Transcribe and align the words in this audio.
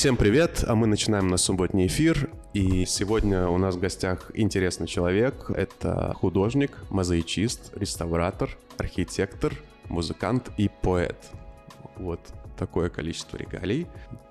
Всем 0.00 0.16
привет, 0.16 0.64
а 0.66 0.74
мы 0.76 0.86
начинаем 0.86 1.28
наш 1.28 1.42
субботний 1.42 1.86
эфир. 1.86 2.30
И 2.54 2.86
сегодня 2.86 3.48
у 3.48 3.58
нас 3.58 3.74
в 3.74 3.80
гостях 3.80 4.30
интересный 4.32 4.86
человек. 4.86 5.50
Это 5.50 6.14
художник, 6.16 6.70
мозаичист, 6.88 7.70
реставратор, 7.76 8.56
архитектор, 8.78 9.52
музыкант 9.90 10.52
и 10.56 10.70
поэт. 10.80 11.18
Вот 11.98 12.18
такое 12.56 12.88
количество 12.88 13.36
регалий. 13.36 13.86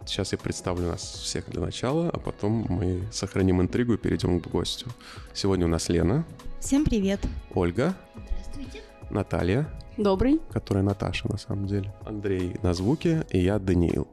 Сейчас 0.08 0.32
я 0.32 0.40
представлю 0.40 0.88
нас 0.88 1.04
всех 1.04 1.48
для 1.52 1.62
начала, 1.62 2.10
а 2.10 2.18
потом 2.18 2.66
мы 2.68 3.04
сохраним 3.12 3.62
интригу 3.62 3.94
и 3.94 3.98
перейдем 3.98 4.40
к 4.40 4.48
гостю. 4.48 4.88
Сегодня 5.36 5.68
у 5.68 5.70
нас 5.70 5.88
Лена. 5.88 6.26
Всем 6.60 6.84
привет. 6.84 7.20
Ольга. 7.54 7.94
Здравствуйте. 8.16 8.89
Наталья. 9.10 9.68
Добрый. 9.98 10.40
Которая 10.52 10.84
Наташа 10.84 11.30
на 11.30 11.38
самом 11.38 11.68
деле. 11.68 11.94
Андрей 12.06 12.56
на 12.64 12.74
звуке 12.74 13.26
и 13.32 13.40
я 13.40 13.60
Даниил. 13.60 14.08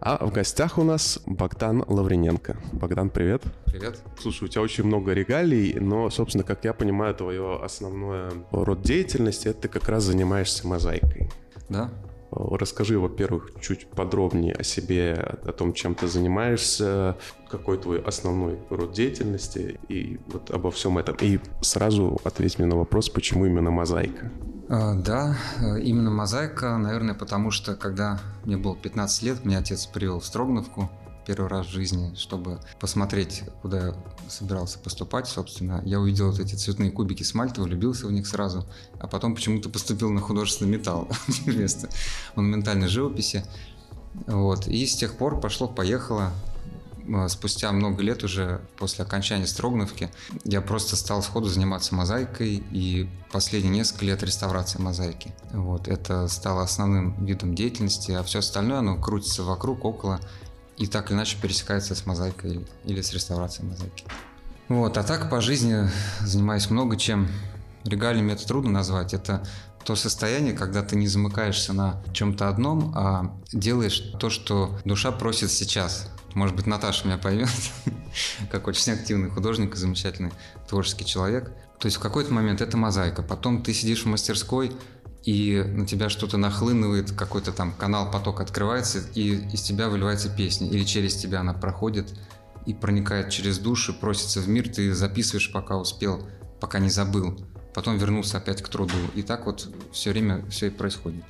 А 0.00 0.24
в 0.26 0.32
гостях 0.32 0.76
у 0.76 0.82
нас 0.82 1.20
Богдан 1.24 1.82
Лаврененко. 1.86 2.58
Богдан, 2.72 3.08
привет. 3.08 3.42
Привет. 3.64 4.00
Слушай, 4.18 4.44
у 4.44 4.48
тебя 4.48 4.62
очень 4.62 4.84
много 4.84 5.12
регалий, 5.12 5.74
но, 5.80 6.10
собственно, 6.10 6.44
как 6.44 6.64
я 6.64 6.74
понимаю, 6.74 7.14
твое 7.14 7.58
основное 7.62 8.32
род 8.50 8.82
деятельности, 8.82 9.48
это 9.48 9.62
ты 9.62 9.68
как 9.68 9.88
раз 9.88 10.04
занимаешься 10.04 10.66
мозаикой. 10.66 11.30
Да, 11.70 11.90
Расскажи, 12.32 12.98
во-первых, 12.98 13.50
чуть 13.60 13.88
подробнее 13.88 14.54
о 14.54 14.62
себе, 14.62 15.14
о 15.44 15.52
том, 15.52 15.72
чем 15.72 15.94
ты 15.94 16.06
занимаешься, 16.06 17.16
какой 17.48 17.78
твой 17.78 18.00
основной 18.00 18.58
род 18.70 18.92
деятельности 18.92 19.80
и 19.88 20.20
вот 20.28 20.50
обо 20.50 20.70
всем 20.70 20.98
этом. 20.98 21.16
И 21.20 21.40
сразу 21.60 22.20
ответь 22.24 22.58
мне 22.58 22.68
на 22.68 22.76
вопрос, 22.76 23.08
почему 23.10 23.46
именно 23.46 23.70
мозаика? 23.70 24.30
А, 24.68 24.94
да, 24.94 25.36
э, 25.60 25.80
именно 25.80 26.12
мозаика, 26.12 26.78
наверное, 26.78 27.14
потому 27.14 27.50
что 27.50 27.74
когда 27.74 28.20
мне 28.44 28.56
было 28.56 28.76
15 28.76 29.22
лет, 29.24 29.44
меня 29.44 29.58
отец 29.58 29.86
привел 29.86 30.20
в 30.20 30.24
Строгновку 30.24 30.88
первый 31.26 31.48
раз 31.48 31.66
в 31.66 31.70
жизни, 31.70 32.14
чтобы 32.14 32.60
посмотреть, 32.78 33.42
куда 33.62 33.88
я 33.88 33.94
собирался 34.28 34.78
поступать, 34.78 35.26
собственно. 35.28 35.82
Я 35.84 36.00
увидел 36.00 36.30
вот 36.30 36.40
эти 36.40 36.54
цветные 36.54 36.90
кубики 36.90 37.22
смальта, 37.22 37.62
влюбился 37.62 38.06
в 38.06 38.12
них 38.12 38.26
сразу, 38.26 38.66
а 38.98 39.06
потом 39.06 39.34
почему-то 39.34 39.68
поступил 39.68 40.10
на 40.10 40.20
художественный 40.20 40.78
металл 40.78 41.08
вместо 41.46 41.88
монументальной 42.34 42.88
живописи. 42.88 43.44
Вот. 44.26 44.66
И 44.66 44.86
с 44.86 44.96
тех 44.96 45.16
пор 45.16 45.40
пошло-поехало. 45.40 46.32
Э, 47.08 47.28
спустя 47.28 47.72
много 47.72 48.02
лет 48.02 48.24
уже 48.24 48.60
после 48.78 49.04
окончания 49.04 49.46
Строгновки 49.46 50.10
я 50.44 50.60
просто 50.60 50.96
стал 50.96 51.22
сходу 51.22 51.48
заниматься 51.48 51.94
мозаикой 51.94 52.62
и 52.70 53.08
последние 53.32 53.72
несколько 53.72 54.04
лет 54.04 54.22
реставрацией 54.22 54.82
мозаики. 54.82 55.34
Вот, 55.52 55.88
это 55.88 56.28
стало 56.28 56.62
основным 56.62 57.24
видом 57.24 57.54
деятельности, 57.54 58.12
а 58.12 58.22
все 58.22 58.40
остальное 58.40 58.78
оно 58.78 58.96
крутится 58.96 59.42
вокруг, 59.42 59.84
около 59.84 60.20
и 60.80 60.86
так 60.86 61.10
или 61.10 61.16
иначе 61.16 61.36
пересекается 61.40 61.94
с 61.94 62.06
мозаикой 62.06 62.66
или 62.84 63.02
с 63.02 63.12
реставрацией 63.12 63.68
мозаики. 63.68 64.04
Вот, 64.68 64.96
а 64.96 65.02
так 65.02 65.28
по 65.28 65.42
жизни 65.42 65.88
занимаюсь 66.20 66.70
много 66.70 66.96
чем. 66.96 67.28
Регалиями 67.84 68.32
это 68.32 68.46
трудно 68.46 68.70
назвать. 68.70 69.12
Это 69.12 69.46
то 69.84 69.94
состояние, 69.94 70.54
когда 70.54 70.82
ты 70.82 70.96
не 70.96 71.06
замыкаешься 71.06 71.74
на 71.74 72.02
чем-то 72.14 72.48
одном, 72.48 72.94
а 72.96 73.38
делаешь 73.52 74.12
то, 74.18 74.30
что 74.30 74.78
душа 74.86 75.12
просит 75.12 75.50
сейчас. 75.50 76.08
Может 76.34 76.56
быть, 76.56 76.66
Наташа 76.66 77.06
меня 77.06 77.18
поймет, 77.18 77.50
как 78.50 78.66
очень 78.66 78.92
активный 78.92 79.28
художник 79.28 79.74
и 79.74 79.76
замечательный 79.76 80.32
творческий 80.66 81.04
человек. 81.04 81.52
То 81.78 81.86
есть 81.86 81.98
в 81.98 82.00
какой-то 82.00 82.32
момент 82.32 82.62
это 82.62 82.78
мозаика, 82.78 83.22
потом 83.22 83.62
ты 83.62 83.74
сидишь 83.74 84.04
в 84.04 84.06
мастерской, 84.06 84.72
и 85.24 85.62
на 85.62 85.86
тебя 85.86 86.08
что-то 86.08 86.36
нахлынывает, 86.36 87.12
какой-то 87.12 87.52
там 87.52 87.72
канал, 87.72 88.10
поток 88.10 88.40
открывается, 88.40 89.00
и 89.14 89.36
из 89.52 89.62
тебя 89.62 89.88
выливается 89.88 90.28
песня, 90.28 90.68
или 90.68 90.84
через 90.84 91.16
тебя 91.16 91.40
она 91.40 91.52
проходит 91.52 92.14
и 92.66 92.74
проникает 92.74 93.30
через 93.30 93.58
душу, 93.58 93.94
просится 93.94 94.40
в 94.40 94.48
мир, 94.48 94.68
ты 94.68 94.94
записываешь, 94.94 95.52
пока 95.52 95.76
успел, 95.76 96.26
пока 96.60 96.78
не 96.78 96.90
забыл, 96.90 97.38
потом 97.74 97.98
вернулся 97.98 98.38
опять 98.38 98.62
к 98.62 98.68
труду, 98.68 98.96
и 99.14 99.22
так 99.22 99.46
вот 99.46 99.68
все 99.92 100.10
время 100.10 100.46
все 100.50 100.68
и 100.68 100.70
происходит. 100.70 101.24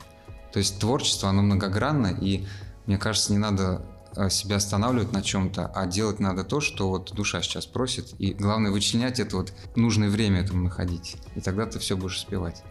То 0.52 0.58
есть 0.58 0.78
творчество, 0.78 1.28
оно 1.28 1.42
многогранно, 1.42 2.08
и 2.20 2.46
мне 2.86 2.98
кажется, 2.98 3.32
не 3.32 3.38
надо 3.38 3.84
Э, 4.16 4.28
себя 4.28 4.56
останавливать 4.56 5.12
на 5.12 5.22
чем-то, 5.22 5.66
а 5.66 5.86
делать 5.86 6.18
надо 6.18 6.42
то, 6.42 6.60
что 6.60 6.88
вот 6.88 7.12
душа 7.14 7.42
сейчас 7.42 7.66
просит. 7.66 8.12
И 8.18 8.34
главное 8.34 8.72
вычленять 8.72 9.20
это 9.20 9.36
вот 9.36 9.52
нужное 9.76 10.08
время 10.08 10.40
этому 10.40 10.64
находить. 10.64 11.16
И 11.36 11.40
тогда 11.40 11.66
ты 11.66 11.78
все 11.78 11.96
будешь 11.96 12.16
успевать. 12.16 12.62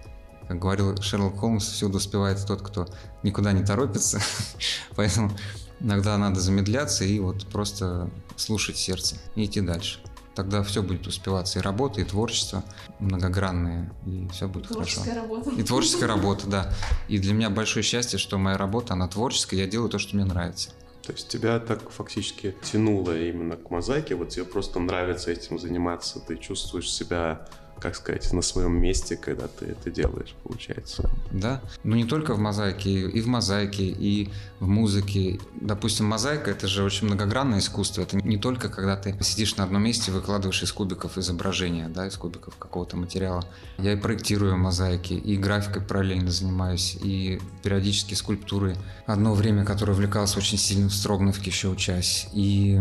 Как 0.50 0.58
говорил 0.58 1.00
Шерлок 1.00 1.38
Холмс, 1.38 1.64
всюду 1.70 1.98
успевает 1.98 2.44
тот, 2.44 2.64
кто 2.64 2.88
никуда 3.22 3.52
не 3.52 3.64
торопится. 3.64 4.20
Поэтому 4.96 5.32
иногда 5.80 6.18
надо 6.18 6.40
замедляться 6.40 7.06
и 7.06 7.20
вот 7.20 7.46
просто 7.46 8.10
слушать 8.36 8.76
сердце 8.76 9.18
и 9.36 9.46
идти 9.46 9.62
дальше. 9.62 10.00
Тогда 10.34 10.64
все 10.64 10.82
будет 10.82 11.06
успеваться. 11.06 11.60
И 11.60 11.62
работа, 11.62 12.02
и 12.02 12.04
творчество 12.04 12.64
многогранное, 12.98 13.94
и 14.08 14.28
все 14.32 14.48
будет 14.48 14.70
творческая 14.70 15.12
хорошо. 15.12 15.22
Работа. 15.22 15.52
И 15.52 15.62
творческая 15.62 16.08
работа, 16.08 16.48
да. 16.48 16.74
И 17.08 17.20
для 17.20 17.36
меня 17.36 17.52
большое 17.52 17.84
счастье, 17.84 18.18
что 18.18 18.40
моя 18.40 18.58
работа, 18.58 18.94
она 18.94 19.08
творческая, 19.08 19.58
я 19.58 19.68
делаю 19.68 19.90
то, 19.92 20.00
что 20.00 20.16
мне 20.16 20.26
нравится. 20.26 20.72
То 21.04 21.14
есть 21.14 21.28
тебя 21.28 21.60
так 21.60 21.92
фактически 21.92 22.56
тянуло 22.64 23.16
именно 23.16 23.56
к 23.56 23.70
мозаике, 23.70 24.16
вот 24.16 24.30
тебе 24.30 24.46
просто 24.46 24.80
нравится 24.80 25.31
этим 25.31 25.60
заниматься, 25.60 26.20
ты 26.20 26.38
чувствуешь 26.38 26.92
себя 26.92 27.48
как 27.79 27.95
сказать, 27.95 28.31
на 28.34 28.41
своем 28.41 28.81
месте, 28.81 29.17
когда 29.17 29.47
ты 29.47 29.67
это 29.67 29.90
делаешь, 29.90 30.35
получается. 30.44 31.09
Да, 31.31 31.62
ну 31.84 31.95
не 31.95 32.06
только 32.06 32.34
в 32.34 32.40
мозаике, 32.40 33.09
и 33.09 33.22
в 33.22 33.28
мозаике, 33.28 33.84
и 33.85 34.29
в 34.59 34.67
музыке. 34.67 35.40
Допустим, 35.59 36.06
мозаика— 36.06 36.51
это 36.51 36.68
же 36.68 36.84
очень 36.84 37.07
многогранное 37.07 37.59
искусство. 37.59 38.01
Это 38.01 38.18
не 38.18 38.38
только 38.38 38.69
когда 38.69 38.95
ты 38.95 39.16
сидишь 39.23 39.56
на 39.56 39.63
одном 39.63 39.84
месте, 39.84 40.12
выкладываешь 40.12 40.62
из 40.63 40.72
кубиков 40.72 41.18
изображения, 41.18 41.89
да, 41.89 42.07
из 42.07 42.18
кубиков 42.18 42.56
какого-то 42.57 42.97
материала. 42.97 43.45
Я 43.78 43.94
и 43.94 43.95
проектирую 43.95 44.57
мозаики, 44.57 45.13
и 45.13 45.38
графикой 45.38 45.81
параллельно 45.81 46.31
занимаюсь, 46.31 46.97
и 47.01 47.39
периодически 47.63 48.13
скульптуры. 48.13 48.75
Одно 49.06 49.34
время, 49.34 49.66
которое 49.66 49.94
увлекался 49.94 50.39
очень 50.39 50.57
сильно 50.57 50.89
в 50.89 50.94
Строгновке 50.94 51.50
еще 51.50 51.69
учась, 51.69 52.28
и 52.34 52.79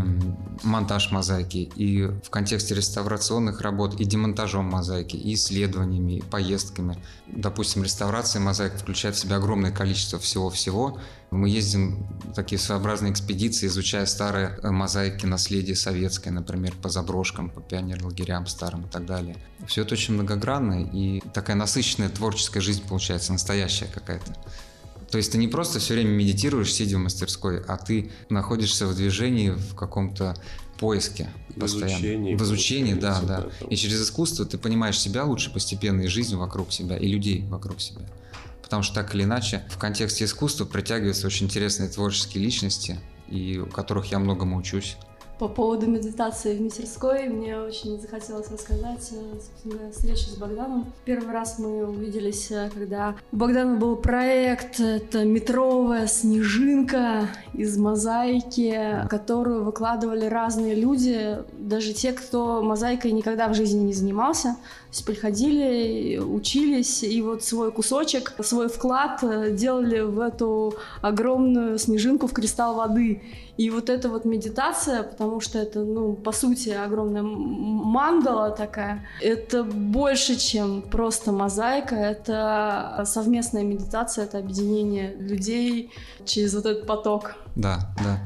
монтаж 0.63 1.11
мозаики, 1.13 1.71
и 1.77 2.05
в 2.25 2.31
контексте 2.31 2.75
реставрационных 2.75 3.61
работ, 3.61 4.01
и 4.01 4.05
демонтажом 4.05 4.65
мозаики 4.65 4.88
мозаики, 4.89 5.17
и 5.17 5.35
исследованиями, 5.35 6.19
и 6.19 6.23
поездками. 6.23 6.97
Допустим, 7.27 7.83
реставрация 7.85 8.41
мозаик 8.41 8.75
включает 8.75 9.17
в 9.17 9.19
себя 9.19 9.37
огромное 9.37 9.71
количество 9.71 10.19
всего-всего. 10.19 10.99
Мы 11.31 11.51
ездим 11.51 12.07
в 12.25 12.33
такие 12.33 12.59
своеобразные 12.59 13.13
экспедиции, 13.13 13.67
изучая 13.67 14.07
старые 14.07 14.59
э, 14.63 14.71
мозаики 14.71 15.27
наследия 15.27 15.75
советское, 15.75 16.31
например, 16.31 16.75
по 16.83 16.89
заброшкам, 16.89 17.51
по 17.51 17.61
пионер-лагерям 17.61 18.47
старым 18.47 18.87
и 18.87 18.89
так 18.89 19.05
далее. 19.05 19.37
Все 19.67 19.83
это 19.83 19.95
очень 19.95 20.15
многогранно, 20.15 20.83
и 20.83 21.21
такая 21.35 21.57
насыщенная 21.57 22.09
творческая 22.09 22.61
жизнь 22.61 22.83
получается, 22.89 23.33
настоящая 23.33 23.87
какая-то. 23.87 24.35
То 25.11 25.19
есть 25.19 25.33
ты 25.33 25.39
не 25.39 25.49
просто 25.49 25.79
все 25.79 25.95
время 25.95 26.11
медитируешь, 26.11 26.73
сидя 26.73 26.97
в 26.97 27.01
мастерской, 27.01 27.63
а 27.67 27.77
ты 27.77 28.11
находишься 28.29 28.87
в 28.87 28.95
движении, 28.95 29.51
в 29.51 29.75
каком-то 29.75 30.37
поиске 30.79 31.29
в 31.55 31.65
Изучении, 31.65 32.35
в 32.35 32.43
изучении, 32.43 32.95
да, 32.95 33.21
да. 33.21 33.49
И 33.69 33.77
через 33.77 34.03
искусство 34.03 34.45
ты 34.45 34.59
понимаешь 34.59 34.99
себя 34.99 35.25
лучше 35.25 35.53
постепенно 35.53 36.03
и 36.03 36.07
жизнь 36.07 36.37
вокруг 36.37 36.73
себя, 36.73 36.97
и 36.97 37.09
людей 37.09 37.45
вокруг 37.49 37.81
себя. 37.81 38.03
Потому 38.63 38.83
что 38.83 38.95
так 38.95 39.15
или 39.15 39.25
иначе 39.25 39.65
в 39.71 39.79
контексте 39.79 40.25
искусства 40.25 40.65
притягиваются 40.65 41.27
очень 41.27 41.47
интересные 41.47 41.89
творческие 41.89 42.45
личности, 42.45 42.99
и 43.29 43.59
у 43.59 43.67
которых 43.67 44.07
я 44.07 44.19
многому 44.19 44.57
учусь. 44.57 44.97
По 45.39 45.47
поводу 45.47 45.89
медитации 45.89 46.57
в 46.57 46.63
мастерской 46.63 47.29
мне 47.29 47.57
очень 47.59 48.01
захотелось 48.01 48.51
рассказать, 48.51 49.13
э, 49.13 49.39
собственно, 49.41 49.93
встречу 49.93 50.31
с 50.31 50.37
Богданом. 50.37 50.93
Первый 51.05 51.33
раз 51.33 51.61
мы 51.61 51.87
увиделись, 51.87 52.51
э, 52.51 52.71
когда 52.75 53.15
у 53.31 53.37
Богдана 53.37 53.77
был 53.77 53.95
проект, 53.95 54.81
это 54.81 55.25
метровая 55.25 56.09
снежинка 56.09 57.29
из 57.55 57.79
мозаики, 57.79 59.07
которую 59.09 59.63
выкладывали 59.63 60.25
разные 60.25 60.75
люди, 60.75 61.39
даже 61.53 61.93
те, 61.93 62.13
кто 62.13 62.61
мозаикой 62.61 63.13
никогда 63.13 63.49
в 63.49 63.55
жизни 63.55 63.85
не 63.85 63.93
занимался. 63.93 64.57
Приходили, 65.05 66.19
учились, 66.19 67.03
и 67.03 67.21
вот 67.23 67.45
свой 67.45 67.71
кусочек, 67.73 68.33
свой 68.41 68.69
вклад 68.69 69.23
э, 69.23 69.55
делали 69.55 70.01
в 70.01 70.19
эту 70.19 70.75
огромную 71.03 71.79
снежинку 71.79 72.27
в 72.27 72.33
кристалл 72.33 72.75
воды. 72.75 73.23
И 73.59 73.71
вот 73.71 73.91
эта 73.91 74.09
вот 74.09 74.25
медитация, 74.25 75.03
потому 75.03 75.41
что 75.41 75.59
это, 75.59 75.81
ну, 75.81 76.15
по 76.15 76.33
сути, 76.33 76.71
огромная 76.71 77.23
мандала 77.23 78.51
такая, 78.51 79.07
это 79.21 79.63
больше, 79.65 80.37
чем 80.37 80.81
просто 80.81 81.33
мозаика, 81.33 81.95
это 81.97 83.03
совместная 83.05 83.65
медитация, 83.65 84.25
это 84.25 84.39
объединение 84.39 85.15
людей 85.17 85.91
через 86.25 86.55
вот 86.55 86.67
этот 86.67 86.87
поток. 86.87 87.35
Да, 87.57 87.95
да. 88.03 88.21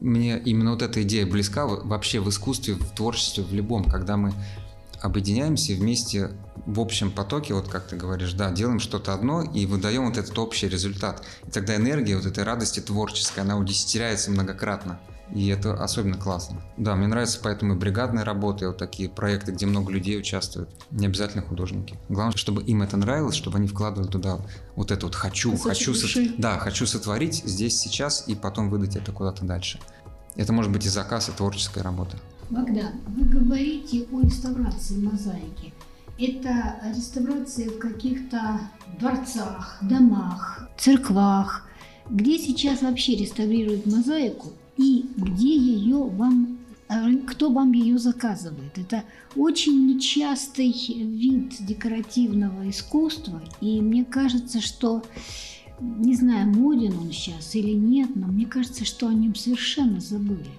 Мне 0.00 0.38
именно 0.44 0.72
вот 0.72 0.82
эта 0.82 1.02
идея 1.02 1.26
близка 1.26 1.66
вообще 1.66 2.20
в 2.20 2.28
искусстве, 2.28 2.74
в 2.74 2.90
творчестве, 2.94 3.44
в 3.44 3.52
любом, 3.54 3.84
когда 3.84 4.16
мы 4.16 4.32
объединяемся 5.00 5.72
и 5.72 5.76
вместе 5.76 6.30
в 6.66 6.80
общем 6.80 7.10
потоке, 7.10 7.54
вот 7.54 7.68
как 7.68 7.86
ты 7.86 7.96
говоришь, 7.96 8.32
да, 8.32 8.50
делаем 8.50 8.80
что-то 8.80 9.14
одно 9.14 9.42
и 9.42 9.66
выдаем 9.66 10.06
вот 10.06 10.18
этот 10.18 10.38
общий 10.38 10.68
результат. 10.68 11.22
И 11.46 11.50
тогда 11.50 11.76
энергия 11.76 12.16
вот 12.16 12.26
этой 12.26 12.44
радости 12.44 12.80
творческой, 12.80 13.40
она 13.40 13.56
удесятеряется 13.56 14.30
многократно. 14.30 15.00
И 15.34 15.48
это 15.48 15.74
особенно 15.74 16.16
классно. 16.16 16.62
Да, 16.78 16.96
мне 16.96 17.06
нравится 17.06 17.38
поэтому 17.42 17.74
и 17.74 17.76
бригадные 17.76 18.24
работы, 18.24 18.64
и 18.64 18.68
вот 18.68 18.78
такие 18.78 19.10
проекты, 19.10 19.52
где 19.52 19.66
много 19.66 19.92
людей 19.92 20.18
участвуют. 20.18 20.70
Не 20.90 21.06
обязательно 21.06 21.42
художники. 21.42 21.98
Главное, 22.08 22.36
чтобы 22.36 22.62
им 22.62 22.82
это 22.82 22.96
нравилось, 22.96 23.34
чтобы 23.34 23.58
они 23.58 23.68
вкладывали 23.68 24.08
туда 24.08 24.38
вот 24.74 24.90
это 24.90 25.04
вот 25.04 25.14
«хочу», 25.14 25.56
«хочу», 25.58 25.94
сот... 25.94 26.10
да, 26.38 26.58
«хочу 26.58 26.86
сотворить 26.86 27.42
здесь, 27.44 27.78
сейчас» 27.78 28.24
и 28.26 28.34
потом 28.34 28.70
выдать 28.70 28.96
это 28.96 29.12
куда-то 29.12 29.44
дальше. 29.44 29.80
Это 30.36 30.52
может 30.52 30.72
быть 30.72 30.86
и 30.86 30.88
заказ, 30.88 31.28
и 31.28 31.32
творческая 31.32 31.82
работа. 31.82 32.16
Богдан, 32.50 32.92
вы 33.08 33.24
говорите 33.24 34.06
о 34.10 34.20
реставрации 34.22 34.96
мозаики. 34.96 35.74
Это 36.18 36.80
реставрация 36.96 37.68
в 37.68 37.78
каких-то 37.78 38.60
дворцах, 38.98 39.78
домах, 39.82 40.68
церквах. 40.78 41.68
Где 42.08 42.38
сейчас 42.38 42.80
вообще 42.80 43.16
реставрируют 43.16 43.86
мозаику 43.86 44.48
и 44.78 45.04
где 45.16 45.54
ее 45.54 46.02
вам, 46.02 46.58
кто 47.26 47.50
вам 47.50 47.72
ее 47.72 47.98
заказывает? 47.98 48.78
Это 48.78 49.04
очень 49.36 49.86
нечастый 49.86 50.72
вид 50.72 51.54
декоративного 51.60 52.70
искусства, 52.70 53.42
и 53.60 53.82
мне 53.82 54.06
кажется, 54.06 54.62
что 54.62 55.02
не 55.80 56.14
знаю, 56.14 56.48
моден 56.48 56.96
он 56.98 57.12
сейчас 57.12 57.54
или 57.54 57.72
нет, 57.72 58.16
но 58.16 58.26
мне 58.26 58.46
кажется, 58.46 58.84
что 58.86 59.06
о 59.06 59.14
нем 59.14 59.34
совершенно 59.34 60.00
забыли. 60.00 60.50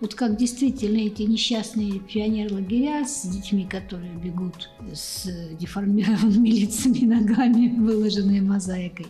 Вот 0.00 0.14
как 0.14 0.36
действительно 0.36 0.98
эти 0.98 1.22
несчастные 1.22 1.98
пионер-лагеря 1.98 3.04
с 3.04 3.22
детьми, 3.26 3.66
которые 3.66 4.12
бегут 4.12 4.70
с 4.94 5.28
деформированными 5.58 6.48
лицами, 6.60 7.04
ногами, 7.04 7.74
выложенные 7.76 8.40
мозаикой. 8.40 9.08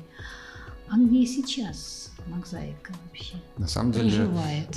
А 0.89 0.97
где 0.97 1.27
сейчас 1.27 2.11
мозаика 2.27 2.93
вообще? 3.05 3.35
На 3.59 3.69
самом 3.69 3.93
деле, 3.93 4.31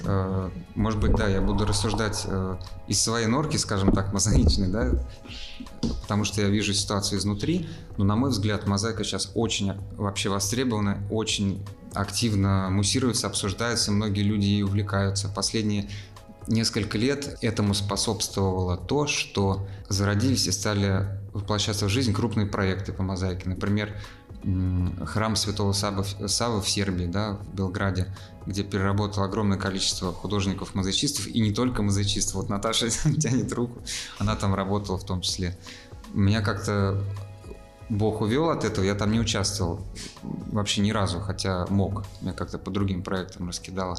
э, 0.03 0.49
может 0.75 0.99
быть, 0.99 1.15
да, 1.15 1.27
я 1.27 1.41
буду 1.41 1.65
рассуждать 1.65 2.23
э, 2.25 2.57
из 2.87 3.01
своей 3.01 3.27
норки, 3.27 3.57
скажем 3.57 3.93
так, 3.93 4.11
мозаичной, 4.13 4.69
да, 4.69 4.91
потому 6.01 6.25
что 6.25 6.41
я 6.41 6.49
вижу 6.49 6.73
ситуацию 6.73 7.19
изнутри, 7.19 7.67
но, 7.97 8.03
на 8.03 8.15
мой 8.15 8.31
взгляд, 8.31 8.67
мозаика 8.67 9.03
сейчас 9.03 9.31
очень 9.35 9.73
вообще 9.97 10.29
востребована, 10.29 11.01
очень 11.09 11.63
активно 11.93 12.69
муссируется, 12.69 13.27
обсуждается, 13.27 13.91
многие 13.91 14.21
люди 14.21 14.45
ей 14.45 14.63
увлекаются. 14.63 15.29
Последние 15.29 15.89
несколько 16.47 16.97
лет 16.97 17.37
этому 17.41 17.73
способствовало 17.73 18.77
то, 18.77 19.07
что 19.07 19.67
зародились 19.89 20.47
и 20.47 20.51
стали 20.51 21.07
воплощаться 21.33 21.85
в 21.85 21.89
жизнь 21.89 22.13
крупные 22.13 22.47
проекты 22.47 22.93
по 22.93 23.03
мозаике. 23.03 23.47
Например, 23.47 23.95
храм 25.05 25.35
Святого 25.35 25.71
Савы, 25.73 26.03
в 26.03 26.69
Сербии, 26.69 27.05
да, 27.05 27.33
в 27.33 27.55
Белграде, 27.55 28.07
где 28.45 28.63
переработало 28.63 29.25
огромное 29.25 29.57
количество 29.57 30.11
художников-мозаичистов, 30.11 31.27
и 31.27 31.39
не 31.39 31.51
только 31.51 31.83
мозаичистов. 31.83 32.35
Вот 32.35 32.49
Наташа 32.49 32.89
тянет 33.19 33.51
руку, 33.53 33.81
она 34.17 34.35
там 34.35 34.55
работала 34.55 34.97
в 34.97 35.05
том 35.05 35.21
числе. 35.21 35.57
Меня 36.13 36.41
как-то 36.41 37.03
Бог 37.91 38.21
увел 38.21 38.49
от 38.49 38.63
этого, 38.63 38.85
я 38.85 38.95
там 38.95 39.11
не 39.11 39.19
участвовал 39.19 39.81
вообще 40.23 40.79
ни 40.79 40.91
разу, 40.91 41.19
хотя 41.19 41.65
мог. 41.67 42.05
Меня 42.21 42.31
как-то 42.31 42.57
по 42.57 42.71
другим 42.71 43.03
проектам 43.03 43.49
раскидало. 43.49 43.97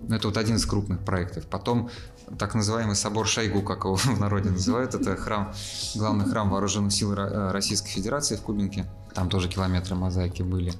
Но 0.00 0.16
это 0.16 0.28
вот 0.28 0.38
один 0.38 0.56
из 0.56 0.64
крупных 0.64 1.00
проектов. 1.00 1.44
Потом 1.44 1.90
так 2.38 2.54
называемый 2.54 2.96
собор 2.96 3.26
Шойгу, 3.26 3.60
как 3.60 3.84
его 3.84 3.96
в 3.96 4.18
народе 4.18 4.48
называют, 4.48 4.94
это 4.94 5.14
храм, 5.16 5.52
главный 5.94 6.24
храм 6.24 6.48
вооруженных 6.48 6.94
сил 6.94 7.12
э, 7.12 7.52
Российской 7.52 7.90
Федерации 7.90 8.36
в 8.36 8.40
Кубинке. 8.40 8.86
Там 9.12 9.28
тоже 9.28 9.50
километры 9.50 9.94
мозаики 9.94 10.40
были. 10.40 10.72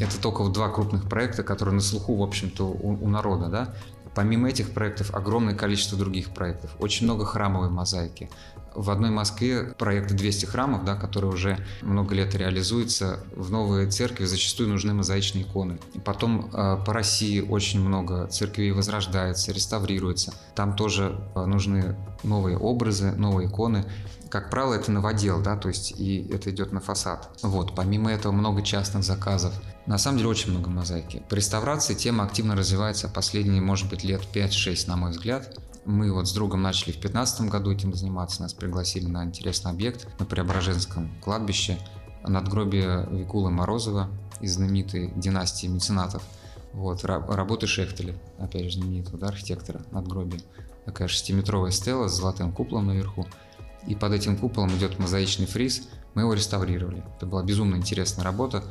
Это 0.00 0.20
только 0.22 0.44
вот 0.44 0.52
два 0.52 0.68
крупных 0.68 1.08
проекта, 1.08 1.42
которые 1.42 1.74
на 1.74 1.80
слуху, 1.80 2.14
в 2.14 2.22
общем-то, 2.22 2.68
у, 2.68 3.04
у 3.04 3.08
народа, 3.08 3.48
да. 3.48 3.74
Помимо 4.14 4.48
этих 4.48 4.70
проектов 4.70 5.12
огромное 5.12 5.56
количество 5.56 5.98
других 5.98 6.30
проектов. 6.30 6.70
Очень 6.78 7.04
много 7.04 7.26
храмовой 7.26 7.68
мозаики. 7.68 8.30
В 8.76 8.90
одной 8.90 9.10
Москве 9.10 9.74
проект 9.78 10.12
200 10.12 10.44
храмов, 10.46 10.84
да, 10.84 10.96
который 10.96 11.30
уже 11.30 11.58
много 11.80 12.14
лет 12.14 12.34
реализуется, 12.34 13.20
в 13.34 13.50
новые 13.50 13.90
церкви 13.90 14.26
зачастую 14.26 14.68
нужны 14.68 14.92
мозаичные 14.92 15.44
иконы. 15.44 15.78
И 15.94 15.98
потом 15.98 16.50
э, 16.52 16.76
по 16.84 16.92
России 16.92 17.40
очень 17.40 17.80
много 17.80 18.26
церквей 18.26 18.72
возрождается, 18.72 19.52
реставрируется. 19.52 20.34
Там 20.54 20.76
тоже 20.76 21.18
э, 21.34 21.44
нужны 21.46 21.96
новые 22.22 22.58
образы, 22.58 23.12
новые 23.12 23.48
иконы. 23.48 23.86
Как 24.28 24.50
правило, 24.50 24.74
это 24.74 24.92
новодел, 24.92 25.40
да, 25.40 25.56
то 25.56 25.68
есть 25.68 25.92
и 25.98 26.28
это 26.30 26.50
идет 26.50 26.72
на 26.72 26.80
фасад. 26.80 27.30
Вот, 27.42 27.74
помимо 27.74 28.12
этого 28.12 28.32
много 28.32 28.60
частных 28.60 29.04
заказов. 29.04 29.54
На 29.86 29.98
самом 29.98 30.18
деле 30.18 30.30
очень 30.30 30.50
много 30.50 30.68
мозаики. 30.68 31.22
По 31.28 31.34
реставрации 31.34 31.94
тема 31.94 32.24
активно 32.24 32.56
развивается 32.56 33.08
последние, 33.08 33.62
может 33.62 33.88
быть, 33.88 34.02
лет 34.02 34.20
5-6, 34.34 34.88
на 34.88 34.96
мой 34.96 35.12
взгляд. 35.12 35.56
Мы 35.86 36.12
вот 36.12 36.26
с 36.26 36.32
другом 36.32 36.62
начали 36.62 36.90
в 36.90 36.98
2015 37.00 37.42
году 37.42 37.70
этим 37.70 37.94
заниматься, 37.94 38.42
нас 38.42 38.52
пригласили 38.52 39.06
на 39.06 39.24
интересный 39.24 39.70
объект 39.70 40.08
на 40.18 40.26
Преображенском 40.26 41.14
кладбище, 41.22 41.78
надгробие 42.24 43.06
Викулы 43.12 43.52
Морозова 43.52 44.10
из 44.40 44.54
знаменитой 44.54 45.12
династии 45.14 45.68
меценатов. 45.68 46.24
Вот, 46.72 47.04
работы 47.04 47.68
Шехтеля, 47.68 48.16
опять 48.38 48.64
же, 48.64 48.80
знаменитого 48.80 49.16
да, 49.16 49.28
архитектора 49.28 49.80
надгробия. 49.92 50.40
Такая 50.84 51.06
шестиметровая 51.06 51.70
стела 51.70 52.08
с 52.08 52.16
золотым 52.16 52.52
куполом 52.52 52.88
наверху. 52.88 53.24
И 53.86 53.94
под 53.94 54.12
этим 54.12 54.36
куполом 54.36 54.76
идет 54.76 54.98
мозаичный 54.98 55.46
фриз. 55.46 55.88
Мы 56.14 56.22
его 56.22 56.34
реставрировали. 56.34 57.04
Это 57.16 57.26
была 57.26 57.44
безумно 57.44 57.76
интересная 57.76 58.24
работа 58.24 58.64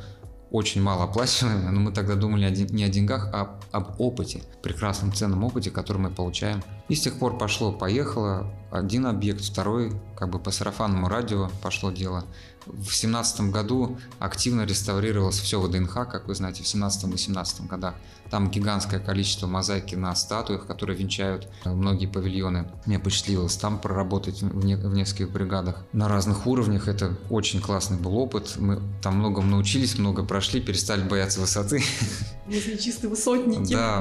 очень 0.50 0.82
мало 0.82 1.04
оплачиваемая, 1.04 1.70
но 1.70 1.80
мы 1.80 1.92
тогда 1.92 2.14
думали 2.14 2.48
не 2.70 2.84
о 2.84 2.88
деньгах, 2.88 3.28
а 3.32 3.58
об 3.72 4.00
опыте, 4.00 4.42
прекрасном 4.62 5.12
ценном 5.12 5.44
опыте, 5.44 5.70
который 5.70 5.98
мы 5.98 6.10
получаем. 6.10 6.62
И 6.88 6.94
с 6.94 7.00
тех 7.00 7.18
пор 7.18 7.36
пошло-поехало, 7.36 8.52
один 8.70 9.06
объект, 9.06 9.44
второй, 9.44 9.92
как 10.16 10.30
бы 10.30 10.38
по 10.38 10.50
сарафанному 10.50 11.08
радио 11.08 11.50
пошло 11.62 11.90
дело. 11.90 12.24
В 12.66 12.90
семнадцатом 12.90 13.52
году 13.52 13.96
активно 14.18 14.62
реставрировалось 14.62 15.38
все 15.38 15.60
в 15.60 15.70
ДНХ, 15.70 15.94
как 16.10 16.26
вы 16.26 16.34
знаете, 16.34 16.64
в 16.64 16.66
17-18 16.66 17.68
годах. 17.68 17.94
Там 18.28 18.50
гигантское 18.50 18.98
количество 18.98 19.46
мозаики 19.46 19.94
на 19.94 20.12
статуях, 20.16 20.66
которые 20.66 20.98
венчают 20.98 21.48
многие 21.64 22.06
павильоны. 22.06 22.68
Мне 22.84 22.98
посчастливилось 22.98 23.56
там 23.56 23.78
проработать 23.78 24.42
в, 24.42 24.64
не, 24.64 24.74
в 24.74 24.92
нескольких 24.92 25.30
бригадах 25.30 25.84
на 25.92 26.08
разных 26.08 26.44
уровнях. 26.48 26.88
Это 26.88 27.16
очень 27.30 27.60
классный 27.60 27.98
был 27.98 28.16
опыт. 28.18 28.56
Мы 28.56 28.82
там 29.00 29.18
многому 29.18 29.48
научились, 29.48 29.96
много 29.96 30.24
прошли, 30.24 30.60
перестали 30.60 31.02
бояться 31.08 31.40
высоты. 31.40 31.84
Мозаичистые 32.46 33.10
высотники. 33.10 33.72
Да, 33.72 33.98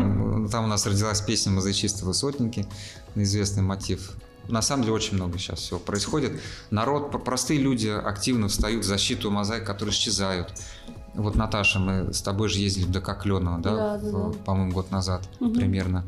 там 0.49 0.65
у 0.65 0.67
нас 0.67 0.87
родилась 0.87 1.21
песня 1.21 1.51
«Мозаичистые 1.51 2.07
высотники» 2.07 2.65
на 3.13 3.21
известный 3.21 3.61
мотив 3.61 4.15
на 4.47 4.61
самом 4.61 4.83
деле 4.83 4.95
очень 4.95 5.15
много 5.15 5.37
сейчас 5.37 5.59
всего 5.59 5.79
происходит. 5.79 6.41
Народ, 6.71 7.23
простые 7.23 7.59
люди 7.59 7.87
активно 7.87 8.47
встают 8.47 8.83
в 8.83 8.87
защиту 8.87 9.31
мозаик, 9.31 9.65
которые 9.65 9.93
исчезают. 9.93 10.53
Вот, 11.13 11.35
Наташа, 11.35 11.79
мы 11.79 12.13
с 12.13 12.21
тобой 12.21 12.49
же 12.49 12.59
ездили 12.59 12.85
в 12.85 12.91
ДК 12.91 13.17
Кленова, 13.19 13.59
да, 13.59 13.75
да, 13.75 13.97
да, 13.97 14.11
да. 14.11 14.31
по-моему, 14.45 14.73
год 14.73 14.91
назад 14.91 15.27
угу. 15.39 15.53
примерно. 15.53 16.05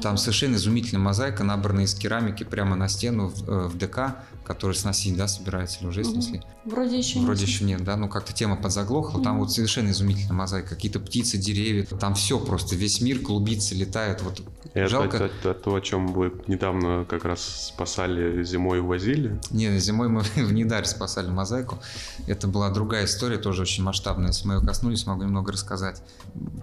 Там 0.00 0.16
совершенно 0.16 0.56
изумительная 0.56 1.02
мозаика, 1.02 1.44
набранная 1.44 1.84
из 1.84 1.94
керамики 1.94 2.44
прямо 2.44 2.76
на 2.76 2.88
стену 2.88 3.28
в, 3.28 3.48
э, 3.48 3.66
в 3.68 3.76
ДК, 3.76 4.16
который 4.44 4.74
сносить, 4.74 5.16
да, 5.16 5.28
собирается 5.28 5.80
или 5.80 5.86
уже 5.88 6.04
снесли? 6.04 6.42
Вроде 6.64 6.98
еще 6.98 7.20
Вроде 7.20 7.40
нет. 7.40 7.48
еще 7.48 7.64
нет, 7.64 7.84
да, 7.84 7.96
ну 7.96 8.08
как-то 8.08 8.32
тема 8.32 8.56
подзаглохла, 8.56 9.16
угу. 9.16 9.24
там 9.24 9.38
вот 9.38 9.52
совершенно 9.52 9.90
изумительная 9.90 10.34
мозаика, 10.34 10.70
какие-то 10.70 11.00
птицы, 11.00 11.38
деревья, 11.38 11.84
там 11.84 12.14
все 12.14 12.38
просто, 12.38 12.76
весь 12.76 13.00
мир 13.00 13.20
клубится, 13.20 13.74
летает, 13.74 14.22
вот 14.22 14.42
это, 14.74 14.88
жалко. 14.88 15.16
Это, 15.16 15.24
это, 15.26 15.54
то, 15.54 15.74
о 15.74 15.80
чем 15.80 16.08
вы 16.08 16.32
недавно 16.46 17.04
как 17.08 17.24
раз 17.24 17.68
спасали 17.68 18.42
зимой 18.44 18.80
увозили? 18.80 19.40
Не, 19.50 19.78
зимой 19.78 20.08
мы 20.08 20.20
в 20.36 20.52
Нидаре 20.52 20.86
спасали 20.86 21.28
мозаику, 21.28 21.78
это 22.26 22.46
была 22.46 22.70
другая 22.70 23.04
история, 23.06 23.38
тоже 23.38 23.62
очень 23.62 23.82
масштабная, 23.82 24.28
если 24.28 24.46
мы 24.46 24.54
ее 24.54 24.60
коснулись, 24.60 25.06
могу 25.06 25.22
немного 25.22 25.52
рассказать. 25.52 26.02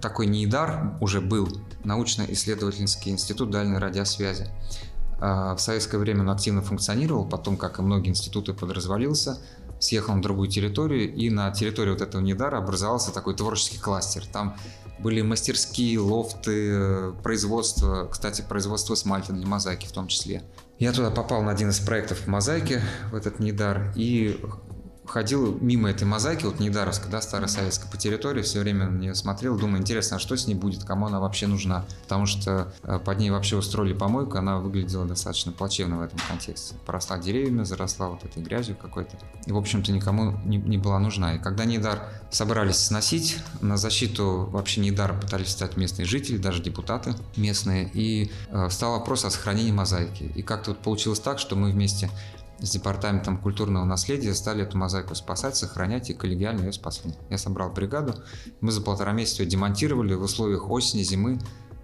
Такой 0.00 0.26
Нидар 0.26 0.94
уже 1.00 1.20
был, 1.20 1.48
научно-исследовательский 1.84 3.09
институт 3.10 3.50
дальней 3.50 3.78
радиосвязи. 3.78 4.48
А, 5.20 5.54
в 5.54 5.60
советское 5.60 5.98
время 5.98 6.20
он 6.20 6.30
активно 6.30 6.62
функционировал, 6.62 7.26
потом, 7.26 7.56
как 7.56 7.78
и 7.78 7.82
многие 7.82 8.10
институты, 8.10 8.54
подразвалился, 8.54 9.38
съехал 9.78 10.14
на 10.14 10.22
другую 10.22 10.48
территорию, 10.48 11.12
и 11.12 11.30
на 11.30 11.50
территории 11.50 11.90
вот 11.90 12.00
этого 12.00 12.20
Недара 12.20 12.58
образовался 12.58 13.12
такой 13.12 13.34
творческий 13.34 13.78
кластер. 13.78 14.26
Там 14.26 14.56
были 14.98 15.22
мастерские, 15.22 15.98
лофты, 15.98 17.12
производство, 17.22 18.08
кстати, 18.10 18.44
производство 18.46 18.94
смальта 18.94 19.32
для 19.32 19.46
мозаики 19.46 19.86
в 19.86 19.92
том 19.92 20.08
числе. 20.08 20.42
Я 20.78 20.92
туда 20.92 21.10
попал 21.10 21.42
на 21.42 21.50
один 21.50 21.70
из 21.70 21.80
проектов 21.80 22.26
мозаики, 22.26 22.80
в 23.10 23.14
этот 23.14 23.40
Недар, 23.40 23.92
и 23.96 24.40
ходил 25.10 25.58
мимо 25.60 25.90
этой 25.90 26.04
мозаики, 26.04 26.44
вот 26.44 26.60
Нейдаровска, 26.60 27.08
да, 27.08 27.20
старая 27.20 27.48
советская, 27.48 27.90
по 27.90 27.96
территории, 27.96 28.42
все 28.42 28.60
время 28.60 28.88
на 28.88 28.96
нее 28.96 29.14
смотрел, 29.14 29.58
думаю, 29.58 29.80
интересно, 29.80 30.16
а 30.16 30.20
что 30.20 30.36
с 30.36 30.46
ней 30.46 30.54
будет, 30.54 30.84
кому 30.84 31.06
она 31.06 31.18
вообще 31.18 31.48
нужна, 31.48 31.84
потому 32.04 32.26
что 32.26 32.72
э, 32.84 33.00
под 33.04 33.18
ней 33.18 33.30
вообще 33.30 33.56
устроили 33.56 33.92
помойку, 33.92 34.38
она 34.38 34.58
выглядела 34.58 35.04
достаточно 35.04 35.50
плачевно 35.50 35.98
в 35.98 36.02
этом 36.02 36.18
контексте. 36.28 36.76
Поросла 36.86 37.18
деревьями, 37.18 37.64
заросла 37.64 38.08
вот 38.08 38.24
этой 38.24 38.40
грязью 38.42 38.76
какой-то, 38.76 39.18
и, 39.46 39.52
в 39.52 39.56
общем-то, 39.56 39.90
никому 39.90 40.38
не, 40.44 40.58
не 40.58 40.78
была 40.78 41.00
нужна. 41.00 41.34
И 41.34 41.38
когда 41.40 41.64
Нейдар 41.64 41.98
собрались 42.30 42.76
сносить, 42.76 43.38
на 43.60 43.76
защиту 43.76 44.48
вообще 44.52 44.80
Нейдара 44.80 45.14
пытались 45.14 45.48
стать 45.48 45.76
местные 45.76 46.06
жители, 46.06 46.36
даже 46.36 46.62
депутаты 46.62 47.14
местные, 47.36 47.90
и 47.92 48.30
э, 48.50 48.68
встал 48.68 48.92
вопрос 48.92 49.24
о 49.24 49.30
сохранении 49.30 49.72
мозаики. 49.72 50.30
И 50.36 50.42
как-то 50.42 50.70
вот 50.70 50.78
получилось 50.80 51.18
так, 51.18 51.40
что 51.40 51.56
мы 51.56 51.72
вместе 51.72 52.10
с 52.60 52.70
департаментом 52.70 53.38
культурного 53.38 53.84
наследия 53.84 54.34
стали 54.34 54.62
эту 54.62 54.76
мозаику 54.76 55.14
спасать, 55.14 55.56
сохранять 55.56 56.10
и 56.10 56.14
коллегиально 56.14 56.66
ее 56.66 56.72
спасли. 56.72 57.12
Я 57.30 57.38
собрал 57.38 57.70
бригаду, 57.70 58.14
мы 58.60 58.70
за 58.72 58.82
полтора 58.82 59.12
месяца 59.12 59.42
ее 59.42 59.48
демонтировали 59.48 60.14
в 60.14 60.22
условиях 60.22 60.70
осени, 60.70 61.02
зимы, 61.02 61.38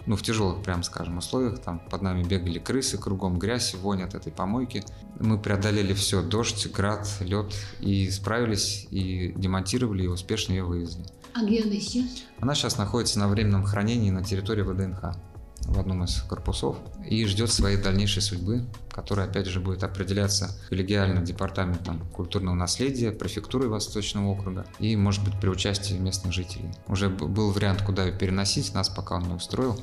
ну, 0.07 0.15
в 0.17 0.23
тяжелых, 0.23 0.63
прям 0.63 0.83
скажем, 0.83 1.19
условиях. 1.19 1.61
Там 1.61 1.81
под 1.81 2.03
нами 2.03 2.23
бегали 2.23 2.59
крысы, 2.59 2.97
кругом 2.97 3.39
грязь, 3.39 3.75
вонь 3.75 4.03
от 4.03 4.15
этой 4.15 4.33
помойки. 4.33 4.85
Мы 5.19 5.39
преодолели 5.39 5.95
все, 5.95 6.23
дождь, 6.23 6.71
град, 6.73 7.09
лед, 7.21 7.53
и 7.81 8.09
справились, 8.11 8.87
и 8.91 9.33
демонтировали, 9.37 10.05
и 10.05 10.07
успешно 10.07 10.53
ее 10.53 10.65
вывезли. 10.65 11.05
А 11.35 11.45
где 11.45 11.63
она 11.63 11.73
сейчас? 11.73 12.25
Она 12.41 12.55
сейчас 12.55 12.79
находится 12.79 13.19
на 13.19 13.29
временном 13.29 13.65
хранении 13.65 14.11
на 14.11 14.23
территории 14.23 14.63
ВДНХ 14.63 15.17
в 15.63 15.79
одном 15.79 16.05
из 16.05 16.23
корпусов 16.23 16.77
и 17.05 17.25
ждет 17.27 17.51
своей 17.51 17.77
дальнейшей 17.77 18.23
судьбы, 18.23 18.65
которая, 18.91 19.29
опять 19.29 19.47
же, 19.47 19.61
будет 19.61 19.83
определяться 19.83 20.51
коллегиально 20.69 21.23
департаментом 21.23 22.01
культурного 22.13 22.55
наследия, 22.55 23.11
префектурой 23.11 23.69
Восточного 23.69 24.29
округа 24.29 24.67
и, 24.79 24.97
может 24.97 25.25
быть, 25.25 25.39
при 25.41 25.49
участии 25.49 25.95
местных 25.95 26.33
жителей. 26.33 26.71
Уже 26.89 27.09
был 27.09 27.51
вариант, 27.51 27.83
куда 27.83 28.05
ее 28.05 28.13
переносить, 28.13 28.75
нас 28.75 28.89
пока 28.89 29.17
он 29.17 29.25
не 29.25 29.35
устроил 29.35 29.79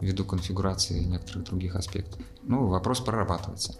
ввиду 0.00 0.24
конфигурации 0.24 1.02
и 1.02 1.04
некоторых 1.04 1.44
других 1.44 1.76
аспектов. 1.76 2.20
Ну, 2.42 2.66
вопрос 2.66 3.00
прорабатывается. 3.00 3.74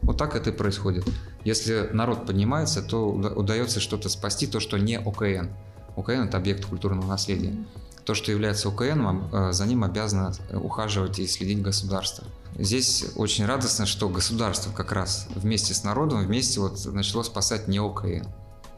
Вот 0.00 0.16
так 0.16 0.34
это 0.34 0.50
и 0.50 0.52
происходит. 0.52 1.06
Если 1.44 1.90
народ 1.92 2.26
поднимается, 2.26 2.82
то 2.82 3.10
удается 3.10 3.78
что-то 3.80 4.08
спасти, 4.08 4.46
то, 4.46 4.58
что 4.58 4.78
не 4.78 4.98
ОКН. 4.98 5.50
ОКН– 5.96 6.10
это 6.28 6.38
объект 6.38 6.64
культурного 6.64 7.06
наследия 7.06 7.54
то, 8.06 8.14
что 8.14 8.30
является 8.30 8.68
ОКН, 8.68 9.34
э, 9.34 9.52
за 9.52 9.66
ним 9.66 9.82
обязано 9.82 10.32
ухаживать 10.52 11.18
и 11.18 11.26
следить 11.26 11.60
государство. 11.60 12.24
Здесь 12.56 13.04
очень 13.16 13.44
радостно, 13.44 13.84
что 13.84 14.08
государство 14.08 14.70
как 14.70 14.92
раз 14.92 15.26
вместе 15.34 15.74
с 15.74 15.82
народом, 15.82 16.24
вместе 16.24 16.60
вот 16.60 16.82
начало 16.86 17.24
спасать 17.24 17.66
не 17.66 17.78
ОКН. 17.78 18.24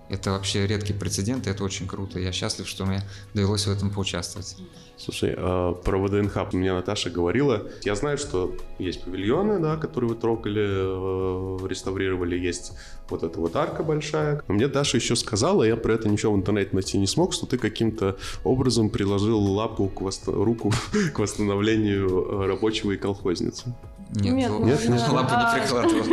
Это 0.08 0.32
вообще 0.32 0.66
редкий 0.66 0.94
прецедент, 0.94 1.46
и 1.46 1.50
это 1.50 1.62
очень 1.62 1.86
круто. 1.86 2.18
Я 2.18 2.32
счастлив, 2.32 2.66
что 2.66 2.86
мне 2.86 3.02
довелось 3.34 3.66
в 3.66 3.70
этом 3.70 3.90
поучаствовать. 3.90 4.56
Слушай, 4.98 5.34
а 5.36 5.74
про 5.74 5.98
ВДНХ 5.98 6.52
мне 6.52 6.72
Наташа 6.72 7.10
говорила. 7.10 7.62
Я 7.84 7.94
знаю, 7.94 8.18
что 8.18 8.54
есть 8.78 9.04
павильоны, 9.04 9.60
да, 9.60 9.76
которые 9.76 10.10
вы 10.10 10.16
трогали, 10.16 10.66
э, 10.66 11.68
реставрировали, 11.68 12.36
есть 12.36 12.72
вот 13.08 13.22
эта 13.22 13.40
вот 13.40 13.54
арка 13.56 13.82
большая. 13.82 14.42
Но 14.48 14.54
мне 14.54 14.68
Даша 14.68 14.96
еще 14.96 15.16
сказала, 15.16 15.62
я 15.62 15.76
про 15.76 15.94
это 15.94 16.08
ничего 16.08 16.32
в 16.32 16.36
интернете 16.36 16.70
найти 16.72 16.98
не 16.98 17.06
смог, 17.06 17.32
что 17.32 17.46
ты 17.46 17.58
каким-то 17.58 18.16
образом 18.44 18.90
приложил 18.90 19.38
лапу 19.38 19.88
к 19.88 20.00
вос... 20.00 20.22
руку 20.26 20.72
к 21.14 21.18
восстановлению 21.18 22.08
э, 22.08 22.46
рабочего 22.46 22.92
и 22.92 22.96
колхозницы. 22.96 23.74
Нет, 24.10 24.34
нет, 24.34 24.50
ну, 24.50 24.64
нет, 24.64 24.88
нет, 24.88 25.06
лапу 25.10 25.34
не 25.34 25.60
прикладывал. 25.60 26.04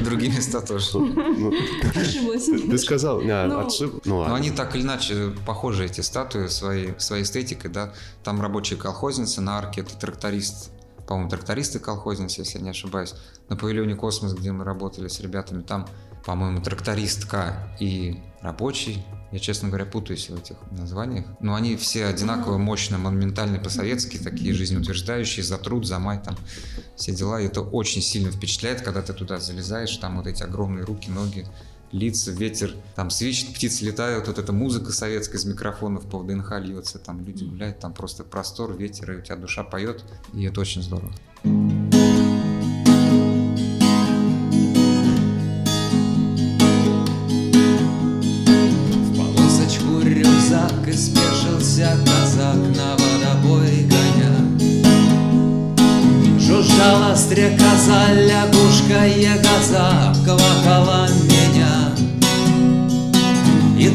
Другие 0.04 0.32
места 0.32 0.60
тоже. 0.60 0.98
Ну, 0.98 1.52
ты 2.70 2.78
сказал, 2.78 3.20
а. 3.28 3.68
Ну 4.04 4.18
ладно. 4.18 4.28
Но 4.28 4.34
они 4.34 4.52
так 4.52 4.76
или 4.76 4.82
иначе 4.82 5.32
похожи, 5.44 5.84
эти 5.84 6.00
статуи, 6.00 6.46
своей, 6.46 6.94
своей 6.98 7.24
эстетикой, 7.66 7.68
да. 7.68 7.92
Там 8.22 8.40
рабочие 8.40 8.78
колхозницы 8.78 9.40
на 9.40 9.58
арке, 9.58 9.82
это 9.82 9.96
тракторист, 9.96 10.70
по-моему, 11.06 11.30
трактористы 11.30 11.78
колхозницы, 11.78 12.40
если 12.40 12.58
я 12.58 12.64
не 12.64 12.70
ошибаюсь. 12.70 13.14
На 13.48 13.56
павильоне 13.56 13.94
«Космос», 13.94 14.34
где 14.34 14.52
мы 14.52 14.64
работали 14.64 15.08
с 15.08 15.20
ребятами, 15.20 15.62
там, 15.62 15.86
по-моему, 16.24 16.60
трактористка 16.60 17.76
и 17.78 18.22
рабочий 18.40 19.04
я, 19.32 19.40
честно 19.40 19.68
говоря, 19.68 19.84
путаюсь 19.84 20.30
в 20.30 20.38
этих 20.38 20.56
названиях. 20.70 21.26
Но 21.40 21.54
они 21.56 21.76
все 21.76 22.06
одинаково 22.06 22.58
мощно, 22.58 22.96
монументальные 22.96 23.60
по-советски, 23.60 24.18
такие 24.18 24.54
жизнеутверждающие, 24.54 25.44
за 25.44 25.58
труд, 25.58 25.84
за 25.84 25.98
май, 25.98 26.20
там 26.22 26.36
все 26.94 27.12
дела. 27.12 27.40
И 27.40 27.46
это 27.46 27.60
очень 27.60 28.02
сильно 28.02 28.30
впечатляет, 28.30 28.82
когда 28.82 29.02
ты 29.02 29.12
туда 29.12 29.38
залезаешь, 29.40 29.96
там 29.96 30.16
вот 30.16 30.28
эти 30.28 30.44
огромные 30.44 30.84
руки, 30.84 31.10
ноги, 31.10 31.44
лица, 31.92 32.30
ветер, 32.30 32.74
там 32.94 33.10
свищет, 33.10 33.54
птицы 33.54 33.84
летают, 33.84 34.26
вот 34.26 34.38
эта 34.38 34.52
музыка 34.52 34.92
советская 34.92 35.38
из 35.38 35.44
микрофонов 35.44 36.06
по 36.06 36.18
ВДНХ 36.18 36.52
льется, 36.60 36.98
там 36.98 37.24
люди 37.24 37.44
гуляют, 37.44 37.78
там 37.78 37.92
просто 37.92 38.24
простор, 38.24 38.76
ветер, 38.76 39.12
и 39.12 39.16
у 39.16 39.20
тебя 39.20 39.36
душа 39.36 39.64
поет, 39.64 40.04
и 40.34 40.44
это 40.44 40.60
очень 40.60 40.82
здорово. 40.82 41.12
спешился 50.96 51.96
казак 52.06 52.56
на 52.76 52.96
водобой 52.96 53.84
гоня. 53.84 54.32
Жужжала 56.40 57.14
стрекоза, 57.14 58.12
лягушка, 58.14 59.06
ягоза, 59.06 60.14
квакала 60.24 61.08
меня. 61.08 61.15
И 61.15 61.15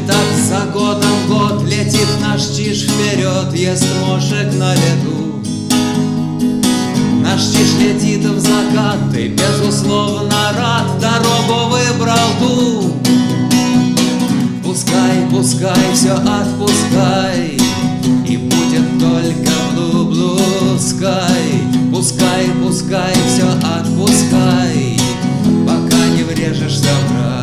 так 0.06 0.28
за 0.48 0.70
годом 0.72 1.26
год 1.28 1.62
летит 1.64 2.08
наш 2.20 2.42
чиж 2.42 2.84
вперед, 2.84 3.54
ест 3.54 3.86
мошек 4.06 4.52
на 4.54 4.74
лету. 4.74 5.42
Наш 7.22 7.42
чиж 7.42 7.74
летит 7.80 8.24
в 8.24 8.38
закат, 8.38 9.16
и 9.16 9.28
безусловно 9.28 10.52
рад, 10.56 10.98
дорогу 11.00 11.70
выбрал 11.70 12.28
ту. 12.40 12.92
Пускай, 14.72 15.26
пускай, 15.30 15.92
все 15.92 16.12
отпускай 16.12 17.58
И 18.26 18.36
будет 18.38 18.98
только 18.98 19.52
blue, 19.74 20.10
blue 20.10 20.78
sky 20.78 21.92
Пускай, 21.92 22.46
пускай, 22.64 23.12
все 23.28 23.46
отпускай 23.76 24.98
Пока 25.66 26.06
не 26.16 26.22
врежешься 26.22 26.88
в 27.06 27.22
рай 27.22 27.41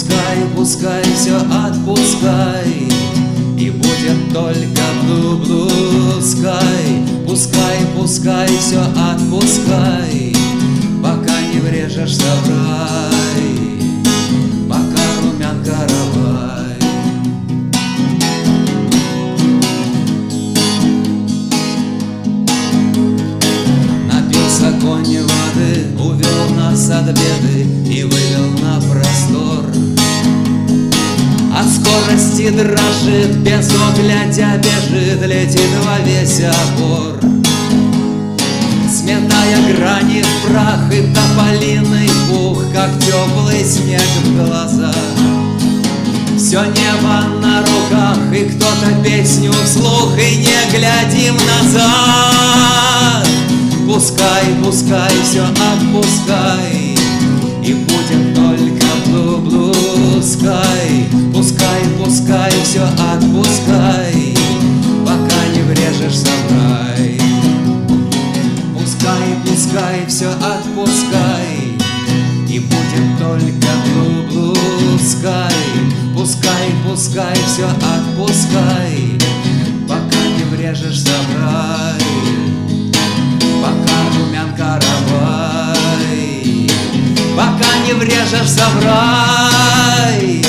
Пускай, 0.00 0.38
пускай, 0.56 1.02
все 1.14 1.36
отпускай 1.36 2.88
И 3.58 3.68
будет 3.68 4.32
только 4.32 4.82
blue 5.04 6.18
sky 6.20 7.26
Пускай, 7.26 7.80
пускай, 7.94 8.48
все 8.48 8.80
отпускай 8.80 10.34
Пока 11.02 11.38
не 11.52 11.60
врежешься 11.60 12.24
в 12.44 12.48
рай 12.48 13.60
каравай. 15.64 16.76
Напился 24.06 24.72
конь 24.80 25.18
воды, 25.18 25.86
увел 25.98 26.54
нас 26.56 26.90
от 26.90 27.06
беды 27.06 27.66
и 27.86 28.04
вывел 28.04 28.50
на 28.62 28.80
простор. 28.80 29.49
Скорости 31.90 32.50
дрожит, 32.50 33.36
без 33.38 33.68
оглядя 33.68 34.58
бежит, 34.58 35.26
летит 35.26 35.70
во 35.84 35.98
весь 36.04 36.40
опор. 36.40 37.18
Сметая 38.88 39.58
грани 39.72 40.22
в 40.22 40.46
прах 40.46 40.92
и 40.92 41.02
тополиный 41.12 42.10
пух, 42.28 42.62
как 42.72 42.90
теплый 43.00 43.64
снег 43.64 44.02
в 44.24 44.36
глазах. 44.36 44.94
Все 46.38 46.62
небо 46.64 47.24
на 47.42 47.60
руках, 47.60 48.18
и 48.32 48.44
кто-то 48.44 49.02
песню 49.04 49.52
вслух, 49.64 50.16
и 50.16 50.36
не 50.36 50.70
глядим 50.70 51.34
назад. 51.34 53.28
Пускай, 53.86 54.44
пускай, 54.64 55.12
все 55.24 55.42
отпускай, 55.42 56.96
и 57.64 57.74
будет 57.74 58.34
только 58.34 58.49
sky. 60.22 61.06
Пускай, 61.32 61.82
пускай, 61.98 62.52
все 62.64 62.82
отпускай, 62.82 64.36
пока 65.04 65.46
не 65.54 65.62
врежешься 65.62 66.30
в 66.48 66.52
рай. 66.52 67.20
Пускай, 68.74 69.36
пускай, 69.44 70.06
все 70.06 70.28
отпускай, 70.28 71.76
и 72.48 72.58
будет 72.58 73.18
только 73.18 73.68
blue 74.28 74.98
sky. 74.98 76.00
Пускай, 76.14 76.74
пускай, 76.86 77.34
все 77.46 77.66
отпускай, 77.66 79.18
Пока 79.88 80.18
не 80.36 80.44
врежешься 80.54 81.12
в 81.12 81.42
рай, 81.42 82.02
Пока 83.62 84.18
румян 84.18 84.54
Пока 84.54 84.99
не 87.90 87.94
врежешься 87.94 88.64
в 88.68 88.84
рай. 88.84 90.42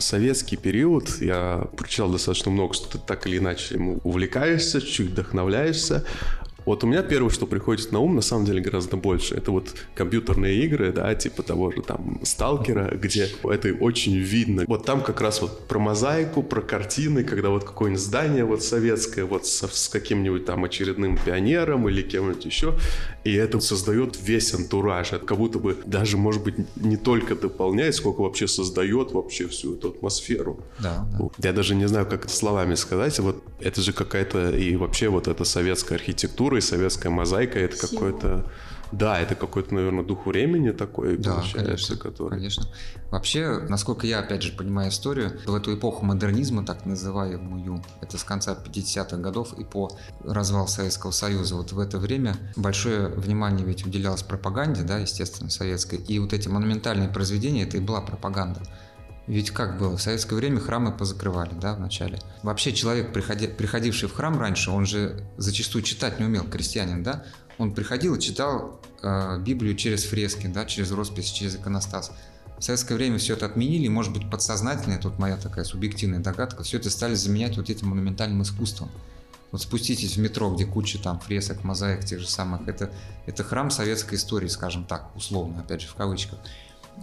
советский 0.00 0.56
период 0.56 1.08
я 1.20 1.66
прочитал 1.76 2.08
достаточно 2.08 2.50
много, 2.50 2.74
что 2.74 2.98
ты 2.98 2.98
так 3.04 3.26
или 3.26 3.38
иначе 3.38 3.76
увлекаешься, 4.04 4.80
чуть 4.80 5.10
вдохновляешься. 5.10 6.04
Вот 6.64 6.82
у 6.84 6.86
меня 6.86 7.02
первое, 7.02 7.30
что 7.30 7.46
приходит 7.46 7.92
на 7.92 8.00
ум, 8.00 8.14
на 8.16 8.22
самом 8.22 8.46
деле 8.46 8.60
гораздо 8.60 8.96
больше. 8.96 9.34
Это 9.34 9.50
вот 9.50 9.74
компьютерные 9.94 10.64
игры, 10.64 10.92
да, 10.92 11.14
типа 11.14 11.42
того 11.42 11.70
же 11.70 11.82
там 11.82 12.20
Сталкера, 12.22 12.94
где 12.94 13.28
это 13.44 13.74
очень 13.80 14.16
видно. 14.16 14.64
Вот 14.66 14.84
там 14.84 15.02
как 15.02 15.20
раз 15.20 15.42
вот 15.42 15.66
про 15.68 15.78
мозаику, 15.78 16.42
про 16.42 16.60
картины, 16.60 17.24
когда 17.24 17.50
вот 17.50 17.64
какое-нибудь 17.64 18.02
здание 18.02 18.44
вот 18.44 18.62
советское, 18.62 19.24
вот 19.24 19.46
с, 19.46 19.66
с 19.66 19.88
каким-нибудь 19.88 20.46
там 20.46 20.64
очередным 20.64 21.18
пионером 21.18 21.88
или 21.88 22.02
кем-нибудь 22.02 22.44
еще, 22.44 22.74
и 23.24 23.32
это 23.34 23.58
создает 23.60 24.18
весь 24.22 24.52
антураж. 24.54 25.12
Это 25.12 25.24
как 25.24 25.38
будто 25.38 25.58
бы 25.58 25.78
даже, 25.86 26.18
может 26.18 26.42
быть, 26.42 26.54
не 26.76 26.96
только 26.96 27.34
дополняет, 27.34 27.94
сколько 27.94 28.20
вообще 28.20 28.46
создает 28.46 29.12
вообще 29.12 29.48
всю 29.48 29.76
эту 29.76 29.88
атмосферу. 29.88 30.60
Да, 30.78 31.08
да. 31.18 31.28
Я 31.38 31.52
даже 31.52 31.74
не 31.74 31.88
знаю, 31.88 32.06
как 32.06 32.26
это 32.26 32.34
словами 32.34 32.74
сказать. 32.74 33.18
Вот 33.20 33.42
это 33.60 33.80
же 33.80 33.92
какая-то 33.92 34.50
и 34.50 34.76
вообще 34.76 35.08
вот 35.08 35.26
эта 35.26 35.44
советская 35.44 35.98
архитектура 35.98 36.58
и 36.58 36.60
советская 36.60 37.10
мозаика, 37.10 37.58
это 37.58 37.76
какой-то... 37.76 38.44
Да, 38.96 39.18
это 39.18 39.34
какой-то, 39.34 39.74
наверное, 39.74 40.04
дух 40.04 40.26
времени 40.26 40.70
такой 40.70 41.16
Да, 41.16 41.34
получается, 41.34 41.64
конечно, 41.64 41.96
который... 41.96 42.30
конечно. 42.30 42.64
Вообще, 43.10 43.60
насколько 43.68 44.06
я, 44.06 44.20
опять 44.20 44.42
же, 44.42 44.52
понимаю 44.52 44.90
историю, 44.90 45.40
в 45.46 45.54
эту 45.54 45.74
эпоху 45.74 46.04
модернизма, 46.04 46.64
так 46.64 46.86
называемую, 46.86 47.82
это 48.00 48.18
с 48.18 48.24
конца 48.24 48.54
50-х 48.54 49.16
годов 49.16 49.58
и 49.58 49.64
по 49.64 49.90
развал 50.24 50.68
Советского 50.68 51.10
Союза, 51.10 51.56
вот 51.56 51.72
в 51.72 51.78
это 51.78 51.98
время 51.98 52.36
большое 52.56 53.08
внимание 53.08 53.66
ведь 53.66 53.84
уделялось 53.86 54.22
пропаганде, 54.22 54.82
да, 54.82 54.98
естественно, 54.98 55.50
советской, 55.50 55.98
и 55.98 56.18
вот 56.18 56.32
эти 56.32 56.48
монументальные 56.48 57.08
произведения, 57.08 57.64
это 57.64 57.76
и 57.76 57.80
была 57.80 58.00
пропаганда. 58.00 58.60
Ведь 59.26 59.50
как 59.52 59.78
было? 59.78 59.96
В 59.96 60.02
советское 60.02 60.34
время 60.36 60.60
храмы 60.60 60.92
позакрывали, 60.92 61.54
да, 61.54 61.74
вначале. 61.74 62.18
Вообще 62.42 62.74
человек, 62.74 63.12
приходи, 63.12 63.46
приходивший 63.46 64.08
в 64.08 64.12
храм 64.12 64.38
раньше, 64.38 64.70
он 64.70 64.84
же 64.84 65.24
зачастую 65.38 65.82
читать 65.82 66.18
не 66.18 66.26
умел, 66.26 66.44
крестьянин, 66.44 67.02
да? 67.02 67.24
Он 67.58 67.72
приходил 67.72 68.14
и 68.14 68.20
читал 68.20 68.80
э, 69.02 69.38
Библию 69.40 69.76
через 69.76 70.04
фрески, 70.04 70.46
да, 70.46 70.64
через 70.64 70.90
роспись, 70.90 71.30
через 71.30 71.56
иконостас. 71.56 72.12
В 72.58 72.62
советское 72.62 72.94
время 72.94 73.18
все 73.18 73.34
это 73.34 73.46
отменили, 73.46 73.88
может 73.88 74.12
быть, 74.12 74.30
подсознательно, 74.30 74.98
тут 74.98 75.18
моя 75.18 75.36
такая 75.36 75.64
субъективная 75.64 76.20
догадка, 76.20 76.62
все 76.62 76.78
это 76.78 76.90
стали 76.90 77.14
заменять 77.14 77.56
вот 77.56 77.68
этим 77.68 77.88
монументальным 77.88 78.42
искусством. 78.42 78.90
Вот 79.52 79.62
спуститесь 79.62 80.16
в 80.16 80.20
метро, 80.20 80.52
где 80.52 80.64
куча 80.64 80.98
там 80.98 81.20
фресок, 81.20 81.62
мозаик 81.62 82.04
тех 82.04 82.18
же 82.18 82.28
самых. 82.28 82.66
Это, 82.66 82.90
это 83.26 83.44
храм 83.44 83.70
советской 83.70 84.16
истории, 84.16 84.48
скажем 84.48 84.84
так, 84.84 85.14
условно, 85.14 85.60
опять 85.60 85.82
же, 85.82 85.86
в 85.86 85.94
кавычках. 85.94 86.40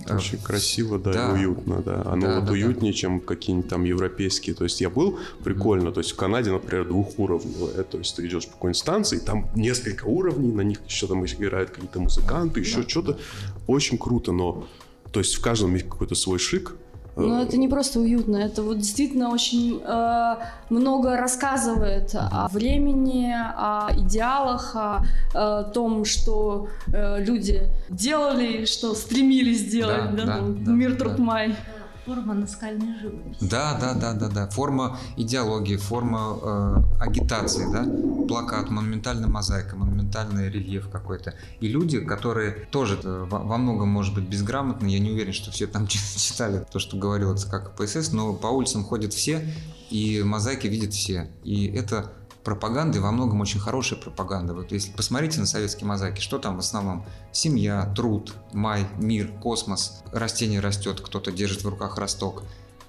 Очень 0.10 0.40
красиво, 0.40 0.98
да, 0.98 1.14
да. 1.14 1.30
и 1.32 1.46
уютно, 1.46 1.82
да. 1.82 2.02
Оно 2.06 2.28
Да, 2.28 2.36
вот 2.40 2.46
да, 2.46 2.52
уютнее, 2.52 2.94
чем 2.94 3.20
какие-нибудь 3.20 3.70
там 3.70 3.84
европейские. 3.84 4.56
То 4.56 4.64
есть 4.64 4.82
я 4.82 4.90
был 4.90 5.20
прикольно, 5.44 5.92
то 5.92 6.00
есть 6.00 6.12
в 6.12 6.16
Канаде, 6.16 6.52
например, 6.52 6.88
двухуровневая. 6.88 7.84
То 7.84 7.98
есть 7.98 8.16
ты 8.16 8.26
идешь 8.26 8.48
по 8.48 8.54
какой-нибудь 8.54 8.80
станции, 8.80 9.20
там 9.20 9.50
несколько 9.56 10.06
уровней, 10.06 10.52
на 10.52 10.62
них 10.62 10.80
еще 10.88 11.08
там 11.08 11.26
играют 11.26 11.70
какие-то 11.70 12.00
музыканты, 12.00 12.60
еще 12.60 12.88
что-то. 12.88 13.20
Очень 13.68 13.98
круто, 13.98 14.32
но 14.32 14.68
то 15.12 15.20
есть 15.20 15.36
в 15.36 15.42
каждом 15.42 15.74
есть 15.74 15.88
какой-то 15.90 16.16
свой 16.16 16.40
шик. 16.40 16.74
Но 17.16 17.42
это 17.42 17.58
не 17.58 17.68
просто 17.68 18.00
уютно, 18.00 18.38
это 18.38 18.64
вот 18.64 18.78
действительно 18.78 19.30
очень 19.32 19.82
э, 19.84 20.36
много 20.70 21.18
рассказывает 21.18 22.16
о 22.16 22.48
времени, 22.48 23.34
о 23.34 23.90
идеалах, 23.98 24.76
о, 24.76 25.04
э, 25.34 25.66
том, 25.74 26.06
что 26.06 26.70
э, 26.94 27.24
люди 27.24 27.64
делали, 27.90 28.66
что 28.66 28.94
стремились 28.96 29.60
сделать, 29.60 30.16
Да, 30.16 30.26
да, 30.26 30.26
да, 30.26 30.42
да, 30.42 30.72
мир 30.72 30.92
да. 30.92 30.98
Трутмай. 30.98 31.56
Форма 32.06 32.34
наскальной 32.34 33.00
живописи. 33.00 33.38
Да, 33.42 33.78
да, 33.80 33.94
да, 33.94 34.14
да, 34.14 34.28
да. 34.28 34.48
Форма 34.50 34.98
идеологии, 35.18 35.78
форма 35.78 36.38
э, 36.42 36.84
агитации, 37.00 37.72
да. 37.72 37.86
Плакат, 38.28 38.70
монументальная 38.70 39.30
мозаика, 39.30 39.76
монументальный 39.76 40.50
рельеф 40.50 40.90
какой-то. 40.90 41.36
И 41.60 41.68
люди, 41.68 42.00
которые 42.00 42.52
тоже 42.72 43.00
э, 43.04 43.26
во, 43.30 43.40
во 43.40 43.58
многом, 43.58 43.90
может 43.90 44.16
быть, 44.16 44.24
безграмотны, 44.24 44.88
я 44.88 45.00
не 45.00 45.12
уверен, 45.12 45.34
что 45.34 45.52
все 45.52 45.68
там 45.68 45.88
читали 45.88 46.66
то, 46.72 46.80
что 46.80 46.98
говорил 46.98 47.38
ЦК 47.38 47.72
КПСС, 47.72 48.12
но 48.12 48.34
по 48.34 48.48
улицам 48.48 48.84
ходят 48.84 49.14
все, 49.14 49.46
и 49.92 50.24
мозаики 50.24 50.68
видят 50.68 50.94
все. 50.94 51.30
И 51.44 51.68
это 51.68 52.12
пропаганда, 52.44 52.98
и 52.98 53.02
во 53.02 53.12
многом 53.12 53.42
очень 53.42 53.60
хорошая 53.60 54.00
пропаганда. 54.00 54.54
Вот 54.54 54.72
если 54.72 54.92
посмотрите 54.92 55.40
на 55.40 55.46
советские 55.46 55.88
мозаики, 55.88 56.22
что 56.22 56.40
там 56.40 56.56
в 56.56 56.60
основном? 56.60 57.06
Семья, 57.32 57.92
труд, 57.96 58.34
май, 58.54 58.88
мир, 58.98 59.32
космос, 59.42 60.02
растение 60.12 60.60
растет, 60.60 61.02
кто-то 61.02 61.32
держит 61.32 61.64
в 61.64 61.70
руках 61.70 61.98
росток. 61.98 62.44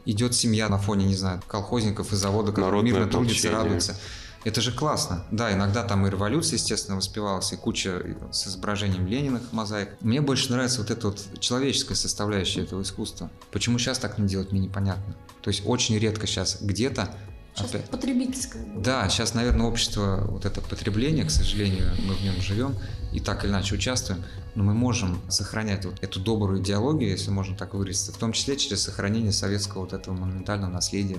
Идет 0.05 0.35
семья 0.35 0.69
на 0.69 0.79
фоне, 0.79 1.07
не 1.07 1.15
знаю, 1.15 1.41
колхозников 1.47 2.13
и 2.13 2.17
завода, 2.17 2.53
которые 2.53 2.83
мирно 2.83 3.07
трудятся, 3.07 3.51
радуются. 3.51 3.97
Это 4.45 4.61
же 4.61 4.73
классно. 4.73 5.25
Да, 5.31 5.53
иногда 5.53 5.85
там 5.85 6.05
и 6.07 6.11
революция, 6.11 6.57
естественно, 6.57 6.97
воспевалась, 6.97 7.53
и 7.53 7.57
куча 7.57 8.17
с 8.33 8.49
изображением 8.49 9.07
Лениных 9.07 9.53
мозаик. 9.53 9.91
Мне 10.01 10.21
больше 10.21 10.51
нравится 10.51 10.81
вот 10.81 10.91
эта 10.91 11.09
вот 11.09 11.25
человеческая 11.39 11.95
составляющая 11.95 12.63
этого 12.63 12.83
искусства. 12.83 13.31
Почему 13.53 13.79
сейчас 13.79 14.01
так 14.01 14.19
не 14.19 14.27
делать, 14.27 14.51
мне 14.51 14.61
непонятно. 14.61 15.15
То 15.43 15.51
есть 15.51 15.63
очень 15.65 15.97
редко 15.97 16.27
сейчас 16.27 16.61
где-то 16.61 17.15
Сейчас 17.55 17.71
опять- 17.71 17.91
потребительское. 17.91 18.65
было. 18.65 18.83
да, 18.83 19.09
сейчас, 19.09 19.35
наверное, 19.35 19.67
общество, 19.67 20.25
вот 20.29 20.47
это 20.47 20.61
потребление, 20.63 21.25
к 21.25 21.31
сожалению, 21.31 21.91
мы 22.07 22.15
в 22.15 22.23
нем 22.23 22.35
живем 22.41 22.75
и 23.13 23.21
так 23.21 23.45
или 23.45 23.51
иначе 23.51 23.75
участвуем, 23.75 24.25
но 24.55 24.65
мы 24.65 24.73
можем 24.73 25.21
сохранять 25.29 25.85
вот 25.85 26.03
эту 26.03 26.19
добрую 26.19 26.63
идеологию, 26.63 27.11
если 27.11 27.31
можно 27.31 27.55
так 27.57 27.75
выразиться, 27.75 28.13
в 28.13 28.17
том 28.17 28.33
числе 28.33 28.57
через 28.57 28.83
сохранение 28.83 29.33
советского 29.33 29.83
вот 29.83 29.93
этого 29.93 30.15
монументального 30.15 30.71
наследия. 30.71 31.19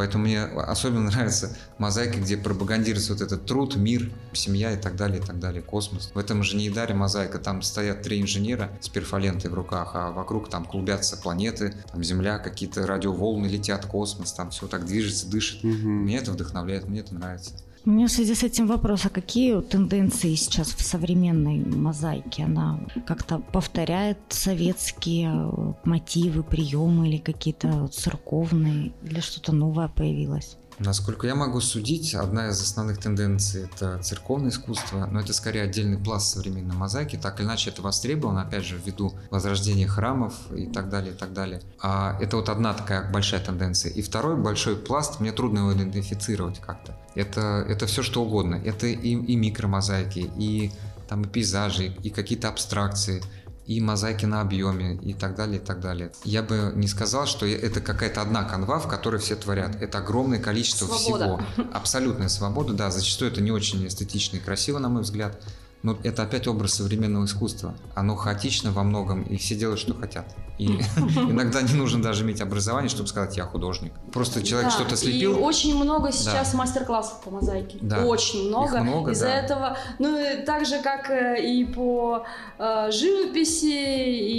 Поэтому 0.00 0.24
мне 0.24 0.44
особенно 0.44 1.10
нравятся 1.10 1.54
мозаики, 1.76 2.16
где 2.16 2.38
пропагандируется 2.38 3.12
вот 3.12 3.20
этот 3.20 3.44
труд, 3.44 3.76
мир, 3.76 4.10
семья 4.32 4.72
и 4.72 4.80
так 4.80 4.96
далее, 4.96 5.20
и 5.20 5.22
так 5.22 5.38
далее, 5.38 5.60
космос. 5.60 6.10
В 6.14 6.18
этом 6.18 6.42
же 6.42 6.56
Неидаре 6.56 6.94
мозаика, 6.94 7.38
там 7.38 7.60
стоят 7.60 8.00
три 8.00 8.22
инженера 8.22 8.70
с 8.80 8.88
перфолентой 8.88 9.50
в 9.50 9.54
руках, 9.54 9.90
а 9.92 10.10
вокруг 10.10 10.48
там 10.48 10.64
клубятся 10.64 11.18
планеты, 11.18 11.74
там 11.92 12.02
Земля, 12.02 12.38
какие-то 12.38 12.86
радиоволны 12.86 13.46
летят, 13.46 13.84
космос, 13.84 14.32
там 14.32 14.48
все 14.52 14.68
так 14.68 14.86
движется, 14.86 15.28
дышит. 15.28 15.62
Мгм. 15.62 16.04
Мне 16.04 16.16
это 16.16 16.32
вдохновляет, 16.32 16.88
мне 16.88 17.00
это 17.00 17.14
нравится. 17.14 17.52
У 17.86 17.90
меня 17.90 18.08
в 18.08 18.10
связи 18.10 18.34
с 18.34 18.42
этим 18.42 18.66
вопрос, 18.66 19.06
а 19.06 19.08
какие 19.08 19.58
тенденции 19.62 20.34
сейчас 20.34 20.68
в 20.68 20.82
современной 20.82 21.64
мозаике? 21.64 22.44
Она 22.44 22.78
как-то 23.06 23.38
повторяет 23.38 24.18
советские 24.28 25.30
э, 25.32 25.72
мотивы, 25.84 26.42
приемы 26.42 27.08
или 27.08 27.16
какие-то 27.16 27.88
церковные, 27.88 28.92
или 29.02 29.20
что-то 29.20 29.52
новое 29.52 29.88
появилось? 29.88 30.58
Насколько 30.78 31.26
я 31.26 31.34
могу 31.34 31.60
судить, 31.60 32.14
одна 32.14 32.48
из 32.48 32.60
основных 32.60 32.98
тенденций– 32.98 33.64
это 33.72 33.98
церковное 34.02 34.50
искусство, 34.50 35.06
но 35.06 35.20
это 35.20 35.32
скорее 35.32 35.62
отдельный 35.62 35.98
пласт 35.98 36.34
современной 36.34 36.74
мозаики. 36.74 37.16
Так 37.16 37.38
или 37.38 37.46
иначе, 37.46 37.70
это 37.70 37.80
востребовано, 37.80 38.42
опять 38.42 38.64
же, 38.64 38.78
ввиду 38.78 39.14
возрождения 39.30 39.86
храмов 39.86 40.34
и 40.54 40.66
так 40.66 40.90
далее, 40.90 41.12
и 41.12 41.16
так 41.16 41.32
далее. 41.32 41.60
А 41.82 42.18
это 42.20 42.36
вот 42.36 42.50
одна 42.50 42.74
такая 42.74 43.10
большая 43.10 43.40
тенденция. 43.40 43.90
И 43.92 44.02
второй 44.02 44.36
большой 44.36 44.76
пласт, 44.76 45.20
мне 45.20 45.32
трудно 45.32 45.58
его 45.60 45.72
идентифицировать 45.74 46.60
как-то. 46.60 46.96
Это, 47.14 47.64
это 47.68 47.86
все 47.86 48.02
что 48.02 48.22
угодно. 48.22 48.60
Это 48.64 48.86
и, 48.86 48.94
и 48.94 49.36
микромозаики, 49.36 50.30
и 50.38 50.70
там 51.08 51.22
и 51.22 51.28
пейзажи, 51.28 51.94
и 52.02 52.10
какие-то 52.10 52.48
абстракции– 52.48 53.22
и 53.70 53.80
мозаики 53.80 54.24
на 54.24 54.40
объеме 54.40 54.96
и 54.96 55.14
так 55.14 55.36
далее, 55.36 55.60
и 55.60 55.64
так 55.64 55.78
далее. 55.78 56.10
Я 56.24 56.42
бы 56.42 56.72
не 56.74 56.88
сказал, 56.88 57.26
что 57.26 57.46
это 57.46 57.80
какая-то 57.80 58.20
одна 58.20 58.42
канва, 58.42 58.80
в 58.80 58.88
которой 58.88 59.20
все 59.20 59.36
творят. 59.36 59.80
Это 59.80 59.98
огромное 59.98 60.40
количество 60.40 60.86
Свобода. 60.86 61.38
всего. 61.52 61.66
Абсолютная 61.72 62.28
свобода, 62.28 62.72
да. 62.72 62.90
Зачастую 62.90 63.30
это 63.30 63.40
не 63.40 63.52
очень 63.52 63.86
эстетично 63.86 64.38
и 64.38 64.40
красиво, 64.40 64.80
на 64.80 64.88
мой 64.88 65.02
взгляд. 65.02 65.40
Но 65.82 65.96
это 66.04 66.22
опять 66.22 66.46
образ 66.46 66.74
современного 66.74 67.24
искусства. 67.24 67.74
Оно 67.94 68.14
хаотично 68.16 68.70
во 68.70 68.82
многом, 68.82 69.22
и 69.22 69.36
все 69.36 69.54
делают, 69.54 69.80
что 69.80 69.94
хотят. 69.94 70.26
И 70.58 70.66
иногда 70.98 71.62
не 71.62 71.72
нужно 71.72 72.02
даже 72.02 72.22
иметь 72.22 72.42
образование, 72.42 72.90
чтобы 72.90 73.08
сказать, 73.08 73.36
я 73.38 73.44
художник. 73.44 73.92
Просто 74.12 74.42
человек 74.42 74.68
Да, 74.70 74.74
что-то 74.76 74.94
И 74.94 74.98
слепил. 74.98 75.42
очень 75.42 75.74
много 75.74 76.12
сейчас 76.12 76.52
мастер-классов 76.52 77.22
по 77.24 77.30
мозаике. 77.30 77.78
Да. 77.80 78.04
Очень 78.04 78.48
много. 78.48 78.76
Их 78.76 78.82
много, 78.82 79.10
Из-за 79.12 79.26
да. 79.26 79.32
этого, 79.34 79.76
ну 79.98 80.18
и 80.18 80.44
так 80.44 80.66
же, 80.66 80.82
как 80.82 81.08
э, 81.10 81.42
и 81.42 81.64
по 81.64 82.24
э, 82.58 82.90
живописи, 82.92 83.66